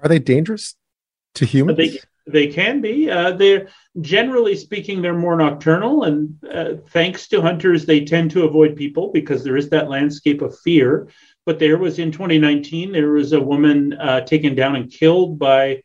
are 0.00 0.08
they 0.08 0.18
dangerous 0.18 0.74
to 1.34 1.46
humans 1.46 1.78
they, 1.78 1.98
they 2.26 2.46
can 2.46 2.80
be. 2.80 3.10
Uh, 3.10 3.32
they're 3.32 3.68
generally 4.00 4.54
speaking, 4.56 5.02
they're 5.02 5.14
more 5.14 5.36
nocturnal, 5.36 6.04
and 6.04 6.36
uh, 6.50 6.74
thanks 6.90 7.28
to 7.28 7.40
hunters, 7.40 7.84
they 7.84 8.04
tend 8.04 8.30
to 8.30 8.44
avoid 8.44 8.76
people 8.76 9.10
because 9.12 9.42
there 9.42 9.56
is 9.56 9.70
that 9.70 9.88
landscape 9.90 10.40
of 10.42 10.58
fear. 10.60 11.08
But 11.44 11.58
there 11.58 11.78
was 11.78 11.98
in 11.98 12.12
2019, 12.12 12.92
there 12.92 13.10
was 13.10 13.32
a 13.32 13.40
woman 13.40 13.94
uh, 13.94 14.20
taken 14.20 14.54
down 14.54 14.76
and 14.76 14.90
killed 14.90 15.38
by 15.38 15.82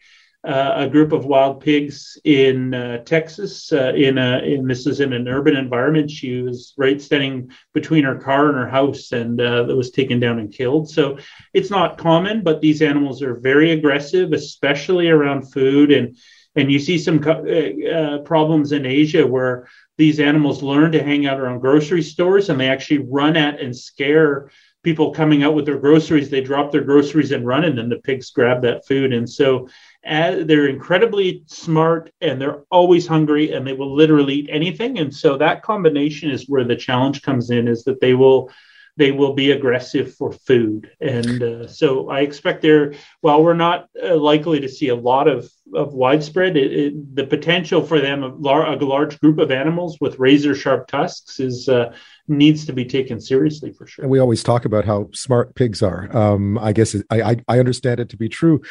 uh, 0.47 0.73
a 0.77 0.87
group 0.87 1.11
of 1.11 1.25
wild 1.25 1.61
pigs 1.61 2.17
in 2.23 2.73
uh, 2.73 2.99
Texas. 2.99 3.73
Uh, 3.73 3.91
in 3.95 4.17
a, 4.17 4.39
in 4.39 4.67
this 4.67 4.85
is 4.87 4.99
in 4.99 5.11
an 5.11 5.27
urban 5.27 5.57
environment. 5.57 6.09
She 6.09 6.41
was 6.41 6.73
right 6.77 7.01
standing 7.01 7.51
between 7.73 8.05
her 8.05 8.15
car 8.15 8.47
and 8.47 8.57
her 8.57 8.69
house, 8.69 9.11
and 9.11 9.41
uh, 9.41 9.65
was 9.67 9.91
taken 9.91 10.19
down 10.19 10.39
and 10.39 10.53
killed. 10.53 10.89
So 10.89 11.17
it's 11.53 11.69
not 11.69 11.97
common, 11.97 12.43
but 12.43 12.61
these 12.61 12.81
animals 12.81 13.21
are 13.21 13.35
very 13.35 13.71
aggressive, 13.71 14.31
especially 14.31 15.09
around 15.09 15.51
food. 15.51 15.91
And 15.91 16.15
and 16.55 16.71
you 16.71 16.79
see 16.79 16.97
some 16.97 17.21
uh, 17.27 18.19
problems 18.19 18.71
in 18.71 18.85
Asia 18.85 19.27
where 19.27 19.67
these 19.97 20.19
animals 20.19 20.63
learn 20.63 20.91
to 20.93 21.03
hang 21.03 21.25
out 21.25 21.39
around 21.39 21.59
grocery 21.59 22.01
stores, 22.01 22.49
and 22.49 22.59
they 22.59 22.69
actually 22.69 22.99
run 22.99 23.35
at 23.35 23.59
and 23.59 23.75
scare 23.75 24.49
people 24.83 25.11
coming 25.11 25.43
out 25.43 25.53
with 25.53 25.65
their 25.65 25.77
groceries. 25.77 26.29
They 26.29 26.41
drop 26.41 26.71
their 26.71 26.83
groceries 26.83 27.31
and 27.31 27.45
run, 27.45 27.65
and 27.65 27.77
then 27.77 27.89
the 27.89 27.97
pigs 27.97 28.31
grab 28.31 28.61
that 28.61 28.85
food. 28.85 29.13
And 29.13 29.29
so 29.29 29.67
as, 30.03 30.45
they're 30.45 30.67
incredibly 30.67 31.43
smart 31.47 32.11
and 32.21 32.39
they're 32.39 32.63
always 32.71 33.05
hungry 33.05 33.51
and 33.51 33.65
they 33.65 33.73
will 33.73 33.93
literally 33.93 34.35
eat 34.35 34.49
anything. 34.51 34.99
And 34.99 35.13
so 35.13 35.37
that 35.37 35.63
combination 35.63 36.31
is 36.31 36.47
where 36.47 36.63
the 36.63 36.75
challenge 36.75 37.21
comes 37.21 37.49
in 37.49 37.67
is 37.67 37.83
that 37.83 37.99
they 37.99 38.13
will 38.13 38.51
they 38.97 39.11
will 39.11 39.33
be 39.33 39.51
aggressive 39.51 40.15
for 40.15 40.31
food. 40.31 40.89
And 40.99 41.43
uh, 41.43 41.67
so 41.67 42.09
I 42.09 42.21
expect 42.21 42.63
there, 42.63 42.95
while 43.21 43.43
we're 43.43 43.53
not 43.53 43.87
uh, 44.03 44.17
likely 44.17 44.59
to 44.59 44.67
see 44.67 44.87
a 44.87 44.95
lot 44.95 45.27
of, 45.27 45.47
of 45.73 45.93
widespread, 45.93 46.57
it, 46.57 46.73
it, 46.73 47.15
the 47.15 47.27
potential 47.27 47.83
for 47.83 48.01
them, 48.01 48.23
a, 48.23 48.29
lar- 48.29 48.73
a, 48.73 48.75
large 48.77 49.19
group 49.19 49.37
of 49.37 49.51
animals 49.51 49.99
with 50.01 50.17
razor 50.17 50.55
sharp 50.55 50.87
tusks, 50.87 51.39
is 51.39 51.69
uh, 51.69 51.93
needs 52.27 52.65
to 52.65 52.73
be 52.73 52.85
taken 52.85 53.19
seriously 53.19 53.71
for 53.71 53.87
sure. 53.87 54.03
And 54.03 54.11
we 54.11 54.19
always 54.19 54.43
talk 54.43 54.65
about 54.65 54.85
how 54.85 55.09
smart 55.13 55.55
pigs 55.55 55.81
are. 55.81 56.15
Um, 56.15 56.57
I 56.57 56.73
guess 56.73 56.95
I, 57.09 57.21
I, 57.21 57.35
I 57.47 57.59
understand 57.59 57.99
it 57.99 58.09
to 58.09 58.17
be 58.17 58.29
true. 58.29 58.61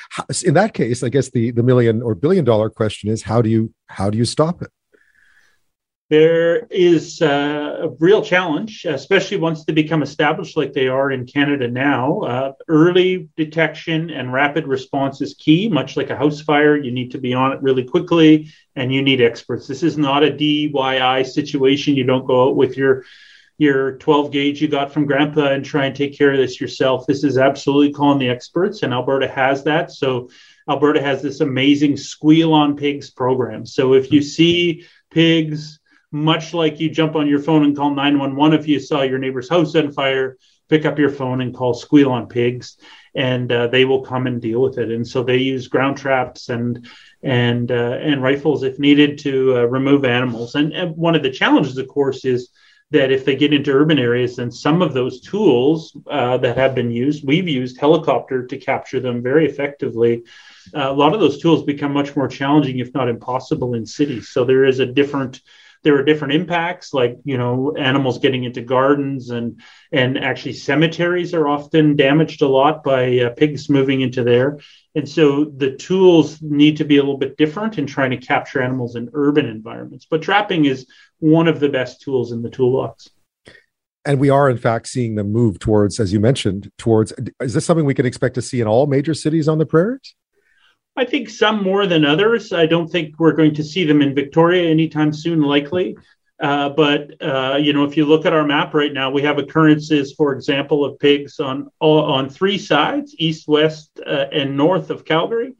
In 0.44 0.54
that 0.54 0.74
case, 0.74 1.02
I 1.02 1.08
guess 1.08 1.30
the 1.30 1.50
the 1.50 1.62
million 1.62 2.02
or 2.02 2.14
billion 2.14 2.44
dollar 2.44 2.70
question 2.70 3.10
is 3.10 3.22
how 3.22 3.42
do 3.42 3.48
you 3.48 3.72
how 3.86 4.10
do 4.10 4.18
you 4.18 4.24
stop 4.24 4.62
it? 4.62 4.70
There 6.08 6.66
is 6.66 7.20
uh, 7.20 7.78
a 7.82 7.88
real 7.98 8.22
challenge, 8.22 8.84
especially 8.84 9.38
once 9.38 9.64
they 9.64 9.72
become 9.72 10.04
established 10.04 10.56
like 10.56 10.72
they 10.72 10.86
are 10.86 11.10
in 11.10 11.26
Canada 11.26 11.66
now. 11.66 12.20
Uh, 12.20 12.52
early 12.68 13.28
detection 13.36 14.10
and 14.10 14.32
rapid 14.32 14.68
response 14.68 15.20
is 15.20 15.34
key, 15.34 15.68
much 15.68 15.96
like 15.96 16.10
a 16.10 16.16
house 16.16 16.40
fire. 16.40 16.76
You 16.76 16.92
need 16.92 17.10
to 17.10 17.18
be 17.18 17.34
on 17.34 17.52
it 17.52 17.60
really 17.60 17.82
quickly 17.82 18.52
and 18.76 18.94
you 18.94 19.02
need 19.02 19.20
experts. 19.20 19.66
This 19.66 19.82
is 19.82 19.98
not 19.98 20.22
a 20.22 20.30
DIY 20.30 21.26
situation. 21.26 21.96
You 21.96 22.04
don't 22.04 22.26
go 22.26 22.50
out 22.50 22.56
with 22.56 22.76
your 22.76 23.04
your 23.58 23.96
12 23.98 24.30
gauge 24.30 24.60
you 24.60 24.68
got 24.68 24.92
from 24.92 25.06
grandpa 25.06 25.48
and 25.48 25.64
try 25.64 25.86
and 25.86 25.96
take 25.96 26.16
care 26.16 26.32
of 26.32 26.38
this 26.38 26.60
yourself. 26.60 27.06
This 27.06 27.24
is 27.24 27.38
absolutely 27.38 27.92
calling 27.92 28.18
the 28.18 28.28
experts, 28.28 28.82
and 28.82 28.92
Alberta 28.92 29.28
has 29.28 29.64
that. 29.64 29.90
So, 29.90 30.28
Alberta 30.68 31.00
has 31.00 31.22
this 31.22 31.40
amazing 31.40 31.96
squeal 31.96 32.52
on 32.52 32.76
pigs 32.76 33.10
program. 33.10 33.64
So, 33.64 33.94
if 33.94 34.12
you 34.12 34.20
see 34.20 34.84
pigs, 35.10 35.78
much 36.12 36.54
like 36.54 36.80
you 36.80 36.90
jump 36.90 37.16
on 37.16 37.28
your 37.28 37.40
phone 37.40 37.64
and 37.64 37.76
call 37.76 37.90
911 37.94 38.58
if 38.58 38.68
you 38.68 38.78
saw 38.80 39.02
your 39.02 39.18
neighbor's 39.18 39.48
house 39.48 39.74
on 39.74 39.92
fire, 39.92 40.36
pick 40.68 40.84
up 40.84 40.98
your 40.98 41.10
phone 41.10 41.40
and 41.40 41.54
call 41.54 41.74
squeal 41.74 42.10
on 42.10 42.26
pigs. 42.28 42.76
and 43.14 43.50
uh, 43.50 43.66
they 43.68 43.86
will 43.86 44.02
come 44.02 44.26
and 44.26 44.42
deal 44.42 44.60
with 44.60 44.76
it. 44.76 44.90
And 44.90 45.06
so 45.08 45.22
they 45.22 45.38
use 45.38 45.68
ground 45.68 45.96
traps 45.96 46.50
and 46.50 46.86
and 47.22 47.72
uh, 47.72 47.98
and 48.02 48.22
rifles 48.22 48.62
if 48.62 48.78
needed 48.78 49.18
to 49.20 49.56
uh, 49.56 49.64
remove 49.64 50.04
animals. 50.04 50.54
And, 50.54 50.72
and, 50.74 50.94
one 50.96 51.14
of 51.14 51.22
the 51.22 51.30
challenges, 51.30 51.78
of 51.78 51.88
course, 51.88 52.26
is 52.26 52.50
that 52.90 53.10
if 53.10 53.24
they 53.24 53.34
get 53.34 53.52
into 53.52 53.72
urban 53.72 53.98
areas, 53.98 54.36
then 54.36 54.50
some 54.50 54.80
of 54.80 54.94
those 54.94 55.20
tools 55.20 55.96
uh, 56.08 56.36
that 56.38 56.56
have 56.56 56.74
been 56.74 56.90
used, 56.90 57.26
we've 57.26 57.48
used 57.48 57.80
helicopter 57.80 58.46
to 58.46 58.56
capture 58.56 59.00
them 59.00 59.22
very 59.22 59.46
effectively. 59.46 60.22
Uh, 60.74 60.90
a 60.90 60.92
lot 60.92 61.12
of 61.12 61.20
those 61.20 61.40
tools 61.40 61.64
become 61.64 61.92
much 61.92 62.14
more 62.14 62.28
challenging, 62.28 62.78
if 62.78 62.94
not 62.94 63.08
impossible, 63.08 63.74
in 63.74 63.84
cities. 63.84 64.28
So 64.28 64.44
there 64.44 64.64
is 64.64 64.78
a 64.78 64.86
different 64.86 65.40
there 65.86 65.96
are 65.96 66.02
different 66.02 66.34
impacts 66.34 66.92
like 66.92 67.16
you 67.22 67.38
know 67.38 67.72
animals 67.78 68.18
getting 68.18 68.42
into 68.42 68.60
gardens 68.60 69.30
and 69.30 69.60
and 69.92 70.18
actually 70.18 70.52
cemeteries 70.52 71.32
are 71.32 71.46
often 71.46 71.94
damaged 71.94 72.42
a 72.42 72.48
lot 72.48 72.82
by 72.82 73.20
uh, 73.20 73.30
pigs 73.30 73.70
moving 73.70 74.00
into 74.00 74.24
there. 74.24 74.58
And 74.96 75.08
so 75.08 75.44
the 75.44 75.76
tools 75.76 76.42
need 76.42 76.78
to 76.78 76.84
be 76.84 76.96
a 76.96 77.02
little 77.02 77.18
bit 77.18 77.36
different 77.36 77.78
in 77.78 77.86
trying 77.86 78.10
to 78.10 78.16
capture 78.16 78.60
animals 78.60 78.96
in 78.96 79.10
urban 79.14 79.46
environments 79.46 80.08
but 80.10 80.22
trapping 80.22 80.64
is 80.64 80.88
one 81.20 81.46
of 81.46 81.60
the 81.60 81.68
best 81.68 82.00
tools 82.00 82.32
in 82.32 82.42
the 82.42 82.50
toolbox. 82.50 83.08
And 84.04 84.18
we 84.18 84.28
are 84.28 84.50
in 84.50 84.58
fact 84.58 84.88
seeing 84.88 85.14
them 85.14 85.30
move 85.30 85.60
towards 85.60 86.00
as 86.00 86.12
you 86.12 86.18
mentioned 86.18 86.72
towards 86.78 87.12
is 87.40 87.54
this 87.54 87.64
something 87.64 87.86
we 87.86 87.94
can 87.94 88.06
expect 88.06 88.34
to 88.34 88.42
see 88.42 88.60
in 88.60 88.66
all 88.66 88.88
major 88.88 89.14
cities 89.14 89.46
on 89.46 89.58
the 89.58 89.66
prairies 89.66 90.16
I 90.96 91.04
think 91.04 91.28
some 91.28 91.62
more 91.62 91.86
than 91.86 92.04
others. 92.04 92.52
I 92.52 92.66
don't 92.66 92.88
think 92.88 93.18
we're 93.18 93.32
going 93.32 93.54
to 93.54 93.64
see 93.64 93.84
them 93.84 94.00
in 94.00 94.14
Victoria 94.14 94.70
anytime 94.70 95.12
soon, 95.12 95.42
likely. 95.42 95.96
Uh, 96.40 96.70
but 96.70 97.22
uh, 97.22 97.56
you 97.56 97.72
know, 97.72 97.84
if 97.84 97.96
you 97.96 98.04
look 98.04 98.26
at 98.26 98.32
our 98.32 98.44
map 98.44 98.74
right 98.74 98.92
now, 98.92 99.10
we 99.10 99.22
have 99.22 99.38
occurrences, 99.38 100.12
for 100.12 100.32
example, 100.32 100.84
of 100.84 100.98
pigs 100.98 101.40
on 101.40 101.70
on 101.80 102.28
three 102.28 102.58
sides: 102.58 103.14
east, 103.18 103.48
west, 103.48 104.00
uh, 104.06 104.26
and 104.32 104.56
north 104.56 104.90
of 104.90 105.04
Calgary. 105.04 105.54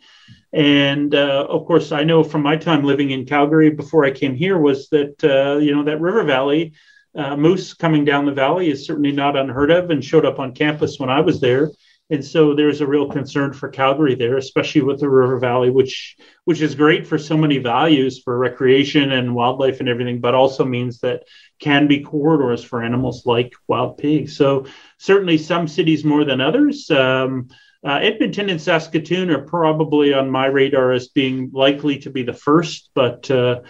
And 0.53 1.15
uh, 1.15 1.47
of 1.49 1.67
course, 1.67 1.93
I 1.93 2.05
know 2.05 2.23
from 2.23 2.43
my 2.43 2.57
time 2.57 2.85
living 2.85 3.11
in 3.11 3.27
Calgary 3.27 3.71
before 3.71 4.05
I 4.05 4.11
came 4.11 4.35
here 4.35 4.59
was 4.59 4.89
that 4.91 5.23
uh, 5.25 5.59
you 5.59 5.75
know 5.75 5.85
that 5.85 6.01
river 6.01 6.25
valley 6.25 6.73
uh, 7.15 7.37
moose 7.37 7.73
coming 7.73 8.05
down 8.05 8.27
the 8.27 8.33
valley 8.33 8.71
is 8.71 8.87
certainly 8.87 9.13
not 9.13 9.37
unheard 9.37 9.71
of, 9.71 9.91
and 9.91 10.05
showed 10.05 10.27
up 10.27 10.39
on 10.39 10.55
campus 10.55 10.99
when 10.99 11.09
I 11.09 11.21
was 11.21 11.41
there 11.41 11.71
and 12.09 12.25
so 12.25 12.55
there's 12.55 12.81
a 12.81 12.87
real 12.87 13.11
concern 13.11 13.53
for 13.53 13.69
Calgary 13.69 14.15
there, 14.15 14.37
especially 14.37 14.83
with 14.83 15.01
the 15.01 15.09
River 15.09 15.39
Valley, 15.39 15.71
which 15.71 16.17
which 16.45 16.61
is 16.61 16.77
great 16.77 17.07
for 17.07 17.19
so 17.19 17.37
many 17.37 17.59
values 17.59 18.21
for 18.23 18.39
recreation 18.39 19.11
and 19.11 19.35
wildlife 19.35 19.81
and 19.81 19.89
everything, 19.89 20.21
but 20.21 20.35
also 20.35 20.65
means 20.65 21.01
that 21.01 21.25
can 21.59 21.89
be 21.89 22.01
corridors 22.01 22.63
for 22.63 22.85
animals 22.85 23.27
like 23.27 23.53
wild 23.67 23.99
pigs. 23.99 24.37
So 24.37 24.67
certainly 24.99 25.39
some 25.39 25.67
cities 25.67 26.05
more 26.05 26.25
than 26.25 26.41
others. 26.41 26.89
Um, 26.91 27.49
uh, 27.85 27.99
Edmonton 28.03 28.51
and 28.51 28.61
Saskatoon 28.61 29.31
are 29.31 29.43
probably 29.43 30.15
on 30.15 30.31
my 30.31 30.47
radar 30.47 30.93
as 30.93 31.09
being 31.09 31.51
likely 31.53 31.99
to 32.01 32.11
be 32.11 32.23
the 32.23 32.33
first, 32.33 32.91
but 32.95 33.29
uh, 33.31 33.61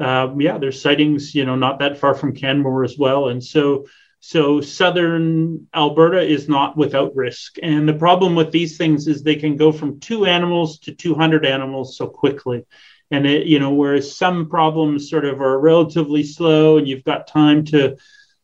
uh, 0.00 0.34
yeah, 0.38 0.58
there's 0.58 0.82
sightings, 0.82 1.34
you 1.34 1.44
know, 1.44 1.54
not 1.54 1.78
that 1.78 1.98
far 1.98 2.14
from 2.14 2.34
Canmore 2.34 2.84
as 2.84 2.98
well, 2.98 3.28
and 3.28 3.42
so 3.42 3.86
so 4.26 4.62
southern 4.62 5.66
Alberta 5.74 6.22
is 6.22 6.48
not 6.48 6.78
without 6.78 7.14
risk. 7.14 7.56
And 7.62 7.86
the 7.86 7.92
problem 7.92 8.34
with 8.34 8.50
these 8.52 8.78
things 8.78 9.06
is 9.06 9.22
they 9.22 9.36
can 9.36 9.58
go 9.58 9.70
from 9.70 10.00
two 10.00 10.24
animals 10.24 10.78
to 10.78 10.94
200 10.94 11.44
animals 11.44 11.98
so 11.98 12.06
quickly. 12.06 12.64
And 13.10 13.26
it, 13.26 13.46
you 13.46 13.58
know, 13.58 13.74
whereas 13.74 14.16
some 14.16 14.48
problems 14.48 15.10
sort 15.10 15.26
of 15.26 15.42
are 15.42 15.60
relatively 15.60 16.22
slow 16.22 16.78
and 16.78 16.88
you've 16.88 17.04
got 17.04 17.26
time 17.26 17.66
to 17.66 17.98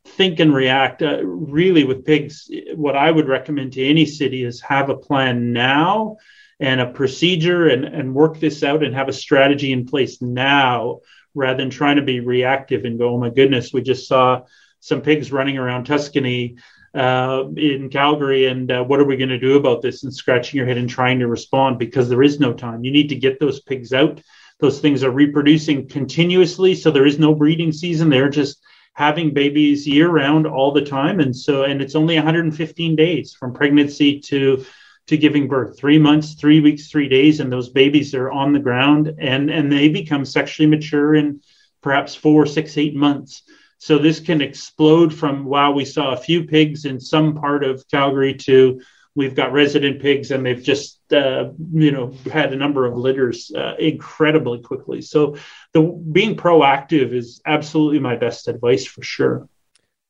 think 0.04 0.38
and 0.38 0.54
react. 0.54 1.00
Uh, 1.00 1.24
really, 1.24 1.84
with 1.84 2.04
pigs, 2.04 2.50
what 2.74 2.94
I 2.94 3.10
would 3.10 3.26
recommend 3.26 3.72
to 3.72 3.88
any 3.88 4.04
city 4.04 4.44
is 4.44 4.60
have 4.60 4.90
a 4.90 4.98
plan 4.98 5.54
now 5.54 6.18
and 6.60 6.82
a 6.82 6.92
procedure 6.92 7.68
and, 7.68 7.86
and 7.86 8.14
work 8.14 8.38
this 8.38 8.62
out 8.62 8.84
and 8.84 8.94
have 8.94 9.08
a 9.08 9.14
strategy 9.14 9.72
in 9.72 9.86
place 9.86 10.20
now 10.20 11.00
rather 11.34 11.56
than 11.56 11.70
trying 11.70 11.96
to 11.96 12.02
be 12.02 12.20
reactive 12.20 12.84
and 12.84 12.98
go, 12.98 13.14
oh 13.14 13.18
my 13.18 13.30
goodness, 13.30 13.72
we 13.72 13.80
just 13.80 14.06
saw 14.06 14.42
some 14.80 15.02
pigs 15.02 15.30
running 15.30 15.58
around 15.58 15.84
Tuscany 15.84 16.56
uh, 16.94 17.44
in 17.56 17.88
Calgary, 17.90 18.46
and 18.46 18.70
uh, 18.70 18.82
what 18.82 19.00
are 19.00 19.04
we 19.04 19.16
going 19.16 19.28
to 19.28 19.38
do 19.38 19.56
about 19.56 19.82
this? 19.82 20.02
And 20.02 20.12
scratching 20.12 20.58
your 20.58 20.66
head 20.66 20.78
and 20.78 20.88
trying 20.88 21.20
to 21.20 21.28
respond 21.28 21.78
because 21.78 22.08
there 22.08 22.22
is 22.22 22.40
no 22.40 22.52
time. 22.52 22.82
You 22.84 22.90
need 22.90 23.08
to 23.10 23.14
get 23.14 23.38
those 23.38 23.60
pigs 23.60 23.92
out. 23.92 24.20
Those 24.58 24.80
things 24.80 25.04
are 25.04 25.10
reproducing 25.10 25.88
continuously, 25.88 26.74
so 26.74 26.90
there 26.90 27.06
is 27.06 27.18
no 27.18 27.34
breeding 27.34 27.72
season. 27.72 28.08
They're 28.08 28.28
just 28.28 28.60
having 28.94 29.32
babies 29.32 29.86
year 29.86 30.08
round 30.08 30.46
all 30.46 30.72
the 30.72 30.84
time, 30.84 31.20
and 31.20 31.34
so 31.34 31.62
and 31.64 31.80
it's 31.80 31.94
only 31.94 32.16
115 32.16 32.96
days 32.96 33.34
from 33.34 33.54
pregnancy 33.54 34.20
to 34.20 34.64
to 35.06 35.16
giving 35.16 35.48
birth 35.48 35.76
three 35.76 35.98
months 35.98 36.34
three 36.34 36.60
weeks 36.60 36.88
three 36.88 37.08
days 37.08 37.40
and 37.40 37.50
those 37.50 37.68
babies 37.70 38.14
are 38.14 38.30
on 38.30 38.52
the 38.52 38.60
ground 38.60 39.12
and 39.18 39.50
and 39.50 39.72
they 39.72 39.88
become 39.88 40.24
sexually 40.24 40.68
mature 40.68 41.16
in 41.16 41.40
perhaps 41.82 42.14
four 42.14 42.46
six 42.46 42.78
eight 42.78 42.94
months 42.94 43.42
so 43.80 43.96
this 43.96 44.20
can 44.20 44.42
explode 44.42 45.12
from 45.12 45.46
wow, 45.46 45.72
we 45.72 45.86
saw 45.86 46.12
a 46.12 46.16
few 46.16 46.44
pigs 46.44 46.84
in 46.84 47.00
some 47.00 47.34
part 47.34 47.64
of 47.64 47.82
Calgary 47.90 48.34
to 48.34 48.82
we've 49.14 49.34
got 49.34 49.52
resident 49.52 50.02
pigs 50.02 50.30
and 50.30 50.44
they've 50.44 50.62
just 50.62 51.00
uh, 51.14 51.48
you 51.72 51.90
know 51.90 52.12
had 52.30 52.52
a 52.52 52.56
number 52.56 52.84
of 52.84 52.96
litters 52.96 53.50
uh, 53.56 53.74
incredibly 53.78 54.60
quickly. 54.60 55.00
So 55.00 55.36
the 55.72 55.80
being 55.80 56.36
proactive 56.36 57.14
is 57.14 57.40
absolutely 57.46 58.00
my 58.00 58.16
best 58.16 58.48
advice 58.48 58.84
for 58.84 59.02
sure. 59.02 59.48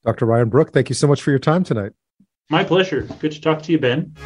Dr. 0.04 0.26
Ryan 0.26 0.48
Brook, 0.48 0.72
thank 0.72 0.88
you 0.88 0.96
so 0.96 1.06
much 1.06 1.22
for 1.22 1.30
your 1.30 1.38
time 1.38 1.62
tonight. 1.62 1.92
My 2.48 2.64
pleasure. 2.64 3.02
Good 3.20 3.32
to 3.32 3.40
talk 3.40 3.62
to 3.62 3.72
you, 3.72 3.78
Ben. 3.78 4.16